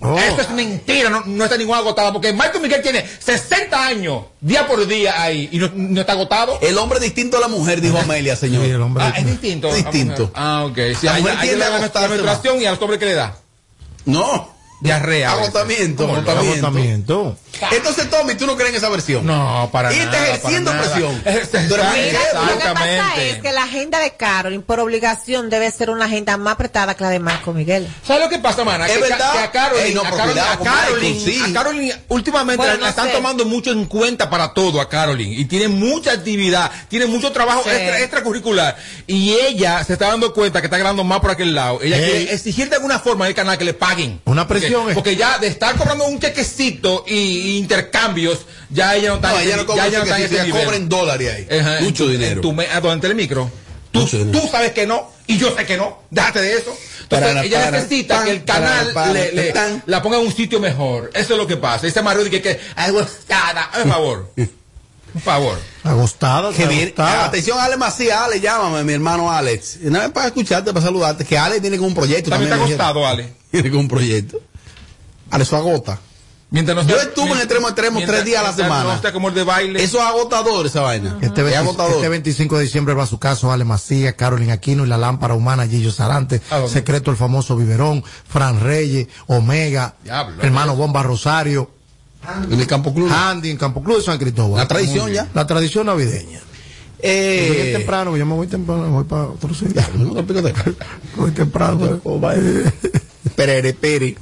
Esto 0.00 0.40
es 0.40 0.50
mentira, 0.52 1.10
no, 1.10 1.22
no 1.26 1.44
está 1.44 1.58
ninguna 1.58 1.78
agotada, 1.80 2.10
porque 2.10 2.32
Michael 2.32 2.62
Miguel 2.62 2.80
tiene 2.80 3.04
60 3.18 3.84
años, 3.84 4.22
día 4.40 4.66
por 4.66 4.86
día 4.86 5.20
ahí, 5.20 5.50
y 5.52 5.58
no, 5.58 5.70
no 5.74 6.00
está 6.00 6.14
agotado. 6.14 6.58
El 6.62 6.78
hombre 6.78 7.00
distinto 7.00 7.36
a 7.36 7.40
la 7.40 7.48
mujer, 7.48 7.82
dijo 7.82 7.98
Amelia, 7.98 8.34
señor. 8.34 8.64
Ah, 8.98 9.12
es 9.18 9.26
distinto. 9.26 9.70
Distinto. 9.74 10.30
Ah, 10.34 10.64
ok. 10.64 10.78
Sí, 10.98 11.04
La 11.04 11.18
mujer 11.18 11.62
agotarse 11.62 12.00
la 12.00 12.08
menstruación 12.08 12.62
y 12.62 12.64
a 12.64 12.70
los 12.70 12.80
hombres 12.80 12.98
que 12.98 13.04
le 13.04 13.12
da. 13.12 13.36
No. 14.06 14.49
Diarrea. 14.80 15.32
Agotamiento, 15.32 16.06
¿Cómo 16.06 16.20
no? 16.20 16.30
agotamiento. 16.30 17.36
Entonces, 17.72 18.08
Tommy, 18.08 18.34
¿tú 18.36 18.46
no 18.46 18.54
crees 18.56 18.70
en 18.70 18.76
esa 18.76 18.88
versión? 18.88 19.26
No, 19.26 19.68
para 19.72 19.92
Y 19.92 19.98
nada. 19.98 20.10
está 20.12 20.26
ejerciendo 20.28 20.72
presión. 20.72 21.14
Inquieto. 21.16 21.76
lo 21.76 21.76
que 21.76 22.14
pasa 22.14 22.54
Exactamente. 22.54 23.30
es 23.30 23.38
que 23.42 23.52
la 23.52 23.64
agenda 23.64 23.98
de 23.98 24.12
Carolyn, 24.14 24.62
por 24.62 24.80
obligación, 24.80 25.50
debe 25.50 25.70
ser 25.70 25.90
una 25.90 26.06
agenda 26.06 26.36
más 26.36 26.54
apretada 26.54 26.94
que 26.94 27.04
la 27.04 27.10
de 27.10 27.18
Marco 27.18 27.52
Miguel. 27.52 27.86
¿Sabes 28.06 28.22
lo 28.22 28.28
que 28.30 28.38
pasa, 28.38 28.64
mana? 28.64 28.86
Es 28.86 28.92
que, 28.94 29.00
verdad. 29.02 29.32
que 29.32 29.38
a 29.38 29.50
Carolyn, 29.50 29.84
Ey, 29.86 29.94
no, 29.94 30.00
a 30.00 30.04
pero 30.04 30.16
Carolyn, 30.16 30.32
cuidado 30.34 30.52
a 30.52 30.56
con 30.56 30.66
Carolyn, 30.66 31.12
Michael, 31.18 31.34
sí. 31.34 31.42
a 31.50 31.52
Carolyn 31.52 31.92
últimamente 32.08 32.56
Bueno, 32.56 32.72
la, 32.74 32.78
no 32.80 32.86
están 32.88 33.06
sé. 33.08 33.12
tomando 33.12 33.44
mucho 33.44 33.72
en 33.72 33.84
cuenta 33.86 34.30
para 34.30 34.54
todo 34.54 34.80
a 34.80 34.88
Carolyn 34.88 35.32
y 35.38 35.44
tiene 35.44 35.68
mucha 35.68 36.12
actividad, 36.12 36.70
tiene 36.88 37.06
mucho 37.06 37.30
trabajo 37.32 37.62
Sí. 37.64 37.70
extra- 37.70 38.00
extracurricular 38.00 38.76
y 39.06 39.32
ella 39.32 39.84
se 39.84 39.92
está 39.94 40.08
dando 40.08 40.32
cuenta 40.32 40.60
que 40.60 40.66
está 40.68 40.78
ganando 40.78 41.04
más 41.04 41.20
por 41.20 41.30
aquel 41.32 41.54
lado. 41.54 41.80
Ella 41.82 41.98
Ey. 41.98 42.04
quiere 42.04 42.34
exigir 42.34 42.68
de 42.70 42.76
alguna 42.76 42.98
forma 43.00 43.26
al 43.26 43.34
canal 43.34 43.58
que 43.58 43.64
le 43.64 43.74
paguen. 43.74 44.20
Una 44.24 44.46
presión, 44.48 44.69
Porque, 44.78 44.94
porque 44.94 45.16
ya 45.16 45.38
de 45.38 45.46
estar 45.48 45.74
cobrando 45.76 46.06
un 46.06 46.18
chequecito 46.20 47.04
y, 47.06 47.58
intercambios, 47.58 48.40
ya 48.70 48.94
ella 48.96 49.10
no 49.10 49.14
está 49.16 49.32
No, 49.32 49.38
en 49.40 49.46
ella 49.46 49.56
no 49.56 49.66
cobra 49.66 49.82
ya 49.82 49.88
ella 49.88 49.98
no 49.98 50.04
está 50.04 50.44
en 50.44 50.50
cobra 50.50 50.76
en 50.76 50.88
dólares 50.88 51.32
ahí. 51.50 51.58
Ajá, 51.60 51.78
en 51.78 51.84
Mucho 51.84 52.04
tu- 52.04 52.10
dinero. 52.10 52.32
en 52.36 52.40
tu 52.40 52.52
me- 52.52 52.66
ah, 52.66 52.80
¿Dónde 52.80 52.96
está 52.96 53.06
el 53.08 53.14
micro? 53.14 53.50
Tú, 53.92 54.06
tú 54.06 54.40
sabes 54.50 54.70
que 54.72 54.86
no 54.86 55.10
y 55.26 55.36
yo 55.38 55.54
sé 55.56 55.66
que 55.66 55.76
no. 55.76 56.02
Déjate 56.10 56.40
de 56.42 56.52
eso. 56.54 56.76
Entonces, 57.02 57.28
Para, 57.28 57.44
ella 57.44 57.58
para, 57.64 57.70
necesita 57.72 58.16
pan, 58.16 58.24
que 58.24 58.30
el 58.30 58.44
canal 58.44 58.84
para, 58.92 58.94
para, 58.94 59.12
le, 59.12 59.32
le- 59.32 59.52
tan. 59.52 59.82
la 59.86 60.00
ponga 60.00 60.18
en 60.18 60.26
un 60.26 60.32
sitio 60.32 60.60
mejor. 60.60 61.10
Eso 61.12 61.32
es 61.32 61.38
lo 61.38 61.46
que 61.46 61.56
pasa. 61.56 61.88
Ese 61.88 62.00
marido 62.02 62.22
dice 62.24 62.40
que, 62.40 62.56
que 62.56 62.60
ay, 62.76 62.92
gustada. 62.92 63.68
Por 63.72 63.88
favor. 63.88 64.30
Por 65.12 65.22
favor. 65.22 65.58
Agostada, 65.82 66.52
Que 66.52 66.66
viene, 66.66 66.82
agostada. 66.84 67.24
atención, 67.24 67.58
Ale 67.58 67.76
Macías, 67.76 68.16
Ale, 68.20 68.38
llámame, 68.40 68.84
mi 68.84 68.92
hermano 68.92 69.32
Alex. 69.32 69.78
Nada 69.80 70.04
más 70.04 70.12
para 70.12 70.26
escucharte, 70.28 70.72
para 70.72 70.86
saludarte, 70.86 71.24
que 71.24 71.36
Ale 71.36 71.58
viene 71.58 71.78
con 71.78 71.88
un 71.88 71.94
proyecto 71.94 72.30
También 72.30 72.50
también. 72.50 72.70
está 72.72 72.88
dijeron. 72.92 73.08
Ale. 73.08 73.32
Viene 73.50 73.70
con 73.70 73.80
un 73.80 73.88
proyecto. 73.88 74.40
Ale, 75.30 75.44
eso 75.44 75.56
agota. 75.56 75.98
Mientras 76.52 76.74
no 76.74 76.82
Yo 76.82 76.96
sea- 76.96 77.04
estuve 77.04 77.26
en 77.26 77.30
mien- 77.34 77.38
extremo 77.42 77.68
extremo 77.68 77.96
mientras- 77.98 78.16
tres 78.18 78.26
días 78.26 78.40
a 78.40 78.42
la 78.42 78.48
mientras 78.48 78.66
semana. 78.66 78.84
No 78.90 78.94
está 78.96 79.12
como 79.12 79.28
el 79.28 79.34
de 79.34 79.44
baile. 79.44 79.84
Eso 79.84 79.98
es 79.98 80.02
agotador, 80.04 80.66
esa 80.66 80.80
vaina. 80.80 81.10
Este, 81.20 81.26
es 81.26 81.44
20 81.44 81.56
agotador. 81.56 81.94
este 81.94 82.08
25 82.08 82.56
de 82.58 82.64
diciembre 82.64 82.92
va 82.94 83.04
a 83.04 83.06
su 83.06 83.20
caso 83.20 83.52
Ale 83.52 83.64
Macías, 83.64 84.14
Carolyn 84.14 84.50
Aquino 84.50 84.84
y 84.84 84.88
la 84.88 84.98
lámpara 84.98 85.34
humana 85.34 85.68
Gillo 85.68 85.92
Sarante, 85.92 86.40
¿A 86.50 86.56
dónde? 86.56 86.72
Secreto 86.72 87.12
el 87.12 87.16
famoso 87.16 87.56
Biberón, 87.56 88.02
Fran 88.28 88.58
Reyes, 88.60 89.06
Omega, 89.28 89.94
Diablo. 90.02 90.42
hermano 90.42 90.74
Bomba 90.74 91.04
Rosario, 91.04 91.70
en 92.50 92.58
el 92.60 92.66
Campo 92.66 92.92
Club. 92.92 93.08
Andy 93.12 93.50
en 93.50 93.56
Campo 93.56 93.80
Club 93.80 93.98
de 93.98 94.02
San 94.02 94.18
Cristóbal. 94.18 94.58
La 94.58 94.66
tradición 94.66 95.12
ya. 95.12 95.28
La 95.32 95.46
tradición 95.46 95.86
navideña. 95.86 96.40
Eh, 96.98 97.46
Yo 97.48 97.54
llegué 97.54 97.72
temprano, 97.78 98.16
yo 98.16 98.26
me 98.26 98.34
voy 98.34 98.46
temprano, 98.48 98.82
me 98.82 98.88
voy 98.88 99.04
para 99.04 99.22
otro 99.26 99.54
sitio. 99.54 99.80
Voy 101.16 101.30
temprano. 101.30 102.00
Pere, 103.36 103.72
pere. 103.72 104.16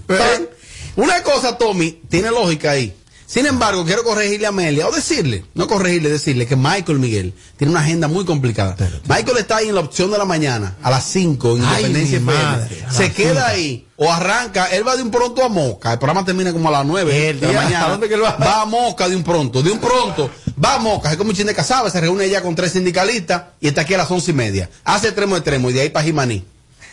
Una 0.99 1.23
cosa, 1.23 1.57
Tommy, 1.57 1.93
tiene 2.09 2.29
lógica 2.33 2.73
ahí. 2.73 2.93
Sin 3.25 3.47
embargo, 3.47 3.85
quiero 3.85 4.03
corregirle 4.03 4.47
a 4.47 4.49
Amelia, 4.49 4.89
o 4.89 4.91
decirle, 4.91 5.45
no 5.55 5.69
corregirle, 5.69 6.11
decirle 6.11 6.45
que 6.45 6.57
Michael 6.57 6.99
Miguel 6.99 7.35
tiene 7.57 7.71
una 7.71 7.83
agenda 7.83 8.09
muy 8.09 8.25
complicada. 8.25 8.75
Michael 9.07 9.37
está 9.39 9.59
ahí 9.59 9.69
en 9.69 9.77
la 9.77 9.83
opción 9.83 10.11
de 10.11 10.19
la 10.19 10.25
mañana, 10.25 10.75
a 10.83 10.91
las 10.91 11.05
5, 11.05 11.57
en 11.57 11.63
Ay, 11.63 11.85
Independencia 11.85 12.21
madre, 12.21 12.85
Se 12.91 13.13
queda 13.13 13.47
ahí, 13.47 13.87
o 13.95 14.11
arranca, 14.11 14.67
él 14.73 14.85
va 14.85 14.97
de 14.97 15.05
un 15.05 15.13
pronto 15.13 15.45
a 15.45 15.49
Moca, 15.49 15.93
el 15.93 15.99
programa 16.01 16.25
termina 16.25 16.53
como 16.53 16.69
a 16.69 16.73
las 16.73 16.85
9 16.85 17.29
El 17.29 17.39
de 17.39 17.53
la 17.53 17.63
mañana. 17.63 17.87
¿a 17.87 17.91
dónde 17.91 18.09
que 18.09 18.15
él 18.15 18.25
va? 18.25 18.37
Va 18.37 18.63
a 18.63 18.65
Moca 18.65 19.09
de 19.09 19.15
un 19.15 19.23
pronto, 19.23 19.63
de 19.63 19.71
un 19.71 19.79
pronto, 19.79 20.29
va 20.65 20.75
a 20.75 20.79
Moca, 20.79 21.13
es 21.13 21.17
como 21.17 21.31
un 21.31 21.37
chin 21.37 21.47
de 21.47 21.55
casaba, 21.55 21.91
se 21.91 22.01
reúne 22.01 22.29
ya 22.29 22.43
con 22.43 22.57
tres 22.57 22.73
sindicalistas 22.73 23.43
y 23.61 23.69
está 23.69 23.83
aquí 23.83 23.95
a 23.95 23.99
las 23.99 24.11
once 24.11 24.33
y 24.33 24.35
media. 24.35 24.69
Hace 24.83 25.07
extremo 25.09 25.37
extremo 25.37 25.71
y 25.71 25.75
de 25.75 25.83
ahí 25.83 25.91
para 25.91 26.05
Jimaní. 26.05 26.45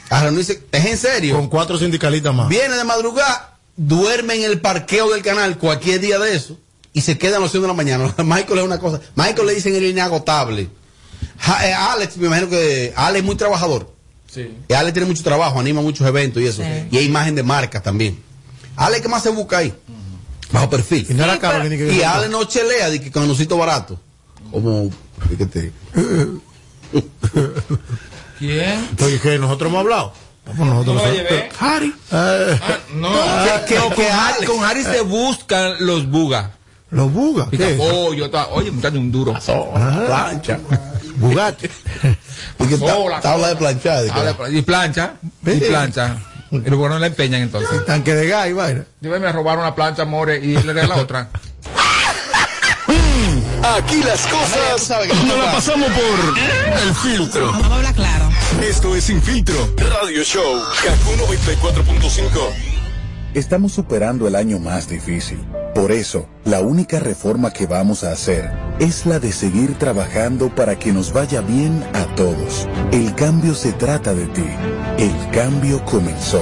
A 0.10 0.22
reunirse, 0.22 0.62
es 0.72 0.86
en 0.86 0.98
serio. 0.98 1.36
Con 1.36 1.48
cuatro 1.48 1.78
sindicalistas 1.80 2.36
más. 2.36 2.48
Viene 2.48 2.76
de 2.76 2.84
madrugada, 2.84 3.55
duerme 3.78 4.36
en 4.36 4.44
el 4.44 4.62
parqueo 4.62 5.12
del 5.12 5.22
canal 5.22 5.58
cualquier 5.58 6.00
día 6.00 6.20
de 6.20 6.36
eso 6.36 6.58
y 6.94 7.02
se 7.02 7.18
queda 7.18 7.38
a 7.38 7.40
las 7.40 7.52
100 7.52 7.64
de 7.64 7.68
la 7.68 7.74
mañana. 7.74 8.14
Michael 8.24 8.60
es 8.60 8.66
una 8.66 8.80
cosa. 8.80 9.02
Michael 9.16 9.48
le 9.48 9.56
dicen 9.56 9.76
el 9.76 9.84
inagotable. 9.86 10.70
Eh, 11.64 11.74
Alex, 11.74 12.18
me 12.18 12.28
imagino 12.28 12.50
que 12.50 12.94
Alex 12.96 13.20
es 13.20 13.26
muy 13.26 13.36
trabajador. 13.36 13.94
Sí. 14.32 14.50
Y 14.68 14.74
Alex 14.74 14.94
tiene 14.94 15.08
mucho 15.08 15.24
trabajo, 15.24 15.60
anima 15.60 15.82
muchos 15.82 16.08
eventos 16.08 16.42
y 16.42 16.48
eso. 16.48 16.62
Sí. 16.62 16.88
Y 16.92 16.98
hay 16.98 17.06
imagen 17.06 17.36
de 17.36 17.44
marcas 17.44 17.84
también. 17.84 18.20
Alex, 18.76 19.02
¿qué 19.02 19.08
más 19.10 19.24
se 19.24 19.30
busca 19.30 19.58
ahí? 19.60 19.74
Bajo 20.52 20.70
perfil. 20.70 21.06
Y 21.10 21.14
no 21.14 21.24
era 21.24 21.40
Carolyn 21.40 21.70
pero- 21.78 21.92
que 21.92 21.98
Y 21.98 22.30
no 22.30 22.44
chelea 22.46 22.90
de 22.90 23.02
que 23.02 23.12
con 23.12 23.28
barato. 23.58 24.00
Como, 24.52 24.90
fíjate. 25.30 25.72
¿Quién? 28.40 28.90
Oye, 29.04 29.20
que 29.20 29.38
nosotros 29.38 29.70
hemos 29.70 29.80
hablado. 29.82 30.14
Vamos 30.48 30.68
nosotros. 30.68 31.02
No. 31.04 31.66
Harry. 31.68 31.88
Eh, 32.12 32.60
Ah, 32.62 32.78
no, 32.96 33.10
que- 33.66 33.76
no, 33.80 33.90
que 33.90 33.96
con, 33.96 34.06
Alex- 34.06 34.14
Harry, 34.38 34.46
con 34.48 34.64
Harry 34.64 34.84
se 34.84 35.02
buscan 35.02 35.76
los 35.80 36.08
bugas. 36.10 36.50
los 36.92 37.12
bugas. 37.12 37.48
¿Qué? 37.50 37.74
pollo, 37.76 38.30
ta- 38.30 38.48
oye, 38.48 38.72
muchacho, 38.72 38.98
un 39.00 39.12
duro. 39.12 39.34
Plancha. 40.08 40.60
Bugatti. 41.18 41.68
Y 42.60 42.68
que 42.68 42.78
ta- 42.78 43.22
tabla 43.22 43.48
de 43.50 43.56
planchar. 43.56 44.04
que- 44.06 44.12
Ah, 44.12 44.34
Y 44.50 44.62
plancha, 44.62 45.14
y 45.46 45.60
plancha. 45.62 46.18
Y 46.52 46.58
luego 46.70 46.88
no 46.90 47.00
la 47.00 47.08
empeñan 47.08 47.42
entonces. 47.42 47.84
Tanque 47.86 48.14
de 48.14 48.28
gas 48.28 48.48
y 48.48 48.54
vaina. 48.54 48.84
Yo 49.02 49.10
me 49.20 49.32
robaron 49.32 49.62
una 49.62 49.74
plancha, 49.76 50.06
more, 50.06 50.38
y 50.38 50.54
le 50.54 50.62
regalé 50.62 50.88
la 50.88 50.96
otra. 50.98 51.30
Aquí 53.78 54.04
las 54.04 54.22
cosas 54.28 55.00
que 55.08 55.14
no 55.16 55.26
no 55.26 55.38
la 55.38 55.52
pasa. 55.52 55.74
pasamos 55.74 55.90
por 55.92 56.80
el 56.82 56.96
filtro. 56.96 57.52
Vamos 57.52 57.72
a 57.72 57.76
hablar 57.76 57.94
claro. 57.96 58.25
Esto 58.64 58.96
es 58.96 59.06
Sin 59.06 59.22
Filtro 59.22 59.56
Radio 59.78 60.24
Show 60.24 60.62
Kaku 60.84 61.12
94.5. 61.34 62.30
Estamos 63.34 63.74
superando 63.74 64.28
el 64.28 64.36
año 64.36 64.60
más 64.60 64.88
difícil. 64.88 65.40
Por 65.76 65.92
eso, 65.92 66.28
la 66.46 66.62
única 66.62 67.00
reforma 67.00 67.52
que 67.52 67.68
vamos 67.68 68.04
a 68.04 68.12
hacer 68.12 68.50
es 68.80 69.06
la 69.06 69.20
de 69.20 69.34
seguir 69.34 69.78
trabajando 69.78 70.54
para 70.56 70.80
que 70.80 70.94
nos 70.94 71.12
vaya 71.12 71.42
bien 71.42 71.84
a 71.94 72.06
todos. 72.16 72.68
El 72.92 73.14
cambio 73.16 73.54
se 73.54 73.74
trata 73.74 74.14
de 74.14 74.26
ti. 74.28 74.48
El 74.98 75.14
cambio 75.32 75.84
comenzó. 75.84 76.42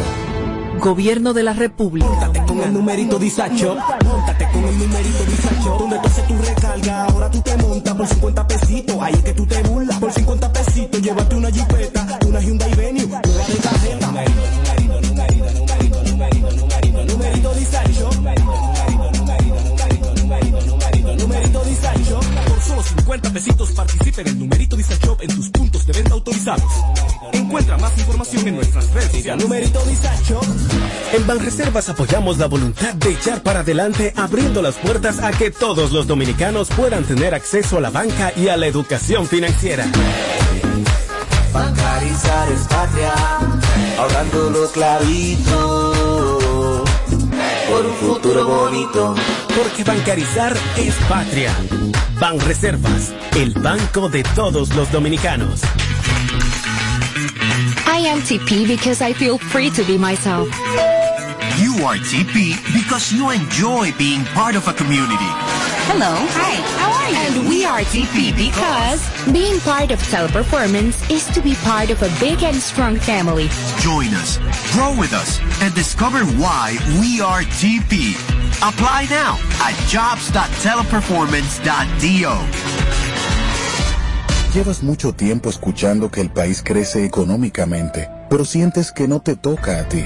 Gobierno 0.84 1.32
de 1.34 1.44
la 1.44 1.54
República. 1.54 2.30
Con 2.46 2.60
el 2.62 2.74
numerito 2.74 3.18
disacho, 3.18 3.78
montate 4.04 4.46
con 4.52 4.66
el 4.66 4.78
numerito 4.78 5.24
disacho. 5.24 5.78
Donde 5.80 5.98
tú 5.98 6.08
haces 6.08 6.28
tu 6.28 6.38
recarga, 6.38 7.06
ahora 7.06 7.32
tú 7.32 7.40
te 7.40 7.56
montas 7.56 7.96
por 7.96 8.06
50 8.06 8.48
pesitos. 8.48 8.98
Ahí 9.00 9.14
es 9.14 9.24
que 9.24 9.34
tú 9.34 9.46
te 9.46 9.64
burlas. 9.64 9.98
Por 9.98 10.12
50 10.12 10.52
pesitos, 10.52 11.02
llévate 11.02 11.36
una 11.38 11.50
jipeta, 11.50 12.20
una 12.28 12.42
Hyundai 12.42 12.76
Venue, 12.76 13.08
nueva 13.08 13.22
de 13.22 13.56
tarjeta. 13.56 14.83
50 23.04 23.34
pesitos 23.34 23.72
participa 23.72 24.22
en 24.22 24.28
el 24.30 24.40
numerito 24.40 24.78
disacho 24.78 25.18
en 25.20 25.36
tus 25.36 25.50
puntos 25.50 25.86
de 25.86 25.92
venta 25.92 26.14
autorizados. 26.14 26.72
Encuentra 27.34 27.78
más 27.78 27.98
información 27.98 28.48
en 28.48 28.56
nuestras 28.56 28.90
redes 28.94 29.12
sociales. 29.12 29.44
Numerito 29.44 29.84
disacho. 29.86 30.40
En 31.12 31.28
Banreservas 31.28 31.90
apoyamos 31.90 32.38
la 32.38 32.48
voluntad 32.48 32.94
de 32.94 33.10
echar 33.12 33.44
para 33.44 33.60
adelante 33.60 34.14
abriendo 34.16 34.62
las 34.62 34.76
puertas 34.76 35.20
a 35.20 35.32
que 35.32 35.52
todos 35.52 35.92
los 35.92 36.08
dominicanos 36.08 36.70
puedan 36.70 37.04
tener 37.04 37.34
acceso 37.34 37.78
a 37.78 37.82
la 37.82 37.90
banca 37.90 38.32
y 38.38 38.48
a 38.48 38.56
la 38.56 38.68
educación 38.68 39.28
financiera. 39.28 39.86
Bancarizar 41.52 42.52
es 42.54 42.62
patria, 42.62 43.14
ahorrando 44.00 44.50
lo 44.50 44.72
clarito, 44.72 46.40
por 47.74 47.86
un 47.88 47.94
futuro 47.96 48.46
bonito. 48.46 49.16
Porque 49.58 49.84
bancarizar 49.84 50.56
es 50.78 50.94
patria. 51.10 51.52
Banreservas, 52.20 53.14
el 53.36 53.52
banco 53.54 54.10
de 54.10 54.22
todos 54.36 54.76
los 54.76 54.92
dominicanos. 54.92 55.62
I 57.88 58.08
am 58.08 58.22
TP 58.22 58.68
because 58.68 59.02
I 59.02 59.14
feel 59.14 59.40
free 59.40 59.72
to 59.72 59.84
be 59.86 59.98
myself. 59.98 60.48
You 61.60 61.86
are 61.88 61.98
TP 61.98 62.56
because 62.74 63.12
you 63.12 63.32
enjoy 63.32 63.92
being 63.98 64.24
part 64.36 64.56
of 64.56 64.68
a 64.68 64.74
community. 64.74 65.43
Hello. 65.86 66.16
Hi. 66.16 66.56
How 66.80 66.92
are 66.96 67.10
you? 67.12 67.18
And 67.18 67.50
we 67.50 67.66
are 67.66 67.82
TP 67.82 68.32
because 68.36 69.02
being 69.32 69.60
part 69.62 69.92
of 69.92 70.00
Teleperformance 70.08 71.10
is 71.12 71.26
to 71.36 71.42
be 71.42 71.56
part 71.64 71.90
of 71.90 72.02
a 72.02 72.10
big 72.20 72.42
and 72.44 72.56
strong 72.56 72.96
family. 72.98 73.50
Join 73.80 74.08
us, 74.16 74.38
grow 74.72 74.96
with 74.98 75.12
us, 75.14 75.40
and 75.62 75.74
discover 75.76 76.24
why 76.40 76.78
we 77.02 77.20
are 77.22 77.42
TP. 77.60 78.16
Apply 78.64 79.06
now 79.10 79.38
at 79.60 79.76
jobs.teleperformance.do. 79.90 82.32
Llevas 84.54 84.84
mucho 84.84 85.14
tiempo 85.14 85.50
escuchando 85.50 86.12
que 86.12 86.22
el 86.22 86.30
país 86.30 86.62
crece 86.64 87.06
económicamente, 87.06 88.08
pero 88.30 88.46
sientes 88.46 88.92
que 88.92 89.08
no 89.08 89.20
te 89.20 89.36
toca 89.36 89.80
a 89.80 89.90
ti. 89.90 90.06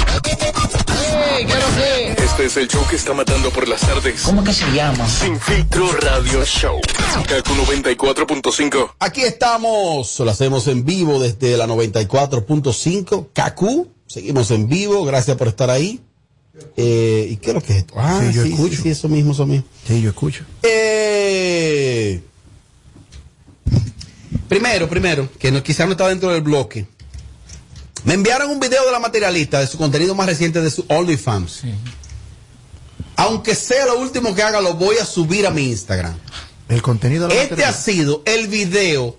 Este 2.41 2.59
es 2.59 2.63
el 2.65 2.67
show 2.69 2.87
que 2.89 2.95
está 2.95 3.13
matando 3.13 3.51
por 3.51 3.67
las 3.67 3.81
tardes. 3.81 4.23
¿Cómo 4.23 4.43
que 4.43 4.51
se 4.51 4.65
llama? 4.71 5.07
Sin 5.07 5.39
filtro 5.39 5.91
radio 5.91 6.43
show. 6.43 6.81
Kaku 7.27 7.53
94.5. 7.53 8.93
Aquí 8.97 9.21
estamos, 9.21 10.19
lo 10.19 10.31
hacemos 10.31 10.67
en 10.67 10.83
vivo 10.83 11.19
desde 11.19 11.55
la 11.55 11.67
94.5. 11.67 13.27
Kaku, 13.31 13.91
seguimos 14.07 14.49
en 14.49 14.67
vivo, 14.67 15.05
gracias 15.05 15.37
por 15.37 15.49
estar 15.49 15.69
ahí. 15.69 16.01
Eh, 16.77 17.27
¿Y 17.29 17.37
qué 17.37 17.49
es 17.49 17.53
lo 17.53 17.61
que 17.61 17.73
es 17.73 17.77
esto? 17.79 17.93
Ah, 17.95 18.19
Sí, 18.19 18.33
yo 18.33 18.43
sí, 18.43 18.53
escucho. 18.53 18.75
sí, 18.75 18.81
sí, 18.81 18.89
eso 18.89 19.07
mismo, 19.07 19.33
eso 19.33 19.45
mismo. 19.45 19.67
Sí, 19.87 20.01
yo 20.01 20.09
escucho. 20.09 20.43
Eh, 20.63 22.23
primero, 24.49 24.89
primero, 24.89 25.29
que 25.37 25.51
no, 25.51 25.61
quizá 25.61 25.85
no 25.85 25.91
está 25.91 26.07
dentro 26.07 26.31
del 26.31 26.41
bloque. 26.41 26.87
Me 28.03 28.15
enviaron 28.15 28.49
un 28.49 28.59
video 28.59 28.83
de 28.83 28.91
la 28.91 28.99
materialista 28.99 29.59
de 29.59 29.67
su 29.67 29.77
contenido 29.77 30.15
más 30.15 30.25
reciente 30.25 30.59
de 30.59 30.71
su 30.71 30.83
OnlyFans. 30.87 31.65
Aunque 33.21 33.53
sea 33.53 33.85
lo 33.85 33.99
último 33.99 34.33
que 34.33 34.41
haga, 34.41 34.61
lo 34.61 34.73
voy 34.73 34.97
a 34.97 35.05
subir 35.05 35.45
a 35.45 35.51
mi 35.51 35.63
Instagram. 35.69 36.15
El 36.69 36.81
contenido 36.81 37.27
de 37.27 37.35
la 37.35 37.41
Este 37.43 37.65
ha 37.65 37.73
sido 37.73 38.23
el 38.25 38.47
video 38.47 39.15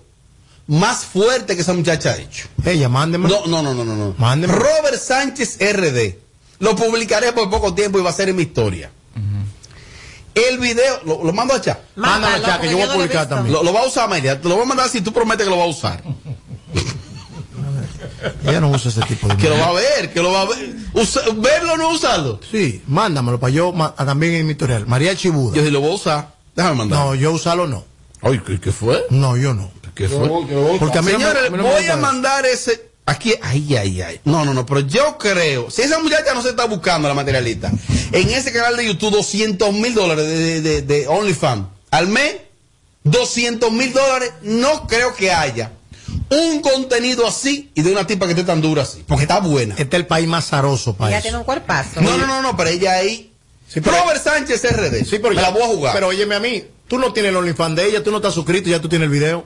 más 0.67 1.05
fuerte 1.05 1.55
que 1.55 1.61
esa 1.61 1.73
muchacha 1.73 2.11
ha 2.11 2.17
hecho. 2.17 2.47
Ella, 2.65 2.89
mándeme. 2.89 3.29
No, 3.29 3.45
no, 3.47 3.61
no, 3.61 3.73
no, 3.73 3.85
no. 3.85 4.15
Mándeme. 4.17 4.53
Robert 4.53 4.99
Sánchez 4.99 5.57
RD. 5.59 6.15
Lo 6.59 6.75
publicaré 6.75 7.31
por 7.31 7.49
poco 7.49 7.73
tiempo 7.73 7.97
y 7.97 8.01
va 8.01 8.09
a 8.09 8.13
ser 8.13 8.27
en 8.29 8.35
mi 8.35 8.43
historia. 8.43 8.91
El 10.35 10.57
video, 10.57 10.99
lo, 11.05 11.23
lo 11.23 11.31
mando 11.31 11.53
a 11.53 11.61
chat. 11.61 11.79
Mándalo, 11.95 12.33
Mándalo, 12.33 12.45
Cha, 12.45 12.59
que 12.59 12.69
yo 12.71 12.77
voy 12.77 12.89
a 12.89 12.93
publicar 12.93 13.29
también. 13.29 13.53
Lo, 13.53 13.61
lo 13.61 13.71
va 13.71 13.81
a 13.81 13.85
usar 13.85 14.05
Amelia. 14.05 14.41
Te 14.41 14.49
lo 14.49 14.55
voy 14.55 14.63
a 14.63 14.67
mandar 14.67 14.89
si 14.89 15.01
tú 15.01 15.13
prometes 15.13 15.45
que 15.45 15.49
lo 15.49 15.59
va 15.59 15.65
a 15.65 15.67
usar. 15.67 16.03
Ella 18.45 18.59
no 18.61 18.69
usa 18.69 18.89
ese 18.91 19.01
tipo 19.01 19.27
de 19.27 19.37
Que 19.37 19.49
lo 19.49 19.57
va 19.57 19.67
a 19.67 19.71
ver, 19.73 20.11
que 20.13 20.21
lo 20.21 20.31
va 20.31 20.41
a 20.41 20.45
ver. 20.45 20.75
Usa- 20.93 21.21
verlo 21.35 21.73
o 21.73 21.77
no 21.77 21.89
usarlo. 21.89 22.39
Sí, 22.51 22.81
mándamelo 22.87 23.39
para 23.39 23.53
yo 23.53 23.71
ma- 23.71 23.93
también 23.95 24.33
en 24.35 24.47
mi 24.47 24.53
tutorial. 24.55 24.85
María 24.87 25.15
Chibuda. 25.15 25.55
Yo 25.55 25.63
sí 25.63 25.71
lo 25.71 25.81
voy 25.81 25.91
a 25.91 25.95
usar. 25.95 26.35
Déjame 26.55 26.75
mandar. 26.75 26.99
No, 26.99 27.15
yo 27.15 27.31
usarlo 27.31 27.67
no. 27.67 27.83
Ay, 28.21 28.39
¿qué, 28.45 28.59
qué 28.59 28.71
fue? 28.71 29.03
No, 29.09 29.35
yo 29.37 29.53
no. 29.53 29.71
¿Qué 29.95 30.07
fue? 30.07 30.27
Porque 30.79 30.97
a 30.97 31.01
mí 31.01 31.11
Señores, 31.11 31.51
no 31.51 31.57
me 31.57 31.63
voy 31.63 31.73
a 31.83 31.93
eso. 31.93 31.97
mandar 31.97 32.45
ese. 32.45 32.89
Aquí, 33.05 33.33
ay, 33.41 33.75
ay, 33.75 34.01
ay. 34.01 34.21
No, 34.23 34.45
no, 34.45 34.53
no, 34.53 34.65
pero 34.65 34.79
yo 34.79 35.17
creo, 35.17 35.69
si 35.69 35.81
esa 35.81 35.99
muchacha 35.99 36.33
no 36.33 36.41
se 36.41 36.49
está 36.49 36.65
buscando 36.65 37.07
la 37.09 37.13
materialista, 37.13 37.69
en 38.13 38.29
ese 38.29 38.53
canal 38.53 38.77
de 38.77 38.85
YouTube, 38.87 39.11
200 39.11 39.73
mil 39.73 39.93
dólares 39.93 40.25
de, 40.25 40.37
de, 40.37 40.61
de- 40.61 40.81
de 40.83 41.07
OnlyFans 41.09 41.65
al 41.91 42.07
mes, 42.07 42.37
200 43.03 43.71
mil 43.71 43.91
dólares, 43.91 44.31
no 44.43 44.87
creo 44.87 45.13
que 45.15 45.31
haya 45.31 45.73
un 46.33 46.61
contenido 46.61 47.27
así 47.27 47.71
y 47.75 47.81
de 47.81 47.91
una 47.91 48.05
tipa 48.07 48.25
que 48.25 48.31
esté 48.33 48.43
tan 48.43 48.61
dura 48.61 48.83
así, 48.83 49.03
porque 49.07 49.23
está 49.23 49.39
buena. 49.39 49.75
Este 49.77 49.95
es 49.97 50.01
el 50.01 50.07
país 50.07 50.27
más 50.27 50.45
zaroso 50.47 50.95
para 50.95 51.09
Ella 51.09 51.17
eso. 51.19 51.23
tiene 51.23 51.37
un 51.37 51.43
cuerpazo. 51.43 52.01
No, 52.01 52.17
no, 52.17 52.25
no, 52.27 52.41
no, 52.41 52.57
pero 52.57 52.69
ella 52.69 52.93
ahí. 52.93 53.31
pero- 53.73 53.91
Robert 53.97 54.23
Sánchez 54.23 54.63
RD. 54.63 55.03
Sí, 55.05 55.17
pero 55.19 55.29
me 55.29 55.35
ya- 55.35 55.41
la 55.43 55.49
voy 55.51 55.63
a 55.63 55.67
jugar. 55.67 55.93
Pero 55.93 56.07
óyeme 56.07 56.35
a 56.35 56.39
mí, 56.39 56.63
tú 56.87 56.97
no 56.99 57.11
tienes 57.13 57.29
el 57.29 57.37
OnlyFans 57.37 57.75
de 57.75 57.87
ella, 57.87 58.03
tú 58.03 58.11
no 58.11 58.17
estás 58.17 58.33
suscrito, 58.33 58.69
ya 58.69 58.79
tú 58.81 58.89
tienes 58.89 59.05
el 59.07 59.11
video. 59.11 59.45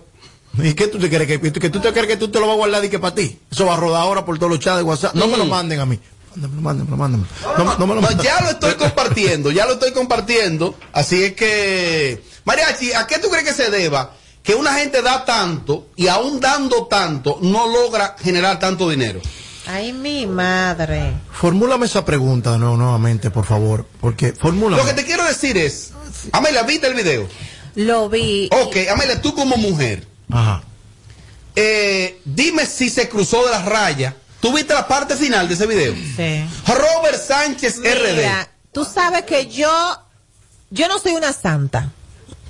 ¿Y 0.62 0.74
qué 0.74 0.88
tú 0.88 0.98
te 0.98 1.10
crees? 1.10 1.28
¿Que, 1.28 1.40
que 1.52 1.70
tú 1.70 1.80
te 1.80 1.92
crees 1.94 2.08
que 2.08 2.18
tú 2.18 2.30
te 2.30 2.40
lo 2.40 2.48
vas 2.48 2.54
a 2.56 2.58
guardar 2.58 2.84
y 2.84 2.90
que 2.90 2.98
para 3.00 3.14
ti? 3.14 3.38
Eso 3.52 3.66
va 3.66 3.76
a 3.76 3.78
rodar 3.78 4.02
ahora 4.02 4.26
por 4.26 4.38
todos 4.40 4.52
los 4.52 4.60
chats 4.60 4.78
de 4.78 4.84
WhatsApp. 4.84 5.14
No 5.14 5.28
me 5.28 5.38
lo 5.38 5.46
Mm. 5.46 5.50
manden 5.50 5.80
a 5.80 5.86
mí. 5.86 6.00
Mándamelo, 6.36 6.62
mándamelo, 6.62 6.98
mándamelo. 6.98 7.30
No, 7.58 7.66
me- 7.66 7.72
no 7.78 7.88
me 7.88 7.96
lo 7.96 8.02
No, 8.02 8.08
manden. 8.08 8.26
ya 8.26 8.42
lo 8.42 8.50
estoy 8.52 8.74
compartiendo, 8.76 9.52
ya 9.52 9.66
lo 9.66 9.74
estoy 9.74 9.92
compartiendo. 9.92 10.76
Así 10.94 11.24
es 11.24 11.34
que, 11.34 12.22
Mariachi, 12.46 12.94
¿a 12.94 13.06
qué 13.08 13.20
tú 13.20 13.30
crees 13.30 13.46
que 13.46 13.54
se 13.54 13.70
deba 13.70 14.14
que 14.48 14.56
una 14.56 14.76
gente 14.76 15.02
da 15.02 15.26
tanto 15.26 15.88
y 15.98 16.08
aún 16.08 16.40
dando 16.40 16.86
tanto 16.86 17.38
no 17.42 17.68
logra 17.68 18.16
generar 18.18 18.58
tanto 18.60 18.90
dinero? 18.90 19.20
Ay, 19.66 19.92
mi 19.92 20.26
madre. 20.26 21.12
Formúlame 21.34 21.86
esa 21.86 22.06
pregunta 22.06 22.54
de 22.54 22.58
nuevo, 22.60 22.78
nuevamente, 22.78 23.30
por 23.30 23.46
favor. 23.46 23.86
Porque, 24.00 24.32
formúlame. 24.32 24.82
Lo 24.82 24.88
que 24.88 24.94
te 24.96 25.04
quiero 25.06 25.26
decir 25.26 25.58
es, 25.58 25.92
Amelia, 26.32 26.64
¿viste 26.64 26.88
el 26.88 26.94
video? 26.94 27.28
Lo 27.76 28.08
vi. 28.08 28.48
Ok, 28.54 28.78
Amelia, 28.90 29.22
tú 29.22 29.36
como 29.36 29.58
mujer, 29.58 30.08
Ajá. 30.32 30.64
eh, 31.58 32.22
dime 32.24 32.66
si 32.66 32.90
se 32.90 33.10
cruzó 33.10 33.44
de 33.44 33.52
las 33.52 33.66
rayas. 33.66 34.14
¿Tú 34.40 34.54
viste 34.54 34.74
la 34.74 34.88
parte 34.88 35.18
final 35.18 35.50
de 35.50 35.56
ese 35.56 35.68
video? 35.68 35.94
Sí. 35.94 36.46
Robert 36.68 37.22
Sánchez 37.22 37.80
Mira, 37.80 38.44
RD. 38.44 38.48
tú 38.72 38.86
sabes 38.86 39.24
que 39.24 39.48
yo, 39.48 39.70
yo 40.70 40.88
no 40.88 41.00
soy 41.00 41.16
una 41.16 41.34
santa, 41.34 41.92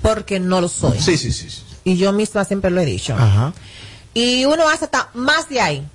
porque 0.00 0.38
no 0.38 0.60
lo 0.60 0.68
soy. 0.68 1.00
Sí, 1.00 1.18
sí, 1.18 1.32
sí. 1.32 1.50
sí. 1.50 1.62
Y 1.88 1.96
yo 1.96 2.12
misma 2.12 2.44
siempre 2.44 2.70
lo 2.70 2.80
he 2.80 2.84
dicho. 2.84 3.14
Ajá. 3.14 3.52
Y 4.14 4.44
uno 4.44 4.68
hace 4.68 4.84
hasta 4.86 5.08
más 5.14 5.48
de 5.48 5.60
ahí, 5.60 5.86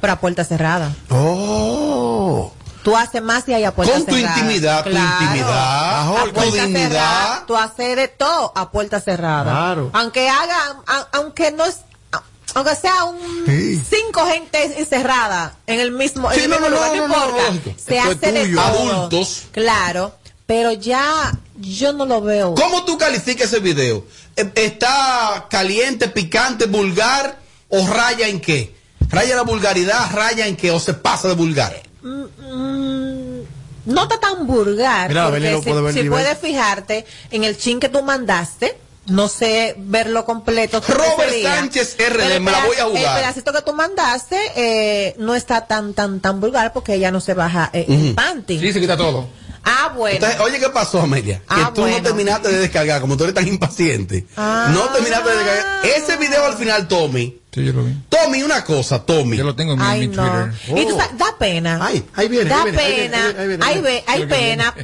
pero 0.00 0.12
a 0.12 0.16
puerta 0.20 0.44
cerrada. 0.44 0.94
Oh. 1.10 2.52
Tú 2.82 2.96
haces 2.96 3.22
más 3.22 3.46
de 3.46 3.54
ahí 3.54 3.64
a 3.64 3.72
puerta 3.74 3.94
Con 3.94 4.06
tu 4.06 4.14
cerrada. 4.16 4.38
intimidad, 4.38 4.84
tu 4.84 4.90
Claro. 4.90 5.22
intimidad, 5.24 6.16
A 6.16 6.24
tu 6.24 6.32
puerta 6.32 6.64
dignidad. 6.66 6.88
cerrada, 6.90 7.44
tú 7.46 7.56
haces 7.56 7.96
de 7.96 8.08
todo 8.08 8.52
a 8.56 8.70
puerta 8.72 9.00
cerrada. 9.00 9.44
Claro. 9.50 9.90
Aunque 9.92 10.28
haga, 10.28 10.56
a- 10.88 11.08
aunque 11.12 11.52
no 11.52 11.64
es, 11.64 11.76
a- 12.12 12.22
aunque 12.54 12.74
sea 12.76 13.04
un 13.04 13.18
Sí. 13.46 13.80
cinco 13.88 14.26
gente 14.26 14.78
encerrada 14.80 15.54
en 15.68 15.78
el 15.80 15.92
mismo, 15.92 16.30
en 16.32 16.38
Sí, 16.38 16.44
el 16.44 16.50
no, 16.50 16.56
mismo 16.56 16.70
no, 16.70 16.76
lugar, 16.76 16.96
no, 16.96 17.04
importa. 17.04 17.42
Se 17.84 17.98
Esto 17.98 18.10
es 18.10 18.16
hace 18.16 18.32
de. 18.32 18.60
Adultos. 18.60 19.42
Claro, 19.52 20.14
pero 20.46 20.72
ya 20.72 21.32
yo 21.60 21.92
no 21.92 22.04
lo 22.04 22.20
veo. 22.20 22.54
¿Cómo 22.56 22.84
tú 22.84 22.98
calificas 22.98 23.46
ese 23.46 23.60
video? 23.60 24.04
Eh, 24.36 24.50
¿Está 24.54 25.46
caliente, 25.50 26.08
picante, 26.08 26.66
vulgar 26.66 27.36
o 27.68 27.86
raya 27.86 28.28
en 28.28 28.40
qué? 28.40 28.74
¿Raya 29.10 29.36
la 29.36 29.42
vulgaridad, 29.42 30.10
raya 30.12 30.46
en 30.46 30.56
qué 30.56 30.70
o 30.70 30.80
se 30.80 30.94
pasa 30.94 31.28
de 31.28 31.34
vulgar? 31.34 31.82
Mm, 32.02 33.40
no 33.86 34.02
está 34.04 34.18
tan 34.20 34.46
vulgar. 34.46 35.08
Mira, 35.08 35.28
porque 35.30 35.56
si, 35.62 35.70
puede 35.70 35.92
si 35.92 36.08
puedes 36.08 36.38
fijarte 36.38 37.04
en 37.30 37.44
el 37.44 37.56
chin 37.58 37.80
que 37.80 37.88
tú 37.88 38.02
mandaste, 38.02 38.78
no 39.06 39.28
sé 39.28 39.74
verlo 39.78 40.24
completo. 40.24 40.80
Robert 40.86 41.30
sería- 41.30 41.56
Sánchez 41.56 41.96
RD, 41.98 42.40
me 42.40 42.52
la 42.52 42.64
voy 42.64 42.76
a 42.76 42.84
jugar. 42.84 43.16
El 43.16 43.22
pedacito 43.22 43.52
que 43.52 43.62
tú 43.62 43.72
mandaste 43.72 44.38
eh, 44.54 45.14
no 45.18 45.34
está 45.34 45.66
tan 45.66 45.92
tan 45.94 46.20
tan 46.20 46.40
vulgar 46.40 46.72
porque 46.72 46.94
ella 46.94 47.10
no 47.10 47.20
se 47.20 47.34
baja 47.34 47.68
eh, 47.72 47.84
el 47.88 48.14
panty. 48.14 48.60
Sí, 48.60 48.72
se 48.72 48.80
quita 48.80 48.96
todo. 48.96 49.26
Ah, 49.64 49.92
bueno. 49.96 50.14
Entonces, 50.16 50.40
oye, 50.40 50.58
¿qué 50.58 50.68
pasó, 50.70 51.00
Amelia? 51.00 51.38
Que 51.38 51.44
Ah, 51.48 51.70
tú 51.74 51.82
bueno. 51.82 51.96
no 51.98 52.02
terminaste 52.02 52.48
de 52.48 52.58
descargar, 52.58 53.00
como 53.00 53.16
tú 53.16 53.24
eres 53.24 53.34
tan 53.34 53.46
impaciente. 53.46 54.26
Ah. 54.36 54.70
No 54.72 54.80
terminaste 54.90 55.30
de 55.30 55.36
descargar. 55.36 55.86
Ese 55.86 56.16
video 56.16 56.44
al 56.46 56.54
final, 56.56 56.88
Tommy. 56.88 57.38
Sí, 57.54 57.64
yo 57.66 57.72
lo 57.72 57.84
vi. 57.84 57.94
Tommy, 58.08 58.42
una 58.42 58.64
cosa, 58.64 59.04
Tommy. 59.04 59.36
Yo 59.36 59.44
lo 59.44 59.54
tengo 59.54 59.74
en 59.74 59.78
mi, 59.78 59.84
Ay, 59.84 60.08
mi 60.08 60.16
no. 60.16 60.22
Twitter. 60.66 60.78
Y 60.78 60.86
tú 60.88 60.96
sabes, 60.96 61.18
da 61.18 61.36
pena. 61.38 61.78
Ay, 61.82 62.04
ahí 62.14 62.28
viene, 62.28 62.48
Da 62.50 62.62
ahí 62.62 62.70
viene, 62.70 62.78
pena. 62.78 63.26
ahí 63.26 63.48
viene, 63.48 63.64
ahí 63.64 63.74
Hay, 63.74 63.80
viene. 63.82 63.88
ve- 63.98 64.04
hay 64.06 64.26
pena. 64.26 64.74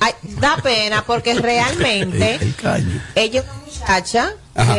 ay, 0.00 0.12
da 0.40 0.56
pena 0.58 1.04
porque 1.06 1.34
realmente 1.34 2.38
ella 3.14 3.40
es 3.40 3.44
una 3.46 3.54
muchacha 3.64 4.32
Ajá. 4.54 4.74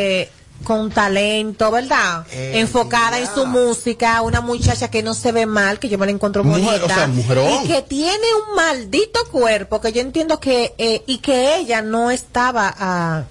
Eh, 0.60 0.64
con 0.64 0.92
talento, 0.92 1.72
¿verdad? 1.72 2.26
Enfocada 2.32 3.20
en 3.20 3.28
su 3.34 3.46
música, 3.46 4.22
una 4.22 4.42
muchacha 4.42 4.90
que 4.90 5.04
no 5.04 5.14
se 5.14 5.32
ve 5.32 5.46
mal, 5.46 5.80
que 5.80 5.90
yo 5.90 5.98
me 5.98 6.06
la 6.06 6.12
encuentro 6.12 6.44
Mujer, 6.44 6.64
bonita. 6.64 6.86
o 6.86 6.88
sea, 6.88 7.08
mujerón. 7.08 7.66
Y 7.66 7.68
que 7.68 7.82
tiene 7.82 8.28
un 8.50 8.56
maldito 8.56 9.20
cuerpo 9.32 9.80
que 9.82 9.92
yo 9.92 10.02
entiendo 10.02 10.40
que, 10.40 10.74
eh, 10.78 11.04
y 11.08 11.20
que 11.20 11.58
ella 11.58 11.82
no 11.82 12.12
estaba 12.12 12.74
a, 12.78 13.24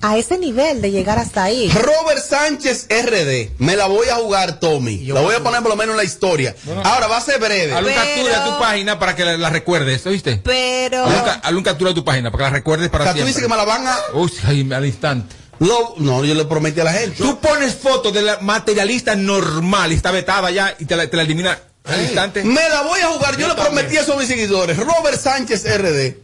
a 0.00 0.16
ese 0.16 0.38
nivel 0.38 0.80
de 0.80 0.90
llegar 0.92 1.18
hasta 1.18 1.42
ahí. 1.42 1.68
Robert 1.70 2.22
Sánchez 2.24 2.86
RD. 2.88 3.50
Me 3.58 3.74
la 3.76 3.86
voy 3.86 4.08
a 4.08 4.16
jugar, 4.16 4.60
Tommy. 4.60 4.98
La 5.06 5.20
voy 5.20 5.34
a 5.34 5.42
poner 5.42 5.60
por 5.60 5.70
lo 5.70 5.76
menos 5.76 5.94
en 5.94 5.96
la 5.98 6.04
historia. 6.04 6.54
Ahora 6.84 7.08
va 7.08 7.16
a 7.16 7.20
ser 7.20 7.40
breve. 7.40 7.72
Haz 7.72 7.82
un 7.82 7.92
captura 7.92 8.44
de 8.44 8.50
tu 8.50 8.58
página 8.58 8.98
para 8.98 9.16
que 9.16 9.24
la, 9.24 9.36
la 9.36 9.50
recuerdes, 9.50 10.06
¿oíste? 10.06 10.40
Pero, 10.44 11.04
Haz 11.04 11.52
un, 11.52 11.62
captura 11.62 11.90
de 11.90 11.94
tu 11.94 12.04
página 12.04 12.30
para 12.30 12.44
que 12.44 12.50
la 12.50 12.56
recuerdes 12.56 12.88
O 12.88 12.92
para 12.92 13.04
sea, 13.06 13.14
tú 13.14 13.26
dices 13.26 13.42
que 13.42 13.48
me 13.48 13.56
la 13.56 13.64
van 13.64 13.86
a. 13.86 13.96
Uy, 14.14 14.30
al 14.72 14.86
instante. 14.86 15.34
Lo- 15.60 15.94
no, 15.98 16.24
yo 16.24 16.34
le 16.34 16.44
prometí 16.44 16.80
a 16.80 16.84
la 16.84 16.92
gente. 16.92 17.16
Tú 17.16 17.38
pones 17.40 17.74
fotos 17.74 18.12
de 18.12 18.22
la 18.22 18.38
materialista 18.40 19.14
normal 19.16 19.92
y 19.92 19.96
está 19.96 20.10
vetada 20.10 20.50
ya 20.50 20.74
y 20.78 20.84
te 20.84 20.96
la, 20.96 21.08
te 21.10 21.16
la 21.16 21.22
elimina 21.22 21.58
al 21.84 22.02
instante. 22.02 22.44
Me 22.44 22.68
la 22.68 22.82
voy 22.82 23.00
a 23.00 23.08
jugar. 23.08 23.34
Yo, 23.34 23.40
Yo 23.40 23.48
le 23.48 23.54
prometí 23.54 23.80
también. 23.82 24.02
eso 24.02 24.12
a 24.14 24.16
mis 24.18 24.28
seguidores. 24.28 24.76
Robert 24.76 25.18
Sánchez 25.20 25.64
RD. 25.64 26.14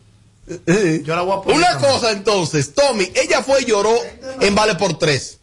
Yo 1.05 1.17
la 1.17 1.23
voy 1.23 1.39
a 1.39 1.43
poner 1.43 1.57
Una 1.59 1.69
también. 1.71 1.91
cosa 1.93 2.11
entonces, 2.13 2.75
Tommy, 2.75 3.11
ella 3.15 3.43
fue 3.43 3.63
y 3.63 3.65
lloró 3.65 3.95
en 4.41 4.55
Vale 4.55 4.75
por 4.75 4.99
Tres. 4.99 5.39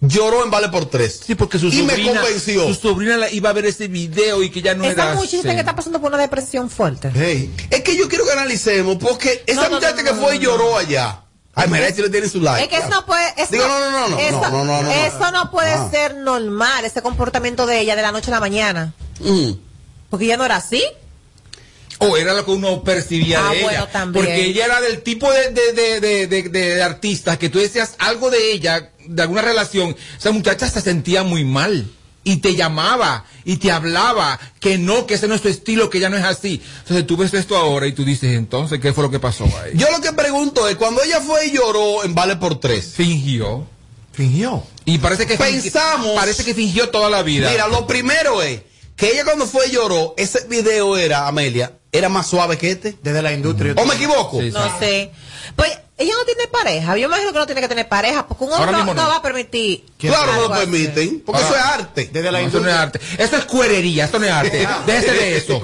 lloró 0.00 0.42
en 0.42 0.50
Vale 0.50 0.68
por 0.70 0.86
Tres. 0.86 1.20
Sí, 1.26 1.34
porque 1.34 1.58
su 1.58 1.66
y 1.66 1.86
sobrina, 1.86 2.12
me 2.12 2.18
convenció. 2.20 2.66
su 2.66 2.74
sobrina 2.74 3.16
la- 3.18 3.30
iba 3.30 3.50
a 3.50 3.52
ver 3.52 3.66
ese 3.66 3.88
video 3.88 4.42
y 4.42 4.50
que 4.50 4.62
ya 4.62 4.74
no 4.74 4.84
Esa 4.84 4.92
era 4.92 5.14
muchacha 5.14 5.36
así. 5.40 5.48
que 5.48 5.60
está 5.60 5.76
pasando 5.76 6.00
por 6.00 6.08
una 6.08 6.20
depresión 6.20 6.70
fuerte. 6.70 7.12
Es 7.70 7.82
que 7.82 7.96
yo 7.96 8.08
quiero 8.08 8.24
que 8.24 8.32
analicemos, 8.32 8.96
porque 8.98 9.42
esa 9.46 9.62
No, 9.64 9.68
no, 9.68 9.74
muchacha 9.76 9.96
no, 10.02 10.04
que 10.04 10.12
no, 10.16 10.20
fue 10.22 10.36
y 10.36 10.38
no, 10.38 10.44
lloró 10.46 10.78
allá. 10.78 11.21
Ay, 11.54 11.68
mira, 11.68 11.92
si 11.92 12.00
le 12.00 12.08
tiene 12.08 12.28
su 12.28 12.40
like. 12.40 12.62
Es 12.64 12.68
que 12.70 12.76
eso 12.76 12.88
no 12.88 13.04
puede. 13.04 13.26
Eso, 13.36 13.52
Digo, 13.52 13.68
no, 13.68 13.78
no, 13.78 13.90
no, 13.90 14.08
no, 14.08 14.18
eso, 14.18 14.50
no, 14.50 14.64
no, 14.82 14.90
eso 14.90 15.30
no 15.32 15.50
puede 15.50 15.72
Ah. 15.72 15.88
ser 15.90 16.14
normal, 16.16 16.84
ese 16.84 17.02
comportamiento 17.02 17.66
de 17.66 17.80
ella 17.80 17.94
de 17.94 18.02
la 18.02 18.10
noche 18.12 18.28
a 18.30 18.34
la 18.34 18.40
mañana. 18.40 18.94
Mm. 19.20 19.52
Porque 20.08 20.24
ella 20.26 20.36
no 20.38 20.44
era 20.46 20.56
así. 20.56 20.82
O 21.98 22.16
era 22.16 22.32
lo 22.32 22.44
que 22.44 22.50
uno 22.50 22.82
percibía 22.82 23.38
Ah, 23.46 23.50
de 23.50 23.58
ella. 23.58 23.64
bueno, 23.64 23.88
también. 23.88 24.24
Porque 24.24 24.44
ella 24.46 24.64
era 24.64 24.80
del 24.80 25.02
tipo 25.02 25.30
de, 25.30 25.50
de, 25.50 25.72
de, 25.72 26.00
de, 26.00 26.26
de- 26.26 26.48
de 26.48 26.82
artista 26.82 27.38
que 27.38 27.48
tú 27.48 27.58
decías 27.58 27.94
algo 27.98 28.30
de 28.30 28.52
ella, 28.52 28.90
de 29.06 29.22
alguna 29.22 29.42
relación. 29.42 29.94
Esa 30.18 30.32
muchacha 30.32 30.68
se 30.68 30.80
sentía 30.80 31.22
muy 31.22 31.44
mal. 31.44 31.86
Y 32.24 32.36
te 32.36 32.54
llamaba 32.54 33.24
y 33.44 33.56
te 33.56 33.72
hablaba 33.72 34.38
que 34.60 34.78
no, 34.78 35.06
que 35.06 35.14
ese 35.14 35.26
no 35.26 35.34
es 35.34 35.42
tu 35.42 35.48
estilo, 35.48 35.90
que 35.90 35.98
ya 35.98 36.08
no 36.08 36.16
es 36.16 36.24
así. 36.24 36.62
Entonces 36.82 37.06
tú 37.06 37.16
ves 37.16 37.34
esto 37.34 37.56
ahora 37.56 37.86
y 37.86 37.92
tú 37.92 38.04
dices, 38.04 38.36
entonces, 38.36 38.78
¿qué 38.80 38.92
fue 38.92 39.04
lo 39.04 39.10
que 39.10 39.18
pasó 39.18 39.44
ahí? 39.44 39.72
Yo 39.74 39.90
lo 39.90 40.00
que 40.00 40.12
pregunto 40.12 40.68
es, 40.68 40.76
cuando 40.76 41.02
ella 41.02 41.20
fue 41.20 41.46
y 41.48 41.52
lloró 41.52 42.04
en 42.04 42.14
Vale 42.14 42.36
por 42.36 42.60
Tres. 42.60 42.92
Fingió. 42.94 43.66
Fingió. 44.12 44.62
Y 44.84 44.98
parece 44.98 45.26
que 45.26 45.36
Pensamos. 45.36 46.12
parece 46.14 46.44
que 46.44 46.54
fingió 46.54 46.90
toda 46.90 47.10
la 47.10 47.22
vida. 47.22 47.50
Mira, 47.50 47.66
lo 47.66 47.86
primero 47.86 48.42
es 48.42 48.60
que 48.94 49.10
ella 49.10 49.24
cuando 49.24 49.46
fue 49.46 49.66
y 49.68 49.72
lloró, 49.72 50.14
ese 50.16 50.46
video 50.48 50.96
era, 50.96 51.26
Amelia, 51.26 51.78
era 51.90 52.08
más 52.08 52.26
suave 52.26 52.56
que 52.56 52.70
este. 52.70 52.96
Desde 53.02 53.20
la 53.22 53.32
industria. 53.32 53.74
¿O 53.76 53.84
me 53.84 53.94
equivoco? 53.94 54.40
No 54.40 54.78
sé. 54.78 55.10
Pues 55.56 55.70
ella 56.02 56.14
no 56.18 56.24
tiene 56.24 56.46
pareja. 56.48 56.96
Yo 56.96 57.06
imagino 57.06 57.32
que 57.32 57.38
no 57.38 57.46
tiene 57.46 57.60
que 57.60 57.68
tener 57.68 57.88
pareja 57.88 58.26
porque 58.26 58.44
un 58.44 58.52
hombre 58.52 58.72
no, 58.72 58.84
no. 58.84 58.94
no 58.94 59.08
va 59.08 59.16
a 59.16 59.22
permitir. 59.22 59.84
Claro 59.98 60.24
que 60.24 60.30
algo 60.30 60.48
lo 60.48 60.54
permiten, 60.54 61.22
porque 61.24 61.42
eso 61.42 61.54
es 61.56 61.62
arte. 61.62 62.10
Desde 62.12 62.32
la 62.32 62.40
No, 62.40 62.48
eso 62.48 62.60
no 62.60 62.68
es 62.68 62.74
arte. 62.74 63.00
Eso 63.18 63.36
es 63.36 63.44
cuerería, 63.44 64.04
esto 64.04 64.18
no 64.18 64.26
es 64.26 64.32
arte. 64.32 64.68
Déjese 64.86 65.12
de 65.12 65.36
eso. 65.36 65.62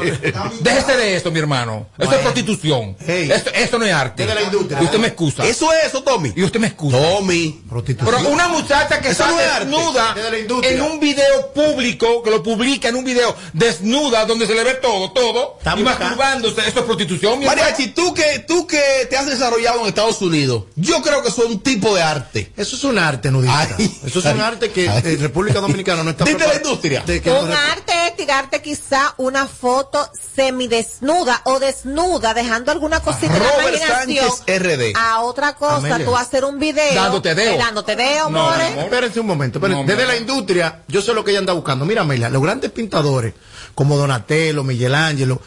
Déjese 0.61 0.97
de 0.97 1.17
eso, 1.17 1.31
mi 1.31 1.39
hermano. 1.41 1.89
Eso 1.99 2.13
es 2.13 2.19
prostitución. 2.19 2.97
Esto, 3.07 3.51
esto 3.53 3.79
no 3.79 3.85
es 3.85 3.93
arte. 3.93 4.25
Desde 4.25 4.35
la 4.35 4.43
industria. 4.43 4.79
Y 4.81 4.85
usted 4.85 4.99
me 4.99 5.09
excusa. 5.09 5.45
Eso 5.45 5.73
es 5.73 5.87
eso, 5.87 6.03
Tommy. 6.03 6.33
Y 6.37 6.43
usted 6.45 6.61
me 6.61 6.69
excusa. 6.69 6.99
Tommy. 6.99 7.63
Pero 7.85 8.29
una 8.29 8.49
muchacha 8.49 9.01
que 9.01 9.09
Eso 9.09 9.25
está 9.25 9.65
no 9.65 9.81
desnuda 9.81 10.15
en 10.63 10.81
un 10.83 11.01
video 11.01 11.53
público, 11.53 12.23
que 12.23 12.31
lo 12.31 12.43
publica 12.43 12.89
en 12.89 12.97
un 12.97 13.05
video 13.05 13.35
desnuda, 13.53 14.25
donde 14.25 14.47
se 14.47 14.55
le 14.55 14.65
ve 14.65 14.75
todo, 14.75 15.13
todo, 15.13 15.57
Estamos 15.59 15.85
y 15.85 15.89
acá. 15.89 15.99
masturbándose, 16.05 16.61
eso 16.69 16.81
es 16.81 16.85
prostitución, 16.85 17.39
mi 17.39 17.45
hermano. 17.45 17.63
Mariachi, 17.63 17.89
tú 17.89 18.15
que, 18.15 18.45
tú 18.47 18.67
que 18.67 19.07
te 19.09 19.17
has 19.17 19.27
desarrollado 19.27 19.81
en 19.81 19.87
Estados 19.87 20.21
Unidos, 20.23 20.28
yo 20.77 21.03
creo 21.03 21.23
que 21.23 21.29
eso 21.29 21.45
es 21.45 21.51
un 21.51 21.61
tipo 21.61 21.95
de 21.95 22.03
arte. 22.03 22.53
Eso 22.57 22.77
es 22.77 22.85
un 22.85 22.99
arte, 22.99 23.31
nudista. 23.31 23.69
Ay, 23.79 23.99
Eso 24.05 24.19
es 24.19 24.25
un 24.27 24.41
arte 24.41 24.71
que 24.71 24.89
ay. 24.89 25.03
eh, 25.05 25.17
República 25.21 25.61
Dominicana 25.61 26.03
no 26.03 26.11
está 26.11 26.25
Desde 26.25 26.47
la 26.47 26.55
industria. 26.57 27.03
de 27.07 27.21
que 27.23 27.31
Un 27.31 27.49
no- 27.49 27.55
arte 27.55 27.93
es 28.07 28.17
tirarte 28.17 28.61
quizá 28.63 29.15
una 29.19 29.47
foto 29.47 30.09
semidesnuda 30.35 31.41
o 31.45 31.59
desnuda, 31.59 32.35
dejando 32.35 32.73
alguna 32.73 33.01
cosita 33.01 33.27
en 33.27 33.43
la 33.43 33.49
Robert 33.51 33.77
imaginación. 33.77 34.31
Sánchez 34.31 34.63
RD. 34.63 34.93
A 34.97 35.21
otra 35.23 35.55
cosa, 35.55 35.77
Amelia. 35.77 36.05
tú 36.05 36.17
hacer 36.17 36.45
un 36.45 36.59
video. 36.59 36.95
Dándote 36.95 37.35
deo. 37.35 37.55
eh, 37.55 37.59
Dándote 37.59 37.97
deo, 37.97 38.31
No, 38.31 38.43
more. 38.51 38.59
mi 38.65 38.71
amor. 38.73 38.85
Espérense 38.85 39.21
un 39.21 39.27
momento. 39.27 39.59
espérense. 39.59 39.83
No, 39.85 39.89
Desde 39.89 40.07
la 40.07 40.17
industria, 40.17 40.83
yo 40.89 41.03
sé 41.03 41.15
lo 41.15 41.25
que 41.25 41.31
ella 41.33 41.41
anda 41.41 41.53
buscando. 41.53 41.85
Mira, 41.85 42.03
Amelia, 42.03 42.29
los 42.29 42.43
grandes 42.43 42.71
pintadores, 42.71 43.35
como 43.75 43.97
Donatello, 43.97 44.65
Miguel 44.65 44.95
Ángelo, 44.95 45.41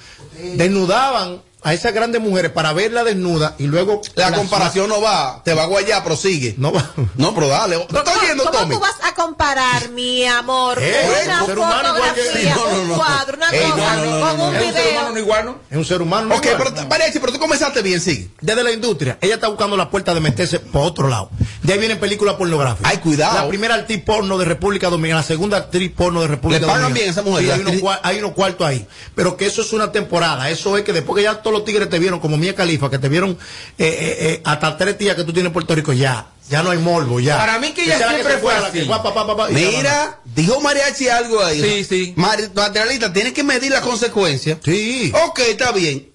desnudaban 0.55 1.41
a 1.63 1.73
esas 1.73 1.93
grandes 1.93 2.21
mujeres 2.21 2.51
para 2.51 2.73
verla 2.73 3.03
desnuda 3.03 3.55
y 3.59 3.67
luego. 3.67 4.01
La 4.15 4.31
comparación 4.31 4.89
no 4.89 5.01
va, 5.01 5.41
te 5.43 5.53
va 5.53 5.63
a 5.63 5.65
guayar, 5.67 6.03
prosigue. 6.03 6.55
No 6.57 6.71
va. 6.71 6.91
No, 7.15 7.33
pero 7.35 7.47
dale. 7.47 7.77
¿Te 7.77 7.85
¿Cómo, 7.87 7.99
estás 7.99 8.17
oyendo, 8.17 8.43
cómo 8.45 8.57
Tommy? 8.59 8.73
tú 8.75 8.79
vas 8.81 8.95
a 9.03 9.13
comparar, 9.13 9.89
mi 9.89 10.25
amor, 10.25 10.79
Eh, 10.81 11.21
una 11.25 11.41
un 11.41 11.47
ser 11.47 11.59
humano 11.59 11.95
igual 11.95 12.13
que- 12.15 12.21
fotografía, 12.21 12.55
No, 12.55 12.65
no, 12.71 12.81
un 12.81 12.87
no. 12.89 12.95
cuadro, 12.95 13.37
una 13.37 13.49
Ey, 13.49 13.67
no, 13.67 13.75
cosa, 13.75 13.95
no, 13.95 14.05
no, 14.05 14.11
con 14.11 14.37
no, 14.37 14.43
un 14.47 14.53
no. 14.53 14.59
¿Es 14.59 14.65
un 14.65 14.73
ser 14.73 14.87
humano 14.87 15.07
no 15.09 15.13
video? 15.13 15.17
igual, 15.21 15.45
no? 15.45 15.59
Es 15.69 15.77
un 15.77 15.85
ser 15.85 16.01
humano. 16.01 16.27
no 16.29 16.35
Ok, 16.35 16.45
igual. 16.45 16.71
pero, 16.73 16.87
Mariachi, 16.87 17.19
pero 17.19 17.31
tú 17.33 17.39
comenzaste 17.39 17.81
bien, 17.81 18.01
sigue. 18.01 18.29
Desde 18.41 18.63
la 18.63 18.71
industria, 18.71 19.17
ella 19.21 19.35
está 19.35 19.47
buscando 19.47 19.77
la 19.77 19.89
puerta 19.89 20.13
de 20.13 20.19
meterse 20.19 20.59
por 20.59 20.83
otro 20.87 21.07
lado. 21.07 21.29
De 21.61 21.73
ahí 21.73 21.79
vienen 21.79 21.99
películas 21.99 22.35
pornográficas. 22.35 22.89
Ay, 22.91 22.97
cuidado. 22.97 23.35
La 23.35 23.47
primera 23.47 23.75
actriz 23.75 24.01
porno 24.03 24.37
de 24.37 24.45
República 24.45 24.89
Dominicana, 24.89 25.21
la 25.21 25.27
segunda 25.27 25.57
actriz 25.57 25.91
porno 25.95 26.21
de 26.21 26.27
República 26.27 26.61
¿Le 26.61 26.65
pagan 26.67 26.81
Dominicana. 26.83 26.99
bien 26.99 27.09
esa 27.11 27.21
mujer? 27.21 27.55
Sí, 27.73 27.79
unos, 27.81 27.99
hay 28.03 28.17
unos 28.17 28.31
cuartos 28.31 28.65
ahí. 28.67 28.87
Pero 29.15 29.37
que 29.37 29.45
eso 29.45 29.61
es 29.61 29.71
una 29.73 29.91
temporada. 29.91 30.49
Eso 30.49 30.75
es 30.77 30.83
que 30.83 30.93
después 30.93 31.17
que 31.17 31.23
ya 31.23 31.41
todos 31.51 31.59
los 31.59 31.65
tigres 31.65 31.89
te 31.89 31.99
vieron, 31.99 32.19
como 32.19 32.37
Mía 32.37 32.55
Califa, 32.55 32.89
que 32.89 32.97
te 32.97 33.09
vieron 33.09 33.31
eh, 33.31 33.35
eh, 33.77 34.17
eh, 34.19 34.41
hasta 34.45 34.77
tres 34.77 34.97
días 34.97 35.15
que 35.15 35.23
tú 35.23 35.33
tienes 35.33 35.49
en 35.49 35.53
Puerto 35.53 35.75
Rico, 35.75 35.91
ya. 35.91 36.27
Ya 36.49 36.63
no 36.63 36.71
hay 36.71 36.79
morbo, 36.79 37.19
ya. 37.19 37.37
Para 37.37 37.59
mí 37.59 37.71
que 37.71 37.85
la 37.85 37.97
siempre 37.97 38.23
se 38.33 38.37
fue 38.39 38.53
así. 38.53 38.79
que 38.79 38.85
va, 38.85 39.01
pa, 39.01 39.13
pa, 39.13 39.25
pa, 39.25 39.37
pa, 39.37 39.51
y 39.51 39.53
ya 39.53 39.71
va. 39.71 39.77
Mira, 39.77 40.19
dijo 40.25 40.59
Mariachi 40.59 41.07
algo 41.07 41.41
ahí. 41.43 41.61
Sí, 41.61 41.83
sí. 41.83 42.13
Materialista, 42.17 43.13
tiene 43.13 43.31
que 43.31 43.43
medir 43.43 43.71
las 43.71 43.81
consecuencias. 43.81 44.59
Sí. 44.63 45.13
Ok, 45.27 45.39
está 45.39 45.71
bien. 45.71 46.10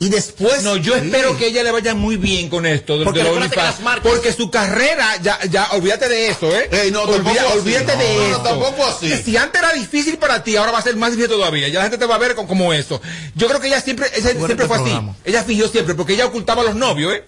Y 0.00 0.10
después. 0.10 0.62
No, 0.62 0.76
yo 0.76 0.94
espero 0.94 1.36
que 1.36 1.48
ella 1.48 1.64
le 1.64 1.72
vaya 1.72 1.92
muy 1.94 2.16
bien 2.16 2.48
con 2.48 2.66
esto 2.66 2.98
de, 2.98 3.04
Porque 3.04 3.24
de 3.24 3.30
OnlyFans, 3.30 3.80
marcas- 3.80 4.36
su 4.36 4.48
carrera 4.48 5.16
ya 5.20 5.40
ya 5.50 5.68
olvídate 5.72 6.08
de 6.08 6.28
eso, 6.28 6.56
¿eh? 6.56 6.68
Ey, 6.70 6.92
no, 6.92 7.02
Olvida- 7.02 7.16
tampoco 7.34 7.48
así. 7.48 7.58
olvídate 7.58 7.92
No, 7.96 7.98
de 8.02 8.14
no, 8.14 8.26
eso. 8.30 8.40
tampoco 8.42 8.86
así. 8.86 9.08
Que 9.08 9.16
Si 9.22 9.36
antes 9.36 9.60
era 9.60 9.72
difícil 9.72 10.16
para 10.18 10.44
ti, 10.44 10.54
ahora 10.54 10.70
va 10.70 10.78
a 10.78 10.82
ser 10.82 10.94
más 10.94 11.10
difícil 11.10 11.30
todavía. 11.32 11.66
Ya 11.66 11.78
la 11.78 11.82
gente 11.86 11.98
te 11.98 12.06
va 12.06 12.14
a 12.14 12.18
ver 12.18 12.36
con- 12.36 12.46
como 12.46 12.72
eso. 12.72 13.00
Yo 13.34 13.48
creo 13.48 13.58
que 13.60 13.66
ella 13.66 13.80
siempre 13.80 14.06
ella 14.14 14.30
siempre 14.46 14.66
fue 14.68 14.76
así. 14.76 15.00
Ella 15.24 15.42
fingió 15.42 15.66
siempre 15.68 15.96
porque 15.96 16.12
ella 16.14 16.26
ocultaba 16.26 16.62
a 16.62 16.66
los 16.66 16.76
novios, 16.76 17.14
¿eh? 17.14 17.24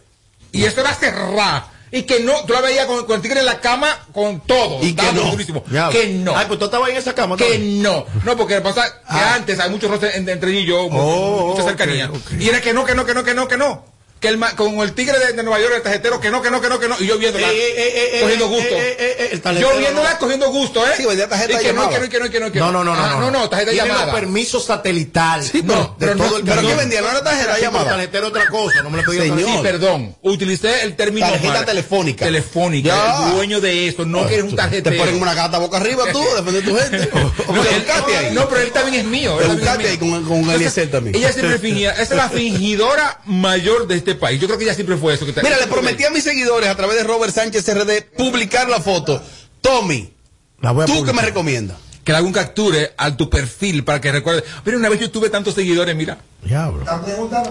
Y 0.53 0.65
eso 0.65 0.81
era 0.81 0.95
cerrar. 0.95 1.70
Y 1.93 2.03
que 2.03 2.21
no, 2.21 2.45
tú 2.47 2.53
la 2.53 2.61
veías 2.61 2.87
con, 2.87 3.05
con 3.05 3.17
el 3.17 3.23
tigre 3.23 3.41
en 3.41 3.47
la 3.47 3.61
cama 3.61 3.89
con 4.13 4.41
todo. 4.41 4.79
Y 4.83 4.95
que 4.95 5.13
no. 5.13 5.23
durísimo. 5.33 5.65
Que 5.91 6.07
no. 6.09 6.37
Ay, 6.37 6.47
pues 6.47 6.59
tú 6.59 6.67
estabas 6.67 6.89
en 6.91 6.97
esa 6.97 7.15
cama. 7.15 7.37
Que 7.37 7.45
también. 7.51 7.83
no, 7.83 8.07
no, 8.25 8.37
porque 8.37 8.61
pasa 8.61 8.85
que 9.09 9.19
antes 9.19 9.59
hay 9.59 9.71
muchos 9.71 9.91
roces 9.91 10.15
en- 10.15 10.29
entre 10.29 10.51
ella 10.53 10.61
y 10.61 10.67
yo, 10.67 10.85
Oh, 10.91 11.49
mucha 11.51 11.65
cercanía. 11.65 12.11
Y 12.39 12.49
era 12.49 12.61
que 12.61 12.73
no, 12.73 12.85
que 12.85 12.95
no, 12.95 13.05
que 13.05 13.15
no, 13.15 13.25
que 13.25 13.35
no, 13.35 13.49
que 13.49 13.57
no. 13.57 13.85
Que 14.21 14.29
el, 14.29 14.39
con 14.55 14.75
el 14.81 14.93
tigre 14.93 15.19
de, 15.19 15.33
de 15.33 15.43
Nueva 15.43 15.59
York, 15.61 15.73
el 15.77 15.83
tarjetero, 15.83 16.21
que 16.21 16.31
no, 16.31 16.43
que 16.43 16.51
no, 16.51 16.61
que 16.61 16.69
no, 16.69 16.79
que 16.79 16.89
no. 16.89 16.97
Y 17.01 17.07
yo 17.07 17.17
viéndola, 17.19 17.49
Eh, 17.51 17.53
eh, 17.57 17.75
eh, 17.77 18.11
eh, 18.15 18.21
cogiendo 18.21 18.45
eh, 18.45 18.49
gusto. 18.49 18.75
eh, 18.75 18.97
eh, 18.99 19.17
eh, 19.19 19.29
el 19.33 19.59
yo 19.59 19.79
viéndola 19.79 20.13
no. 20.13 20.19
cogiendo 20.19 20.51
gusto, 20.51 20.87
¿eh? 20.87 20.91
Sí, 20.97 21.07
vendía 21.07 21.27
tarjeta 21.27 21.55
y 21.61 21.65
que 21.65 21.73
no, 21.73 21.89
que 21.89 21.99
no, 21.99 22.09
que 22.11 22.19
no, 22.21 22.31
que 22.31 22.41
no, 22.41 22.53
que 22.53 22.59
No, 22.59 22.71
no, 22.71 22.85
no, 22.85 22.95
no. 22.95 23.03
Ah, 23.03 23.17
no, 23.19 23.31
no, 23.31 23.49
tarjeta 23.49 23.71
Tiene 23.73 23.89
llamada. 23.89 24.07
los 24.07 24.15
permisos 24.15 24.65
satelital. 24.67 25.43
Sí, 25.43 25.63
pero- 25.67 25.81
de 25.83 25.89
pero 25.99 26.15
no- 26.17 26.25
todo 26.27 26.37
el 26.37 26.45
pero. 26.45 26.61
¿qué 26.61 26.75
vendía? 26.75 27.01
¿No 27.01 27.11
era 27.11 27.25
tarjeta 27.25 27.57
Sí, 27.57 27.63
llamada? 27.63 27.91
tarjetero 27.93 28.27
otra 28.29 28.47
cosa. 28.49 28.83
No 28.83 28.91
me 28.91 28.97
lo 28.97 29.01
estoy 29.11 29.19
Señor. 29.27 29.39
Sí, 29.39 29.59
perdón. 29.63 30.17
Utilicé 30.21 30.83
el 30.83 30.97
término 30.97 31.27
Tarjeta 31.27 31.55
mal. 31.55 31.65
telefónica. 31.65 32.25
Telefónica. 32.27 32.89
Ya. 32.89 33.27
El 33.29 33.33
dueño 33.37 33.61
de 33.63 33.89
esto. 33.89 34.05
No 34.05 34.27
que 34.27 34.35
eres 34.35 34.45
un 34.45 34.51
Te 34.51 34.57
tarjetero. 34.57 34.97
ponen 34.99 35.23
una 35.23 35.33
gata 35.33 35.57
boca 35.57 35.79
arriba 35.79 36.05
tú, 36.13 36.23
defender 36.37 36.63
tu 36.65 36.77
gente. 36.77 37.11
No, 37.51 37.63
te 37.63 38.31
no, 38.33 38.49
pero 38.49 38.61
él 38.61 38.71
también 38.71 39.01
es 39.01 39.07
mío. 39.07 39.41
él 39.41 39.57
Te 39.57 39.65
también 39.65 39.91
es 39.93 39.99
buscaste 39.99 40.15
ahí 40.15 40.25
con, 40.29 40.51
Eliezer 40.51 40.91
también. 40.91 41.17
Ella 41.17 41.33
siempre 41.33 41.59
fingía, 41.59 41.93
esa 41.93 42.03
es 42.03 42.11
la 42.11 42.29
fingidora 42.29 43.21
mayor 43.25 43.87
de 43.87 43.97
este 43.97 44.10
país. 44.17 44.41
Yo 44.41 44.47
creo 44.47 44.59
que 44.59 44.65
ella 44.65 44.75
siempre 44.75 44.97
fue 44.97 45.15
eso. 45.15 45.27
Que 45.27 45.33
te- 45.33 45.43
Mira, 45.43 45.59
le 45.59 45.67
prometí 45.67 46.05
a 46.05 46.11
mis 46.11 46.25
seguidores 46.25 46.69
a 46.69 46.75
través 46.77 46.97
de 46.97 47.05
Robert 47.05 47.35
Sánchez 47.35 47.67
RD 47.69 48.03
publicar 48.17 48.69
la 48.69 48.81
foto. 48.81 49.23
Tommy, 49.61 50.13
La 50.61 50.73
voy 50.73 50.85
a 50.85 50.87
¿tú 50.87 50.93
qué 50.93 50.99
publicar. 50.99 51.15
me 51.17 51.23
recomiendas? 51.29 51.77
que 52.03 52.13
le 52.13 52.19
haga 52.19 52.27
un 52.27 52.33
capture 52.33 52.95
a 52.97 53.15
tu 53.15 53.29
perfil 53.29 53.85
para 53.85 54.01
que 54.01 54.11
recuerde. 54.11 54.43
Mira, 54.65 54.79
una 54.79 54.89
vez 54.89 54.99
yo 55.01 55.11
tuve 55.11 55.29
tantos 55.29 55.55
seguidores, 55.55 55.95
mira. 55.95 56.17
Diablo. 56.43 56.83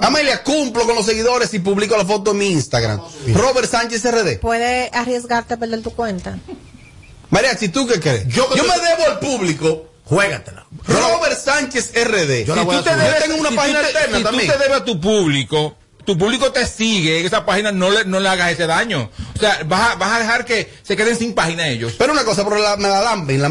Amelia, 0.02 0.44
cumplo 0.44 0.86
con 0.86 0.96
los 0.96 1.06
seguidores 1.06 1.54
y 1.54 1.60
publico 1.60 1.96
la 1.96 2.04
foto 2.04 2.32
en 2.32 2.40
mi 2.40 2.48
Instagram. 2.52 3.00
Robert 3.36 3.70
Sánchez 3.70 4.04
RD. 4.04 4.40
Puede 4.40 4.90
arriesgarte 4.92 5.54
a 5.54 5.58
perder 5.58 5.84
tu 5.84 5.92
cuenta. 5.92 6.40
María, 7.30 7.56
si 7.56 7.70
tú 7.70 7.86
qué 7.88 8.00
crees? 8.00 8.28
Yo 8.28 8.50
Yo, 8.56 8.64
que 8.64 8.68
me 8.68 8.74
debo 8.80 9.06
al 9.12 9.20
público. 9.20 9.86
Juégatela. 10.06 10.66
Robert 10.88 11.38
Sánchez 11.40 11.92
RD. 11.94 12.46
Yo 12.46 12.56
la 12.56 12.62
Si 12.62 12.66
voy 12.66 12.76
tú 12.78 12.82
a 12.82 12.84
te 12.84 12.90
subir. 12.90 13.04
debes- 13.06 13.20
Yo 13.20 13.26
tengo 13.28 13.40
una 13.42 13.50
si 13.52 13.56
página 13.56 13.80
te- 13.82 13.86
alterna 13.86 14.18
si 14.18 14.24
también. 14.24 14.48
tú 14.48 14.54
te 14.58 14.64
debes 14.64 14.78
a 14.82 14.86
tu 14.86 15.00
público, 15.00 15.78
tu 16.10 16.18
público 16.18 16.52
te 16.52 16.66
sigue 16.66 17.20
en 17.20 17.28
esa 17.28 17.46
página, 17.46 17.72
no 17.72 17.92
le, 17.92 18.04
no 18.04 18.20
le 18.20 18.28
hagas 18.28 18.52
ese 18.52 18.66
daño. 18.66 19.12
O 19.36 19.40
sea, 19.40 19.60
vas 19.68 19.92
a, 19.92 19.96
vas 19.96 20.14
a 20.14 20.20
dejar 20.20 20.44
que 20.44 20.68
se 20.82 20.96
queden 20.96 21.16
sin 21.16 21.36
página 21.36 21.68
ellos. 21.68 21.94
Pero 22.00 22.14
una 22.14 22.24
cosa, 22.24 22.44
pero 22.44 22.58
la, 22.58 22.78
me 22.78 22.88
la 22.88 23.00
lamben, 23.04 23.40
la 23.40 23.48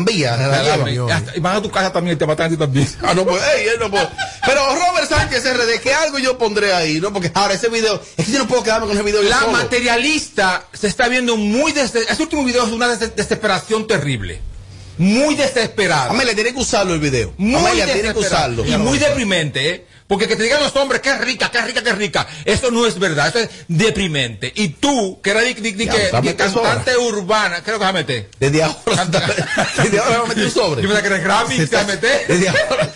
la 0.49 0.63
llevan. 0.65 1.29
Y 1.37 1.39
van 1.39 1.57
a 1.57 1.63
tu 1.63 1.71
casa 1.71 1.93
también 1.93 2.17
y 2.17 2.19
te 2.19 2.27
matan 2.27 2.47
a 2.47 2.49
ti 2.49 2.57
también. 2.57 2.89
Ah, 3.01 3.15
no, 3.15 3.25
pues, 3.25 3.41
ey, 3.55 3.69
él 3.69 3.77
no 3.79 3.89
puede. 3.93 4.09
Pero 4.45 4.61
Robert 4.75 5.09
Sánchez 5.09 5.45
RD, 5.45 5.81
que 5.81 5.95
algo 5.95 6.19
yo 6.19 6.37
pondré 6.37 6.73
ahí, 6.75 6.99
¿no? 7.01 7.13
Porque 7.13 7.31
ahora 7.33 7.55
ese 7.55 7.69
video, 7.69 8.03
es 8.17 8.27
que 8.27 8.33
yo 8.33 8.41
no 8.41 8.49
puedo 8.49 8.65
quedarme 8.65 8.89
con 8.89 8.97
ese 8.97 9.05
video. 9.05 9.23
La 9.23 9.39
solo. 9.39 9.53
materialista 9.53 10.65
se 10.73 10.89
está 10.89 11.07
viendo 11.07 11.37
muy 11.37 11.71
desde 11.71 12.11
ese 12.11 12.21
último 12.25 12.43
video 12.43 12.65
es 12.67 12.73
una 12.73 12.89
des- 12.89 13.15
desesperación 13.15 13.87
terrible. 13.87 14.41
Muy 14.99 15.37
desesperada. 15.37 16.11
Amelia, 16.11 16.35
tiene 16.35 16.53
que 16.53 16.59
usarlo 16.59 16.93
el 16.93 16.99
video. 16.99 17.33
Muy 17.37 17.55
Amelia, 17.55 17.85
tiene 17.87 18.13
que 18.13 18.19
usarlo. 18.19 18.67
Y 18.67 18.77
muy 18.79 18.99
deprimente, 18.99 19.71
¿eh? 19.71 19.87
Porque 20.09 20.27
que 20.27 20.37
te 20.37 20.43
digan 20.43 20.63
los 20.63 20.75
hombres 20.77 21.03
que 21.03 21.11
es 21.11 21.21
rica, 21.21 21.51
que 21.51 21.59
es 21.59 21.65
rica, 21.67 21.83
que 21.83 21.91
es 21.91 21.99
rica. 21.99 22.27
Eso 22.47 22.71
no 22.71 22.87
es 22.87 22.99
verdad, 22.99 23.29
eso 23.29 23.39
es 23.41 23.51
deprimente. 23.69 24.51
Y 24.57 24.69
tú, 24.71 25.21
que 25.23 25.31
eres 25.31 25.63
di- 25.63 25.73
di- 25.73 25.85
Ya, 25.85 25.93
que- 26.23 26.35
cantante 26.35 26.97
urbana, 26.97 27.63
creo 27.63 27.77
que 27.79 27.85
vas 27.85 27.91
a 27.91 27.93
meter. 27.93 28.31
Desde 28.41 28.63
ahora, 28.63 29.05
desde 29.77 29.99
ahora 29.99 30.23
me 30.23 30.29
metí 30.31 30.41
un 30.43 30.51
sobre. 30.51 30.83
Yo 30.83 30.89
pensaba 30.89 31.03
que 31.03 31.09
eres 31.15 31.69
te 31.71 31.77
vas 31.77 31.85
a 31.85 31.87
meter. 31.89 32.27
Desde 32.27 32.49
ahora. 32.49 32.91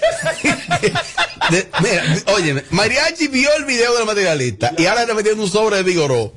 De- 1.50 1.68
mira, 1.80 2.04
oye, 2.34 2.64
Mariachi 2.70 3.28
vio 3.28 3.50
el 3.56 3.64
video 3.64 3.94
del 3.96 4.06
materialista 4.06 4.72
y 4.78 4.86
ahora 4.86 5.02
está 5.02 5.14
metiendo 5.14 5.42
un 5.42 5.50
sobre 5.50 5.76
de 5.76 5.82
Vigoró. 5.82 6.32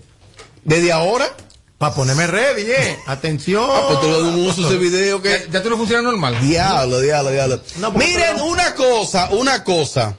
Desde 0.64 0.92
ahora, 0.92 1.30
Para 1.78 1.94
ponerme 1.94 2.26
ready, 2.26 2.64
eh. 2.72 2.98
Atención. 3.06 3.66
Ah, 3.70 3.82
pues 3.88 4.00
un 4.06 4.48
uso 4.48 4.64
a 4.66 4.70
ese 4.70 4.78
video 4.78 5.22
que. 5.22 5.30
Ya, 5.30 5.52
ya 5.52 5.64
tú 5.64 5.70
no 5.70 5.78
funciona 5.78 6.02
normal. 6.02 6.38
Diablo, 6.42 7.02
diablo, 7.02 7.32
diablo. 7.32 7.62
No, 7.80 7.92
Miren, 7.92 8.40
una 8.42 8.74
cosa, 8.76 9.30
una 9.32 9.64
cosa. 9.64 10.16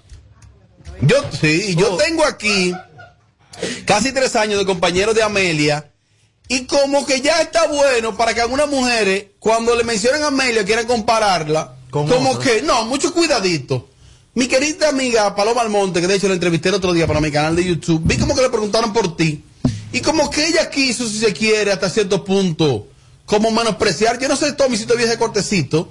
Yo, 1.02 1.16
sí, 1.38 1.74
yo 1.76 1.94
Oh. 1.94 1.96
tengo 1.96 2.24
aquí 2.24 2.72
casi 3.84 4.12
tres 4.12 4.34
años 4.36 4.58
de 4.58 4.66
compañero 4.66 5.14
de 5.14 5.22
Amelia. 5.22 5.90
Y 6.48 6.64
como 6.66 7.04
que 7.04 7.20
ya 7.20 7.40
está 7.42 7.66
bueno 7.66 8.16
para 8.16 8.32
que 8.32 8.40
algunas 8.40 8.68
mujeres, 8.68 9.26
cuando 9.40 9.74
le 9.74 9.82
mencionan 9.82 10.22
a 10.22 10.28
Amelia, 10.28 10.64
quieran 10.64 10.86
compararla. 10.86 11.74
Con 11.90 12.08
como 12.08 12.38
que, 12.38 12.62
no, 12.62 12.84
mucho 12.84 13.12
cuidadito. 13.12 13.88
Mi 14.34 14.46
querida 14.46 14.90
amiga 14.90 15.34
Paloma 15.34 15.62
Almonte, 15.62 16.00
que 16.00 16.06
de 16.06 16.14
hecho 16.16 16.28
la 16.28 16.34
entrevisté 16.34 16.68
el 16.68 16.76
otro 16.76 16.92
día 16.92 17.06
para 17.06 17.20
mi 17.20 17.32
canal 17.32 17.56
de 17.56 17.64
YouTube, 17.64 18.02
vi 18.04 18.16
como 18.16 18.34
que 18.36 18.42
le 18.42 18.50
preguntaron 18.50 18.92
por 18.92 19.16
ti. 19.16 19.42
Y 19.92 20.00
como 20.00 20.30
que 20.30 20.46
ella 20.46 20.68
quiso, 20.70 21.08
si 21.08 21.18
se 21.18 21.32
quiere, 21.32 21.72
hasta 21.72 21.88
cierto 21.88 22.22
punto, 22.24 22.86
como 23.24 23.50
menospreciar. 23.50 24.18
Yo 24.18 24.28
no 24.28 24.36
sé, 24.36 24.52
Tommy, 24.52 24.76
si 24.76 24.84
todavía 24.84 25.06
ese 25.06 25.18
cortecito 25.18 25.88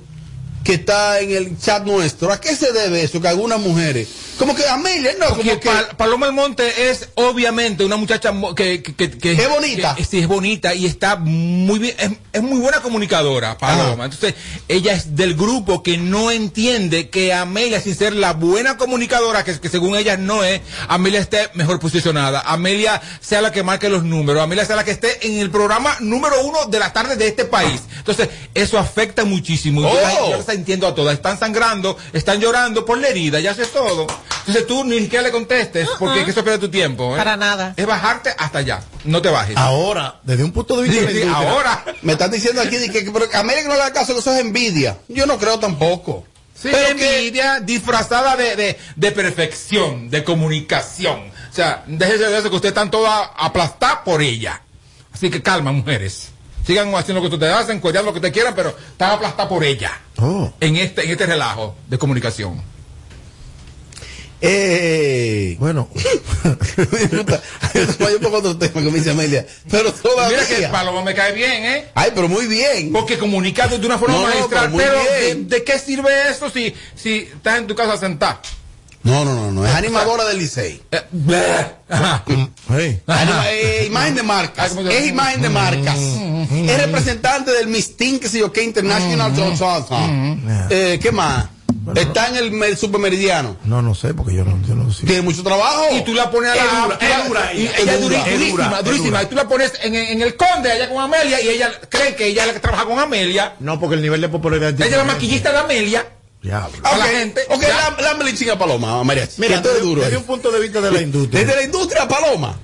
que 0.64 0.76
está 0.76 1.20
en 1.20 1.32
el 1.32 1.60
chat 1.60 1.84
nuestro. 1.86 2.32
¿A 2.32 2.40
qué 2.40 2.56
se 2.56 2.72
debe 2.72 3.02
eso? 3.04 3.20
Que 3.20 3.28
algunas 3.28 3.60
mujeres. 3.60 4.08
Como 4.38 4.54
que 4.54 4.68
Amelia, 4.68 5.14
no, 5.20 5.28
Porque 5.30 5.44
como 5.52 5.60
que. 5.62 5.70
Pal- 5.70 5.96
Paloma 5.98 6.26
Almonte 6.26 6.90
es 6.90 7.08
obviamente 7.16 7.86
una 7.86 7.96
muchacha 7.96 8.34
que, 8.56 8.84
que, 8.84 8.94
que- 8.94 9.18
que- 9.18 9.32
Es 9.32 9.50
bonita. 9.50 9.96
sí, 10.10 10.20
es 10.20 10.28
bonita 10.28 10.74
y 10.76 10.86
está 10.86 11.16
muy 11.16 11.80
bien, 11.80 11.96
es, 11.98 12.12
es 12.34 12.42
muy 12.44 12.60
buena 12.60 12.82
comunicadora, 12.82 13.58
Paloma. 13.58 14.06
Entonces, 14.06 14.34
ella 14.68 14.94
es 14.94 15.16
del 15.16 15.36
grupo 15.36 15.82
que 15.84 15.98
no 15.98 16.32
entiende 16.32 17.10
que 17.10 17.34
Amelia, 17.34 17.80
sin 17.80 17.96
ser 17.96 18.14
la 18.14 18.34
buena 18.34 18.76
comunicadora, 18.78 19.44
que, 19.46 19.58
que 19.60 19.70
según 19.70 19.96
ella 19.96 20.18
no 20.18 20.44
es, 20.44 20.60
Amelia 20.90 21.22
esté 21.22 21.50
mejor 21.54 21.80
posicionada. 21.80 22.42
Amelia 22.42 23.02
sea 23.22 23.42
la 23.42 23.52
que 23.54 23.64
marque 23.64 23.88
los 23.90 24.04
números. 24.04 24.42
Amelia 24.44 24.66
sea 24.66 24.76
la 24.76 24.84
que 24.84 24.92
esté 24.92 25.26
en 25.28 25.40
el 25.40 25.50
programa 25.50 25.96
número 26.02 26.42
uno 26.44 26.66
de 26.66 26.80
la 26.80 26.92
tarde 26.92 27.16
de 27.16 27.28
este 27.28 27.46
país. 27.46 27.82
Entonces, 28.00 28.28
eso 28.54 28.78
afecta 28.78 29.24
muchísimo. 29.24 29.82
Yo, 29.82 29.90
Oh. 29.90 30.32
yo 30.32 30.38
las 30.38 30.50
entiendo 30.50 30.88
a 30.88 30.94
todas. 30.94 31.14
Están 31.16 31.40
sangrando, 31.40 31.98
están 32.12 32.40
llorando 32.42 32.84
por 32.86 32.98
la 32.98 33.08
herida, 33.08 33.40
ya 33.40 33.54
sé 33.56 33.66
todo. 33.68 34.06
Entonces 34.40 34.68
tú 34.68 34.84
ni 34.84 35.00
siquiera 35.00 35.24
le 35.24 35.32
contestes, 35.32 35.88
porque 35.98 36.20
es 36.20 36.26
que 36.26 36.32
eso 36.32 36.44
pierde 36.44 36.60
tu 36.60 36.70
tiempo. 36.70 37.16
¿eh? 37.16 37.18
Para 37.18 37.36
nada. 37.38 37.74
Es 37.78 37.86
bajarte 37.86 38.34
hasta 38.38 38.60
allá. 38.60 38.82
No 39.04 39.22
te 39.22 39.30
bajes. 39.30 39.58
Ahora, 39.58 40.20
desde 40.24 40.44
un 40.44 40.52
punto 40.52 40.78
de 40.78 40.84
vista 40.90 41.00
Sí, 41.00 41.06
de 41.06 41.06
la 41.06 41.12
sí, 41.20 41.22
industria, 41.28 41.50
ahora. 41.52 41.86
Me 42.04 42.14
están 42.14 42.32
diciendo 42.32 42.62
aquí 42.62 42.76
de 42.78 42.90
que, 42.92 43.04
que 43.06 43.12
pero 43.12 43.30
que 43.30 43.38
no 43.44 43.74
le 43.74 43.78
da 43.80 43.92
caso, 43.94 44.14
que 44.14 44.20
eso 44.20 44.34
es 44.34 44.40
envidia. 44.42 44.98
Yo 45.08 45.26
no 45.26 45.38
creo 45.38 45.58
tampoco. 45.60 46.26
Sí, 46.54 46.70
Pero 46.72 46.96
que- 46.96 47.18
envidia 47.18 47.60
disfrazada 47.60 48.36
de, 48.38 48.56
de, 48.56 48.80
de 48.96 49.12
perfección, 49.12 50.10
de 50.10 50.24
comunicación. 50.24 51.20
O 51.52 51.54
sea, 51.56 51.84
déjese 51.88 52.26
de 52.26 52.38
eso 52.38 52.50
que 52.50 52.56
ustedes 52.56 52.72
están 52.72 52.92
todas 52.92 53.30
aplastadas 53.38 54.00
por 54.06 54.22
ella. 54.22 54.62
Así 55.14 55.30
que 55.30 55.42
calma, 55.42 55.72
mujeres. 55.72 56.30
Sigan 56.66 56.94
haciendo 56.96 57.22
lo 57.22 57.30
que 57.30 57.36
ustedes 57.36 57.54
hacen, 57.56 57.80
cuidando 57.80 58.08
lo 58.08 58.14
que 58.14 58.20
ustedes 58.20 58.34
quieran, 58.34 58.54
pero 58.56 58.70
están 58.70 59.12
aplastadas 59.12 59.48
por 59.50 59.64
ella. 59.64 59.92
Oh. 60.18 60.52
En 60.60 60.76
este, 60.78 61.04
en 61.06 61.12
este 61.12 61.26
relajo 61.26 61.76
de 61.88 61.98
comunicación. 61.98 62.62
Eh, 64.48 65.56
Bueno, 65.60 65.90
un 65.96 67.26
poco 68.22 68.38
otro 68.38 68.58
tema 68.58 68.82
que 68.82 68.92
me 68.92 68.98
dice 69.00 69.12
Amelia. 69.12 69.46
Pero 69.70 69.92
todavía. 69.94 70.38
Mira 70.48 70.58
que 70.60 70.68
Paloma 70.68 71.04
me 71.04 71.14
cae 71.16 71.34
bien, 71.34 71.66
¿eh? 71.66 71.86
Ay, 71.96 72.12
pero 72.14 72.28
muy 72.28 72.48
bien. 72.48 72.92
Porque 72.92 73.18
comunicando 73.18 73.78
de 73.78 73.86
una 73.86 73.98
forma 73.98 74.16
No, 74.16 74.22
no, 74.22 74.28
magistral. 74.28 74.72
pero 74.76 74.94
Pero, 75.20 75.40
¿de, 75.46 75.64
qué 75.64 75.80
sirve 75.80 76.30
eso 76.30 76.50
si, 76.50 76.74
si 76.96 77.30
estás 77.34 77.60
en 77.60 77.68
tu 77.68 77.76
casa 77.76 77.98
sentada? 77.98 78.42
No, 79.04 79.24
no, 79.24 79.36
no, 79.36 79.52
no. 79.52 79.66
Es 79.68 79.74
animadora 79.74 80.26
del 80.26 80.40
Licey. 80.40 80.82
Eh, 80.92 81.02
hey. 81.90 83.02
Anima- 83.06 83.46
eh, 83.52 83.86
imagen 83.88 84.16
de 84.16 84.24
marcas. 84.24 84.72
Ah, 84.72 84.76
¿cómo 84.76 84.90
se- 84.90 84.98
Es 84.98 85.08
imagen 85.08 85.42
de 85.44 85.50
marcas. 85.50 85.98
Es 85.98 86.78
representante 86.82 87.52
del 87.52 87.68
Miss 87.68 87.96
Teen, 87.98 88.20
que 88.20 88.28
sé 88.28 88.40
yo, 88.40 88.52
que 88.52 88.64
International 88.64 89.32
Eh, 90.70 91.00
¿Qué 91.02 91.12
más? 91.12 91.46
Está 91.96 92.30
en 92.30 92.36
el 92.38 92.52
mer- 92.52 92.76
supermeridiano. 92.78 93.58
no, 93.66 93.82
no 93.82 93.94
sé, 93.94 94.14
porque 94.14 94.34
yo 94.34 94.44
no, 94.44 94.58
yo 94.68 94.76
no 94.76 94.92
sé. 94.92 95.06
Tiene 95.06 95.22
mucho 95.22 95.44
trabajo. 95.44 95.86
Y 95.96 96.04
tú 96.04 96.14
la 96.14 96.32
pones 96.32 96.52
a 96.52 96.56
la. 96.56 96.62
Es 96.64 96.70
dura, 96.72 96.98
tú 97.00 97.06
la- 97.06 97.10
es 97.16 97.30
dura 97.30 97.54
y 97.54 97.62
ella, 97.62 97.94
es 97.94 98.02
durísima, 98.02 98.82
durísima. 98.82 99.08
dura. 99.10 99.24
Y 99.24 99.26
tú 99.28 99.36
la 99.36 99.48
pones 99.48 99.74
en, 99.84 99.96
en 99.96 100.22
el 100.22 100.36
conde 100.36 100.72
allá 100.72 100.90
con 100.90 101.00
Amelia 101.04 101.42
y 101.42 101.50
ella 101.50 101.72
cree 101.90 102.16
que 102.16 102.28
ella 102.28 102.42
es 102.44 102.48
la 102.48 102.54
que 102.54 102.60
trabaja 102.60 102.86
con 102.86 102.98
Amelia. 103.00 103.56
No, 103.60 103.80
porque 103.80 103.96
el 103.96 104.02
nivel 104.02 104.22
de 104.22 104.30
popularidad. 104.30 104.74
Ella 104.76 104.86
es 104.86 104.92
la 104.98 105.04
maquillista 105.04 105.52
de 105.52 105.58
Amelia. 105.60 106.06
Diablo. 106.42 106.78
a 106.84 106.98
la 106.98 107.06
Ok, 107.06 107.12
gente. 107.12 107.42
Ok, 107.50 107.62
Ya. 107.64 107.96
la, 108.00 108.14
la 108.14 108.36
chinga 108.36 108.58
Paloma, 108.58 109.04
María. 109.04 109.28
Mira, 109.38 109.56
esto 109.56 109.70
es 109.70 109.76
desde, 109.76 109.88
duro. 109.88 110.02
desde 110.04 110.18
un 110.18 110.24
punto 110.26 110.52
de 110.52 110.60
vista 110.60 110.80
de 110.80 110.92
la 110.92 111.02
industria. 111.02 111.40
Desde 111.40 111.56
la 111.56 111.64
industria 111.64 112.08
Paloma. 112.08 112.56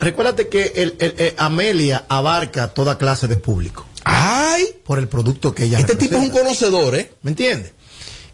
Recuérdate 0.00 0.48
que 0.48 0.72
el, 0.76 0.96
el- 0.98 1.14
el 1.18 1.34
Amelia 1.36 2.04
abarca 2.08 2.68
toda 2.68 2.96
clase 2.98 3.28
de 3.28 3.36
público 3.36 3.84
Ay, 4.04 4.64
por 4.84 4.98
el 4.98 5.08
producto 5.08 5.54
que 5.54 5.64
ella 5.64 5.78
este 5.78 5.94
tipo 5.94 6.16
es 6.16 6.22
un 6.22 6.30
conocedor, 6.30 6.94
¿eh? 6.96 7.12
¿Me 7.22 7.32
entiendes? 7.32 7.72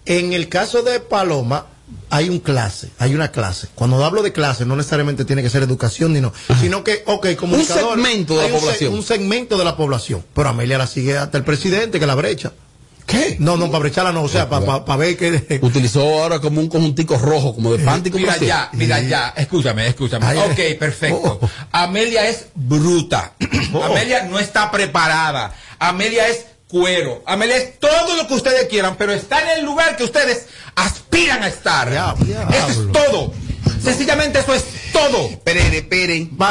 En 0.06 0.32
el 0.32 0.48
caso 0.48 0.82
de 0.82 1.00
Paloma, 1.00 1.66
hay 2.10 2.28
un 2.28 2.38
clase, 2.40 2.90
hay 2.98 3.14
una 3.14 3.30
clase. 3.32 3.68
Cuando 3.74 4.04
hablo 4.04 4.22
de 4.22 4.32
clase, 4.32 4.64
no 4.64 4.76
necesariamente 4.76 5.24
tiene 5.24 5.42
que 5.42 5.50
ser 5.50 5.62
educación, 5.62 6.12
ni 6.12 6.20
no, 6.20 6.32
sino 6.60 6.82
que, 6.84 7.02
ok, 7.06 7.34
comunicador. 7.36 7.94
segmento 7.96 8.34
de 8.38 8.42
la 8.42 8.46
un 8.46 8.52
se- 8.54 8.60
población. 8.66 8.94
Un 8.94 9.02
segmento 9.02 9.58
de 9.58 9.64
la 9.64 9.76
población. 9.76 10.24
Pero 10.34 10.48
Amelia 10.48 10.78
la 10.78 10.86
sigue 10.86 11.16
hasta 11.18 11.36
el 11.38 11.44
presidente, 11.44 11.98
que 12.00 12.06
la 12.06 12.14
brecha. 12.14 12.52
¿Qué? 13.06 13.36
No, 13.38 13.56
no, 13.56 13.66
para 13.66 13.78
brecharla 13.80 14.10
no, 14.10 14.22
o 14.24 14.28
sea, 14.28 14.48
para 14.48 14.96
ver 14.96 15.16
que. 15.16 15.60
Utilizó 15.62 16.00
ahora 16.22 16.40
como 16.40 16.60
un 16.60 16.68
conjuntico 16.68 17.16
rojo, 17.16 17.54
como 17.54 17.72
de 17.72 17.84
pántico. 17.84 18.16
Mira 18.18 18.30
placer. 18.32 18.48
ya, 18.48 18.68
mira 18.72 19.00
ya, 19.00 19.28
escúchame, 19.36 19.86
escúchame. 19.86 20.26
Ay, 20.26 20.38
ok, 20.38 20.76
perfecto. 20.78 21.38
oh. 21.40 21.50
Amelia 21.70 22.28
es 22.28 22.46
bruta. 22.56 23.34
Oh. 23.72 23.84
Amelia 23.84 24.24
no 24.24 24.40
está 24.40 24.72
preparada. 24.72 25.54
Amelia 25.78 26.26
es 26.26 26.46
cuero. 26.68 27.22
Amelia 27.26 27.56
es 27.56 27.78
todo 27.78 28.16
lo 28.16 28.26
que 28.26 28.34
ustedes 28.34 28.68
quieran, 28.68 28.96
pero 28.96 29.12
está 29.12 29.40
en 29.52 29.58
el 29.60 29.64
lugar 29.64 29.96
que 29.96 30.04
ustedes 30.04 30.46
aspiran 30.74 31.42
a 31.42 31.48
estar. 31.48 31.90
Diablo, 31.90 32.24
Eso 32.50 32.82
es 32.82 32.92
todo. 32.92 33.32
Sencillamente 33.82 34.40
eso 34.40 34.54
es 34.54 34.64
todo. 34.92 35.26
Esperen, 35.28 35.72
esperen. 35.74 36.30
Va- 36.40 36.50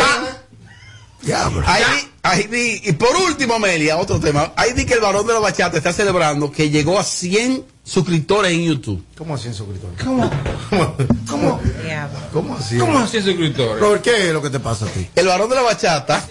Diablo. 1.22 1.64
Ahí, 1.66 1.84
ahí 2.22 2.44
di- 2.44 2.82
y 2.86 2.92
por 2.94 3.16
último, 3.16 3.56
Amelia, 3.56 3.98
otro 3.98 4.20
tema. 4.20 4.54
Ahí 4.56 4.74
di 4.74 4.86
que 4.86 4.94
el 4.94 5.00
varón 5.00 5.26
de 5.26 5.34
la 5.34 5.40
bachata 5.40 5.76
está 5.78 5.92
celebrando 5.92 6.52
que 6.52 6.70
llegó 6.70 7.00
a 7.00 7.04
100 7.04 7.66
suscriptores 7.84 8.52
en 8.52 8.64
YouTube. 8.66 9.04
¿Cómo 9.18 9.34
así 9.34 9.48
en 9.48 9.56
suscriptores? 9.56 9.98
¿Cómo? 10.04 10.30
¿Cómo? 11.28 11.60
¿Cómo 12.32 12.56
así? 12.58 12.78
¿Cómo 12.78 13.00
así 13.00 13.22
suscriptores? 13.24 13.80
Robert, 13.82 14.04
¿qué 14.04 14.28
es 14.28 14.34
lo 14.34 14.42
que 14.42 14.52
te 14.52 14.60
pasa 14.60 14.86
a 14.86 14.90
ti? 14.90 15.08
El 15.16 15.28
varón 15.28 15.50
de 15.50 15.56
la 15.56 15.62
bachata. 15.64 16.24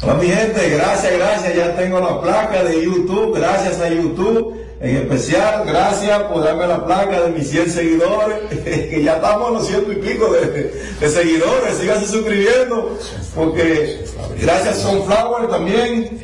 Hola 0.00 0.14
mi 0.14 0.28
gente, 0.28 0.70
gracias, 0.70 1.12
gracias, 1.12 1.56
ya 1.56 1.76
tengo 1.76 1.98
la 2.00 2.20
placa 2.20 2.62
de 2.62 2.84
YouTube, 2.84 3.36
gracias 3.36 3.80
a 3.80 3.88
YouTube, 3.88 4.54
en 4.80 4.96
especial, 4.96 5.64
gracias 5.66 6.22
por 6.24 6.44
darme 6.44 6.68
la 6.68 6.86
placa 6.86 7.22
de 7.22 7.30
mis 7.30 7.50
100 7.50 7.70
seguidores, 7.72 8.38
que 8.64 9.02
ya 9.02 9.16
estamos 9.16 9.48
a 9.48 9.50
los 9.52 9.66
ciento 9.66 9.90
y 9.92 9.96
pico 9.96 10.32
de, 10.32 10.72
de 11.00 11.08
seguidores, 11.08 11.78
síganse 11.78 12.06
suscribiendo, 12.06 12.96
porque 13.34 14.04
gracias 14.40 14.78
a 14.78 14.82
Sunflower 14.82 15.48
también. 15.48 16.20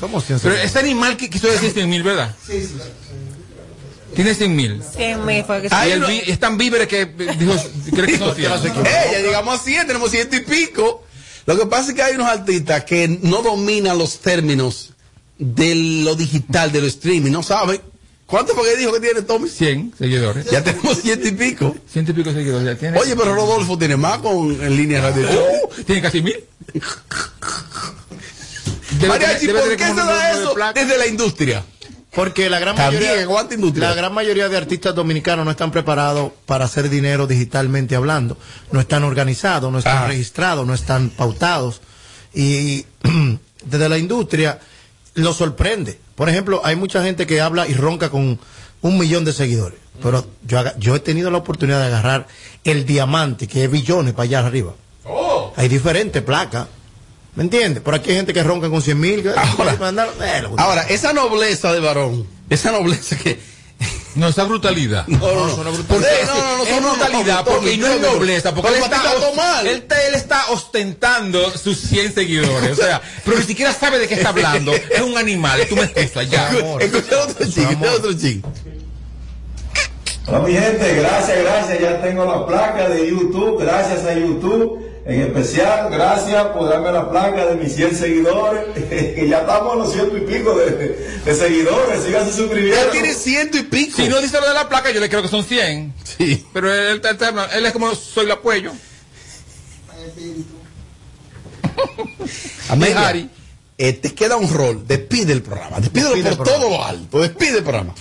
¿Cómo 0.00 0.18
así 0.18 0.32
en 0.32 0.40
Pero 0.40 0.54
suscriptores? 0.56 0.64
este 0.64 0.78
animal 0.80 1.16
que 1.16 1.30
quiso 1.30 1.46
decir 1.46 1.70
100 1.70 1.88
mil, 1.88 2.02
¿verdad? 2.02 2.34
Sí, 2.44 2.62
sí. 2.62 2.74
Tiene 4.16 4.34
100 4.34 4.56
mil. 4.56 4.82
100 4.82 5.24
mil 5.24 5.44
es 6.26 6.40
tan 6.40 6.58
víveres 6.58 6.88
que 6.88 7.06
dijo, 7.06 7.54
cree 7.94 8.06
que 8.06 8.18
son 8.18 8.34
100. 8.34 8.52
Eh, 8.86 9.08
ya 9.12 9.18
llegamos 9.20 9.60
a 9.60 9.62
100, 9.62 9.86
tenemos 9.86 10.10
ciento 10.10 10.34
y 10.36 10.40
pico. 10.40 11.04
Lo 11.46 11.58
que 11.58 11.66
pasa 11.66 11.90
es 11.90 11.94
que 11.94 12.02
hay 12.02 12.14
unos 12.14 12.28
artistas 12.28 12.84
que 12.84 13.18
no 13.22 13.42
dominan 13.42 13.98
los 13.98 14.20
términos 14.20 14.92
de 15.38 15.74
lo 16.04 16.14
digital, 16.14 16.72
de 16.72 16.80
lo 16.80 16.86
streaming, 16.86 17.30
no 17.32 17.42
saben. 17.42 17.80
¿Cuánto 18.26 18.54
fue 18.54 18.64
que 18.70 18.76
dijo 18.76 18.92
que 18.92 19.00
tiene 19.00 19.22
Tommy? 19.22 19.48
100 19.48 19.94
seguidores. 19.98 20.50
Ya 20.50 20.64
tenemos 20.64 20.98
ciento 21.02 21.28
y 21.28 21.32
pico. 21.32 21.76
Ciento 21.90 22.12
y 22.12 22.14
pico 22.14 22.32
seguidores 22.32 22.66
ya 22.66 22.74
tiene. 22.76 22.98
Oye, 22.98 23.14
pero 23.14 23.34
Rodolfo 23.34 23.76
tiene 23.76 23.96
más 23.96 24.18
con 24.18 24.50
en 24.50 24.76
línea 24.76 25.02
radio. 25.02 25.26
Uh, 25.28 25.82
tiene 25.84 26.00
casi 26.00 26.22
mil. 26.22 26.42
Mariachi, 29.06 29.48
¿por 29.48 29.76
qué 29.76 29.84
se 29.84 29.94
da 29.94 30.30
eso 30.32 30.54
desde 30.74 30.98
la 30.98 31.06
industria? 31.06 31.64
Porque 32.14 32.48
la 32.48 32.58
gran 32.60 32.76
También, 32.76 33.02
mayoría, 33.02 33.80
la 33.88 33.94
gran 33.94 34.12
mayoría 34.14 34.48
de 34.48 34.56
artistas 34.56 34.94
dominicanos 34.94 35.44
no 35.44 35.50
están 35.50 35.70
preparados 35.72 36.32
para 36.46 36.64
hacer 36.64 36.88
dinero 36.88 37.26
digitalmente 37.26 37.96
hablando. 37.96 38.36
No 38.70 38.80
están 38.80 39.02
organizados, 39.04 39.72
no 39.72 39.78
están 39.78 40.04
Ah. 40.04 40.06
registrados, 40.06 40.66
no 40.66 40.74
están 40.74 41.10
pautados. 41.10 41.80
Y 42.32 42.84
desde 43.64 43.88
la 43.88 43.98
industria 43.98 44.60
lo 45.14 45.32
sorprende. 45.32 45.98
Por 46.14 46.28
ejemplo, 46.28 46.60
hay 46.64 46.76
mucha 46.76 47.02
gente 47.02 47.26
que 47.26 47.40
habla 47.40 47.66
y 47.66 47.74
ronca 47.74 48.10
con 48.10 48.38
un 48.82 48.98
millón 48.98 49.24
de 49.24 49.32
seguidores. 49.32 49.78
Pero 50.02 50.26
yo, 50.46 50.62
yo 50.78 50.94
he 50.96 51.00
tenido 51.00 51.30
la 51.30 51.38
oportunidad 51.38 51.80
de 51.80 51.86
agarrar 51.86 52.26
el 52.64 52.84
diamante, 52.84 53.46
que 53.48 53.64
es 53.64 53.70
billones 53.70 54.12
para 54.12 54.24
allá 54.24 54.46
arriba. 54.46 54.74
Hay 55.56 55.68
diferentes 55.68 56.22
placas. 56.22 56.66
¿Me 57.36 57.42
entiendes? 57.44 57.82
Por 57.82 57.94
aquí 57.94 58.10
hay 58.10 58.16
gente 58.16 58.32
que 58.32 58.42
ronca 58.42 58.68
con 58.70 58.80
100 58.80 59.00
mil. 59.00 59.28
Ahora, 59.36 59.76
Ahora, 60.56 60.82
esa 60.82 61.12
nobleza 61.12 61.72
de 61.72 61.80
varón, 61.80 62.26
esa 62.48 62.70
nobleza 62.70 63.16
que 63.16 63.38
No, 64.14 64.28
esa 64.28 64.44
brutalidad. 64.44 65.06
No, 65.08 65.18
no, 65.18 65.34
no. 65.34 65.48
Es, 65.48 65.56
no, 65.56 65.64
no, 65.66 66.56
no, 66.58 66.64
es 66.64 66.82
brutalidad, 66.82 67.44
no, 67.44 67.50
no, 67.50 67.56
porque 67.56 67.76
no, 67.76 67.88
no 67.88 67.94
es 67.94 68.00
no, 68.00 68.06
no. 68.06 68.12
nobleza, 68.14 68.54
porque 68.54 68.68
él 68.68 68.82
Pero 68.88 68.94
está, 68.96 69.36
mal. 69.36 69.66
él, 69.66 69.84
él 70.08 70.14
está 70.14 70.50
ostentando 70.50 71.50
sus 71.58 71.78
100 71.80 72.14
seguidores, 72.14 72.78
o 72.78 72.82
sea, 72.82 73.02
pero 73.24 73.38
ni 73.38 73.44
siquiera 73.44 73.72
sabe 73.72 73.98
de 73.98 74.06
qué 74.06 74.14
está 74.14 74.28
hablando, 74.28 74.72
es 74.72 75.00
un 75.00 75.18
animal, 75.18 75.66
tú 75.68 75.74
me 75.76 75.82
escuchas 75.82 76.30
ya. 76.30 76.48
Escucha 76.80 77.22
otro 77.24 77.46
chico, 77.46 77.70
escucha 77.70 77.92
otro 77.92 78.12
chico. 78.12 78.52
Hola 80.26 80.38
mi 80.40 80.52
gente, 80.52 80.94
gracias, 80.94 81.38
gracias, 81.42 81.80
ya 81.80 82.00
tengo 82.00 82.24
la 82.24 82.46
placa 82.46 82.88
de 82.88 83.10
YouTube, 83.10 83.60
gracias 83.60 84.04
a 84.06 84.14
YouTube, 84.14 84.80
en 85.06 85.20
especial, 85.20 85.88
gracias 85.90 86.46
por 86.48 86.68
darme 86.68 86.90
la 86.90 87.10
placa 87.10 87.44
de 87.46 87.56
mis 87.56 87.74
100 87.74 87.94
seguidores, 87.96 88.64
que 88.88 89.26
ya 89.28 89.40
estamos 89.40 89.72
a 89.74 89.76
los 89.76 89.92
ciento 89.92 90.16
y 90.16 90.20
pico 90.22 90.54
de, 90.56 91.20
de 91.24 91.34
seguidores, 91.34 92.02
síganse 92.04 92.32
suscribiendo. 92.32 92.84
Ya 92.86 92.90
tiene 92.90 93.12
ciento 93.14 93.58
y 93.58 93.62
pico. 93.64 93.96
Si 93.96 94.08
no 94.08 94.20
dice 94.20 94.40
lo 94.40 94.48
de 94.48 94.54
la 94.54 94.68
placa, 94.68 94.90
yo 94.92 95.00
le 95.00 95.08
creo 95.10 95.20
que 95.22 95.28
son 95.28 95.44
100. 95.44 95.92
Sí. 96.16 96.46
Pero 96.52 96.72
él, 96.72 97.02
él- 97.04 97.16
él- 97.20 97.38
él 97.54 97.66
es 97.66 97.72
como 97.72 97.94
soy 97.94 98.24
el 98.26 98.32
apoyo. 98.32 98.72
Amelia, 102.68 103.08
Harry. 103.08 103.28
Eh, 103.78 103.92
te 103.92 104.14
queda 104.14 104.36
un 104.36 104.52
rol. 104.52 104.86
Despide 104.86 105.32
el 105.32 105.42
programa. 105.42 105.80
Despídelo 105.80 106.14
Despide 106.14 106.36
por 106.36 106.46
programa. 106.46 106.64
todo 106.64 106.76
lo 106.78 106.84
alto. 106.84 107.20
Despide 107.20 107.58
el 107.58 107.62
programa. 107.64 107.94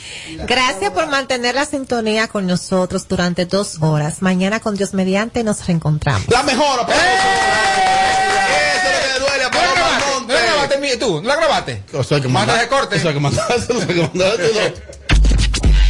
Gracias 0.47 0.91
por 0.91 1.07
mantener 1.07 1.55
la 1.55 1.65
sintonía 1.65 2.27
con 2.27 2.45
nosotros 2.47 3.07
durante 3.07 3.45
dos 3.45 3.77
horas. 3.81 4.21
Mañana 4.21 4.59
con 4.59 4.75
Dios 4.75 4.93
mediante 4.93 5.43
nos 5.43 5.65
reencontramos. 5.65 6.27
La 6.29 6.43
mejor. 6.43 6.79
aplauso. 6.81 7.01
Eso 7.03 8.87
es 8.87 8.93
lo 8.93 9.01
que 9.01 9.07
le 9.13 9.19
duele 9.19 9.43
a 9.43 9.49
¿No 9.49 9.57
la 9.57 9.73
grabaste? 9.73 10.05
¿No 10.05 10.19
Monte. 10.19 10.33
la 10.33 10.41
grabaste 10.41 10.77
mi- 10.79 10.97
tú? 10.97 11.21
¿No 11.21 11.27
la 11.27 11.35
grabaste? 11.35 11.83
Eso 11.93 12.15
hay 12.15 12.21
que 12.21 12.27
Manda 12.27 12.53
mandar. 12.53 12.61
de 12.61 12.67
corte. 12.67 12.95
Eso 12.97 13.07
hay 13.09 13.13
que. 13.13 13.19
Eso 13.19 13.29
hay 13.73 13.85
que 13.85 14.01
mandárselo. 14.01 14.73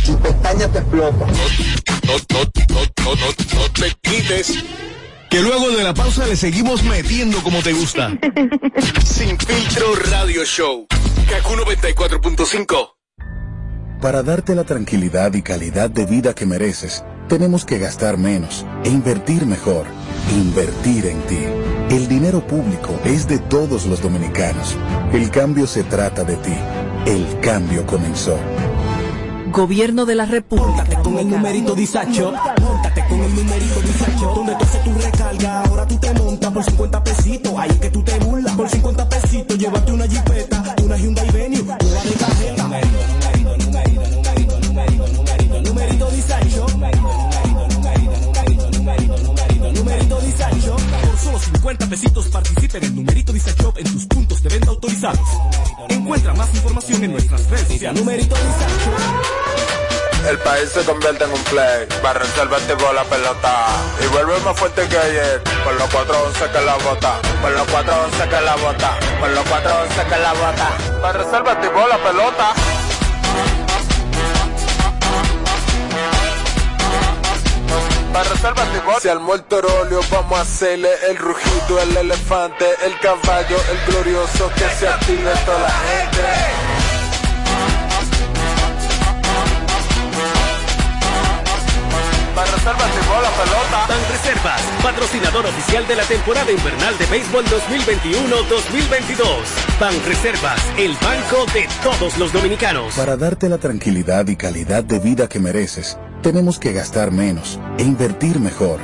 Tu 0.05 0.19
pestaña 0.19 0.67
te 0.71 0.79
explota. 0.79 1.25
No, 1.25 2.13
no, 2.13 2.43
no, 2.69 2.81
no, 3.05 3.15
no, 3.15 3.59
no 3.59 3.71
te 3.71 3.93
quites. 4.01 4.53
Que 5.33 5.41
luego 5.41 5.71
de 5.71 5.83
la 5.83 5.95
pausa 5.95 6.27
le 6.27 6.35
seguimos 6.35 6.83
metiendo 6.83 7.41
como 7.41 7.63
te 7.63 7.73
gusta. 7.73 8.11
Sin 9.03 9.35
filtro 9.39 9.95
radio 10.11 10.45
show. 10.45 10.85
Kaku 11.27 11.53
94.5. 11.55 12.93
Para 13.99 14.21
darte 14.21 14.53
la 14.53 14.63
tranquilidad 14.63 15.33
y 15.33 15.41
calidad 15.41 15.89
de 15.89 16.05
vida 16.05 16.35
que 16.35 16.45
mereces, 16.45 17.03
tenemos 17.29 17.65
que 17.65 17.79
gastar 17.79 18.19
menos 18.19 18.63
e 18.83 18.89
invertir 18.89 19.47
mejor. 19.47 19.87
Invertir 20.35 21.07
en 21.07 21.19
ti. 21.23 21.39
El 21.89 22.07
dinero 22.07 22.45
público 22.45 22.93
es 23.03 23.27
de 23.27 23.39
todos 23.39 23.87
los 23.87 24.03
dominicanos. 24.03 24.77
El 25.13 25.31
cambio 25.31 25.65
se 25.65 25.83
trata 25.83 26.23
de 26.23 26.35
ti. 26.35 26.55
El 27.07 27.39
cambio 27.39 27.87
comenzó. 27.87 28.37
Gobierno 29.53 30.07
de 30.07 30.15
la 30.15 30.25
República 30.25 30.83
Con 31.03 31.19
el 31.19 31.29
numerito 31.29 31.75
Disacho, 31.75 32.33
montate 32.59 33.05
con 33.07 33.19
el 33.19 33.35
numerito 33.35 33.81
Disacho, 33.81 34.33
donde 34.35 34.55
tú 34.55 34.63
haces 34.63 34.83
tu 34.83 34.93
recarga, 34.95 35.61
ahora 35.61 35.87
tú 35.87 35.95
te 35.97 36.11
montas 36.15 36.51
por 36.51 36.63
50 36.63 37.03
pesitos, 37.03 37.53
ahí 37.57 37.69
es 37.69 37.77
que 37.77 37.89
tú 37.91 38.01
te 38.01 38.17
burlas, 38.17 38.55
por 38.55 38.67
50 38.67 39.09
pesitos, 39.09 39.55
llévate 39.55 39.91
una 39.91 40.07
jipeta, 40.07 40.32
50 51.63 51.85
pesitos 51.87 52.27
participa 52.27 52.77
en 52.77 52.83
el 52.83 52.95
numerito 52.95 53.31
Disacho 53.31 53.73
en 53.77 53.85
tus 53.85 54.05
puntos 54.07 54.43
de 54.43 54.49
venta 54.49 54.67
autorizados. 54.67 55.29
Encuentra 55.87 56.33
más 56.33 56.53
información 56.53 57.01
en 57.05 57.13
nuestras 57.13 57.49
redes 57.49 57.67
sociales. 57.69 58.01
Numerito 58.01 58.35
Disacho. 58.35 58.91
El 60.29 60.39
país 60.39 60.69
se 60.73 60.83
convierte 60.83 61.23
en 61.23 61.31
un 61.31 61.43
play. 61.43 61.87
Para 62.01 62.19
reservar 62.19 62.59
tipo 62.59 62.91
la 62.91 63.05
pelota. 63.05 63.67
Y 64.03 64.07
vuelve 64.07 64.37
más 64.41 64.59
fuerte 64.59 64.85
que 64.89 64.97
ayer. 64.97 65.41
Por 65.63 65.73
los 65.75 65.89
411 65.89 66.51
que 66.51 66.65
la 66.65 66.75
bota. 66.75 67.21
Por 67.41 67.51
los 67.51 67.67
411 67.69 68.27
que 68.27 68.41
la 68.41 68.55
bota. 68.57 68.99
Por 69.21 69.29
los 69.29 69.43
411 69.47 70.03
que 70.03 70.19
la 70.19 70.33
bota. 70.33 71.01
Para 71.01 71.23
reservar 71.23 71.61
tipo 71.61 71.87
la 71.87 71.97
pelota. 72.03 72.53
Para 78.13 78.29
tipo. 78.29 78.99
Si 79.01 79.09
al 79.09 79.19
muerto 79.19 79.57
óleo 79.57 79.99
vamos 80.11 80.37
a 80.37 80.41
hacerle 80.43 80.89
el 81.09 81.17
rugido, 81.17 81.81
el 81.81 81.97
elefante, 81.97 82.65
el 82.85 82.99
caballo, 82.99 83.57
el 83.71 83.91
glorioso 83.91 84.51
que 84.53 84.69
se 84.77 84.87
active 84.87 85.31
toda 85.43 85.59
la 85.59 85.69
gente. 85.69 86.21
Para 92.35 92.51
reservar 92.51 92.91
tipo 92.91 93.13
la 93.21 93.29
pelota. 93.31 93.87
Ban 93.87 93.99
Reservas, 94.11 94.61
patrocinador 94.83 95.45
oficial 95.47 95.87
de 95.87 95.95
la 95.95 96.03
temporada 96.03 96.51
invernal 96.51 96.95
de 96.99 97.05
béisbol 97.07 97.45
2021-2022. 97.45 99.25
Ban 99.79 99.93
Reservas, 100.05 100.61
el 100.77 100.95
banco 100.97 101.47
de 101.51 101.67
todos 101.81 102.17
los 102.19 102.31
dominicanos. 102.31 102.93
Para 102.93 103.17
darte 103.17 103.49
la 103.49 103.57
tranquilidad 103.57 104.27
y 104.27 104.35
calidad 104.35 104.83
de 104.83 104.99
vida 104.99 105.27
que 105.27 105.39
mereces, 105.39 105.97
tenemos 106.23 106.57
que 106.57 106.71
gastar 106.71 107.11
menos 107.11 107.59
e 107.77 107.83
invertir 107.83 108.39
mejor. 108.39 108.79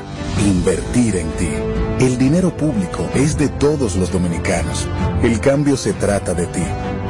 Invertir 0.46 1.16
en 1.16 1.32
ti. 1.32 1.50
El 2.00 2.18
dinero 2.20 2.56
público 2.56 3.10
es 3.16 3.38
de 3.38 3.50
todos 3.50 3.96
los 3.96 4.12
dominicanos. 4.12 4.88
El 5.24 5.40
cambio 5.40 5.76
se 5.76 5.94
trata 5.94 6.34
de 6.36 6.46
ti. 6.46 6.64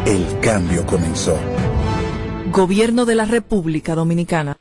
El 0.05 0.39
cambio 0.39 0.85
comenzó. 0.85 1.37
Gobierno 2.51 3.05
de 3.05 3.15
la 3.15 3.25
República 3.25 3.95
Dominicana. 3.95 4.57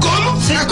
¿Cómo? 0.00 0.40
Se 0.40 0.56
ha 0.56 0.66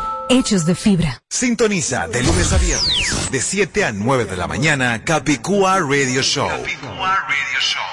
hechos 0.31 0.65
de 0.65 0.75
fibra. 0.75 1.21
Sintoniza 1.29 2.07
de 2.07 2.23
lunes 2.23 2.53
a 2.53 2.57
viernes, 2.57 3.29
de 3.31 3.41
7 3.41 3.83
a 3.85 3.91
9 3.91 4.25
de 4.25 4.37
la 4.37 4.47
mañana, 4.47 5.03
Capicúa 5.03 5.79
Radio 5.79 6.21
Show. 6.21 6.49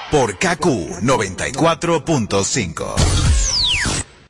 Por 0.09 0.37
KQ 0.37 1.01
94.5. 1.01 2.95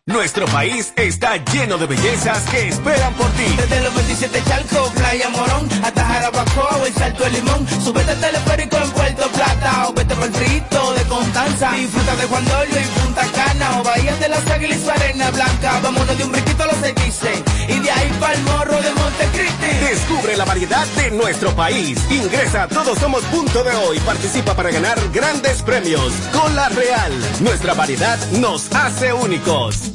Nuestro 0.10 0.48
país 0.48 0.92
está 0.96 1.38
lleno 1.38 1.78
de 1.78 1.86
bellezas 1.86 2.42
que 2.50 2.70
esperan 2.70 3.14
por 3.14 3.30
ti. 3.34 3.46
Desde 3.56 3.80
los 3.84 3.94
27 3.94 4.42
Chalco, 4.44 4.92
Playa 4.96 5.30
Morón, 5.30 5.70
hasta 5.84 6.04
Jarabacoa, 6.04 6.88
el 6.88 6.94
Salto 6.96 7.26
de 7.26 7.30
Limón. 7.30 7.68
Súbete 7.84 8.10
al 8.10 8.20
teleférico 8.20 8.78
en 8.78 8.90
Puerto 8.90 9.30
Plata, 9.30 9.88
o 9.88 9.94
vete 9.94 10.16
por 10.16 10.26
el 10.26 10.34
frito 10.34 10.94
de 10.94 10.99
Constanza. 11.10 11.72
Disfruta 11.72 12.16
de 12.16 12.26
Juan 12.28 12.46
Dolio 12.46 12.80
y 12.80 13.00
Punta 13.00 13.26
Cana 13.34 13.80
o 13.80 13.84
Bahía 13.84 14.16
de 14.16 14.30
las 14.30 14.50
Águilas 14.50 14.78
y 14.78 14.84
su 14.84 14.90
arena 14.92 15.32
blanca. 15.32 15.80
Vámonos 15.82 16.18
de 16.18 16.24
un 16.24 16.32
brinquito 16.32 16.64
a 16.64 16.68
los 16.68 16.84
X 16.84 17.20
y 17.68 17.80
de 17.80 17.92
ahí 17.92 18.12
pa'l 18.20 18.42
morro 18.44 18.82
de 18.82 18.94
Montecristi. 18.94 19.68
Descubre 19.90 20.38
la 20.38 20.46
variedad 20.46 20.86
de 20.88 21.12
nuestro 21.12 21.56
país. 21.56 22.00
Ingresa 22.10 22.64
a 22.64 22.68
todosomos.de 22.68 23.76
hoy. 23.88 24.00
Participa 24.00 24.54
para 24.56 24.72
ganar 24.72 24.98
grandes 25.12 25.62
premios. 25.62 26.14
Con 26.32 26.56
la 26.56 26.70
Real, 26.70 27.12
nuestra 27.42 27.74
variedad 27.74 28.18
nos 28.32 28.72
hace 28.74 29.12
únicos. 29.14 29.92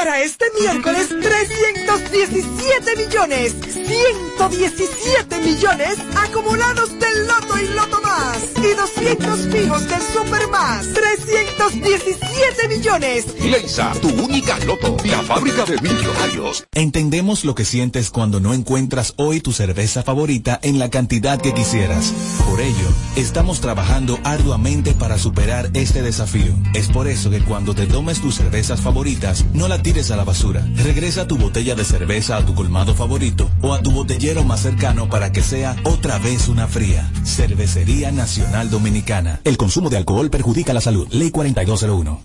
Para 0.00 0.22
este 0.22 0.46
miércoles, 0.58 1.08
317 1.10 2.96
millones, 2.96 3.54
117 3.70 5.40
millones 5.40 5.98
acumulados 6.16 6.98
del 6.98 7.26
Loto 7.26 7.58
y 7.58 7.68
Loto 7.68 8.00
Más 8.00 8.38
y 8.56 8.74
200 8.74 9.40
fijos 9.48 9.86
del 9.90 10.00
Super 10.00 10.48
Más, 10.48 10.86
317 10.94 12.68
millones. 12.68 13.26
Leisa, 13.42 13.92
tu 14.00 14.08
única 14.08 14.58
loto, 14.60 14.96
la 15.04 15.22
fábrica 15.22 15.66
de 15.66 15.78
millonarios. 15.82 16.64
Entendemos 16.72 17.44
lo 17.44 17.54
que 17.54 17.66
sientes 17.66 18.08
cuando 18.08 18.40
no 18.40 18.54
encuentras 18.54 19.12
hoy 19.18 19.42
tu 19.42 19.52
cerveza 19.52 20.02
favorita 20.02 20.58
en 20.62 20.78
la 20.78 20.88
cantidad 20.88 21.38
que 21.38 21.52
quisieras. 21.52 22.14
Por 22.48 22.62
ello, 22.62 22.88
estamos 23.16 23.60
trabajando 23.60 24.18
arduamente 24.24 24.94
para 24.94 25.18
superar 25.18 25.68
este 25.74 26.00
desafío. 26.00 26.54
Es 26.72 26.88
por 26.88 27.06
eso 27.06 27.28
que 27.28 27.44
cuando 27.44 27.74
te 27.74 27.86
tomes 27.86 28.22
tus 28.22 28.36
cervezas 28.36 28.80
favoritas, 28.80 29.44
no 29.52 29.68
la 29.68 29.82
tires 29.90 30.10
a 30.12 30.16
la 30.16 30.22
basura. 30.22 30.64
Regresa 30.76 31.26
tu 31.26 31.36
botella 31.36 31.74
de 31.74 31.84
cerveza 31.84 32.36
a 32.36 32.46
tu 32.46 32.54
colmado 32.54 32.94
favorito 32.94 33.50
o 33.60 33.74
a 33.74 33.82
tu 33.82 33.90
botellero 33.90 34.44
más 34.44 34.60
cercano 34.60 35.08
para 35.08 35.32
que 35.32 35.42
sea 35.42 35.74
otra 35.82 36.18
vez 36.18 36.46
una 36.46 36.68
fría. 36.68 37.10
Cervecería 37.24 38.12
Nacional 38.12 38.70
Dominicana. 38.70 39.40
El 39.42 39.56
consumo 39.56 39.90
de 39.90 39.96
alcohol 39.96 40.30
perjudica 40.30 40.72
la 40.72 40.80
salud. 40.80 41.08
Ley 41.10 41.32
4201. 41.32 42.22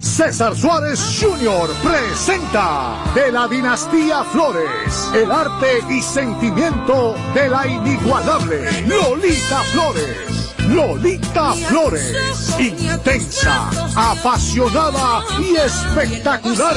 César 0.00 0.54
Suárez 0.54 1.00
Jr. 1.18 1.70
presenta 1.82 3.02
de 3.14 3.32
la 3.32 3.48
dinastía 3.48 4.24
Flores, 4.24 5.08
el 5.14 5.30
arte 5.30 5.78
y 5.88 6.02
sentimiento 6.02 7.14
de 7.34 7.48
la 7.48 7.66
inigualable 7.66 8.82
Lolita 8.82 9.60
Flores. 9.72 10.41
Lolita 10.72 11.52
Flores, 11.52 12.56
intensa, 12.58 13.68
apasionada 13.94 15.22
y 15.38 15.56
espectacular, 15.56 16.76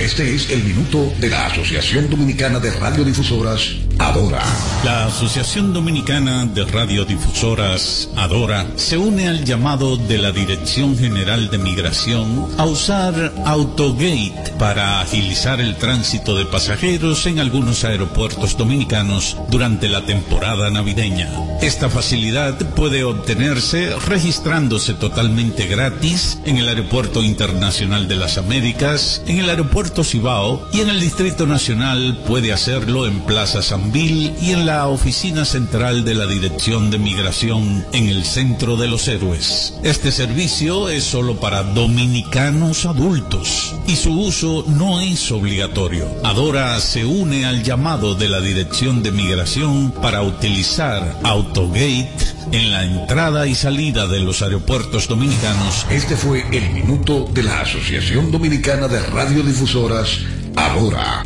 Este 0.00 0.34
es 0.34 0.50
el 0.50 0.64
minuto 0.64 1.12
de 1.20 1.28
la 1.28 1.46
Asociación 1.46 2.10
Dominicana 2.10 2.58
de 2.58 2.72
Radiodifusoras, 2.72 3.76
Adora. 3.98 4.42
La 4.84 5.06
Asociación 5.06 5.72
Dominicana 5.72 6.44
de 6.46 6.64
Radiodifusoras, 6.64 8.08
Adora, 8.16 8.66
se 8.76 8.98
une 8.98 9.28
al 9.28 9.44
llamado 9.44 9.96
de 9.96 10.18
la 10.18 10.32
Dirección 10.32 10.98
General 10.98 11.50
de 11.50 11.58
Migración 11.58 12.48
a 12.58 12.64
usar 12.64 13.32
Autogate 13.44 14.52
para 14.58 15.00
agilizar 15.00 15.60
el 15.60 15.76
tránsito 15.76 16.36
de 16.36 16.46
pasajeros 16.46 17.26
en 17.26 17.38
algunos 17.38 17.84
aeropuertos 17.84 18.56
dominicanos 18.56 19.36
durante 19.50 19.88
la 19.88 20.04
temporada 20.04 20.70
navideña. 20.70 21.30
Esta 21.60 21.88
facilidad 21.88 22.58
puede 22.74 23.04
obtenerse 23.04 23.94
registrándose 24.08 24.94
totalmente 24.94 25.66
gratis 25.66 26.38
en 26.44 26.56
el 26.56 26.68
Aeropuerto 26.68 27.22
Internacional 27.22 28.08
de 28.08 28.16
las 28.16 28.36
Américas, 28.36 29.22
en 29.26 29.38
el 29.38 29.48
Aeropuerto 29.48 30.02
Cibao 30.02 30.68
y 30.72 30.80
en 30.80 30.88
el 30.88 31.00
Distrito 31.00 31.46
Nacional 31.46 32.18
puede 32.26 32.52
hacerlo 32.52 33.06
en 33.06 33.20
Plaza 33.20 33.62
Y 33.94 34.52
en 34.52 34.64
la 34.64 34.88
oficina 34.88 35.44
central 35.44 36.04
de 36.04 36.14
la 36.14 36.26
Dirección 36.26 36.90
de 36.90 36.98
Migración 36.98 37.84
en 37.92 38.08
el 38.08 38.24
Centro 38.24 38.76
de 38.76 38.88
los 38.88 39.06
Héroes. 39.06 39.74
Este 39.82 40.10
servicio 40.10 40.88
es 40.88 41.04
solo 41.04 41.38
para 41.38 41.62
dominicanos 41.62 42.86
adultos 42.86 43.74
y 43.86 43.96
su 43.96 44.18
uso 44.18 44.64
no 44.66 45.00
es 45.00 45.30
obligatorio. 45.30 46.08
Adora 46.24 46.80
se 46.80 47.04
une 47.04 47.44
al 47.44 47.62
llamado 47.62 48.14
de 48.14 48.28
la 48.28 48.40
Dirección 48.40 49.02
de 49.02 49.12
Migración 49.12 49.90
para 49.90 50.22
utilizar 50.22 51.18
Autogate 51.22 52.10
en 52.50 52.70
la 52.70 52.84
entrada 52.84 53.46
y 53.46 53.54
salida 53.54 54.06
de 54.06 54.20
los 54.20 54.42
aeropuertos 54.42 55.08
dominicanos. 55.08 55.86
Este 55.90 56.16
fue 56.16 56.44
el 56.50 56.70
minuto 56.70 57.28
de 57.32 57.42
la 57.42 57.60
Asociación 57.60 58.30
Dominicana 58.30 58.88
de 58.88 59.00
Radiodifusoras, 59.00 60.18
Adora. 60.56 61.24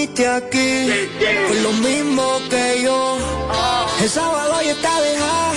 Viniste 0.00 0.26
aquí 0.26 0.86
con 1.46 1.62
lo 1.62 1.72
mismo 1.74 2.22
que 2.48 2.82
yo. 2.84 3.18
El 4.00 4.08
sábado 4.08 4.62
ya 4.62 4.70
está 4.70 4.98
dejada. 5.02 5.52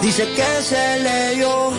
Dice 0.00 0.26
que 0.32 0.62
se 0.62 1.00
leyó 1.00 1.70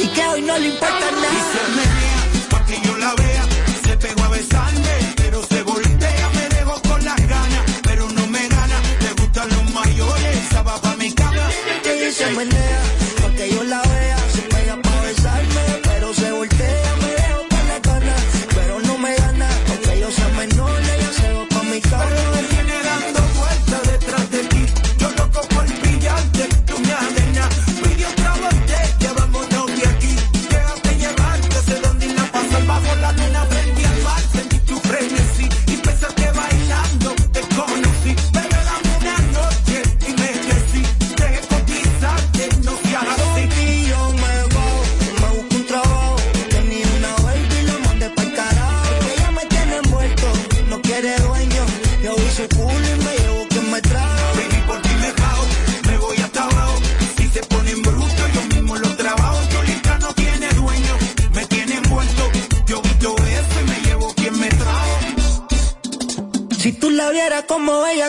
y 0.00 0.08
que 0.08 0.26
hoy 0.26 0.42
no 0.42 0.58
le 0.58 0.70
importa 0.70 1.08
nada. 1.12 1.28
Y 1.30 1.42
se 1.52 1.62
menea 1.76 2.48
pa' 2.50 2.66
que 2.66 2.80
yo 2.84 2.96
la 2.96 3.14
vea. 3.14 3.44
Se 3.84 3.96
pegó 3.96 4.24
a 4.24 4.28
besarme, 4.28 5.14
pero 5.14 5.40
se 5.46 5.62
voltea. 5.62 6.30
Me 6.34 6.48
dejó 6.56 6.82
con 6.82 7.04
las 7.04 7.28
ganas, 7.28 7.62
pero 7.84 8.10
no 8.10 8.26
me 8.26 8.48
gana. 8.48 8.80
Le 9.02 9.12
gustan 9.22 9.48
los 9.50 9.72
mayores, 9.72 10.36
esa 10.50 10.62
va 10.62 10.80
pa' 10.80 10.96
mi 10.96 11.12
cama. 11.12 11.48
Ella 11.84 12.10
se 12.10 12.26
menea 12.32 12.95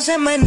se 0.08 0.18
menea, 0.18 0.46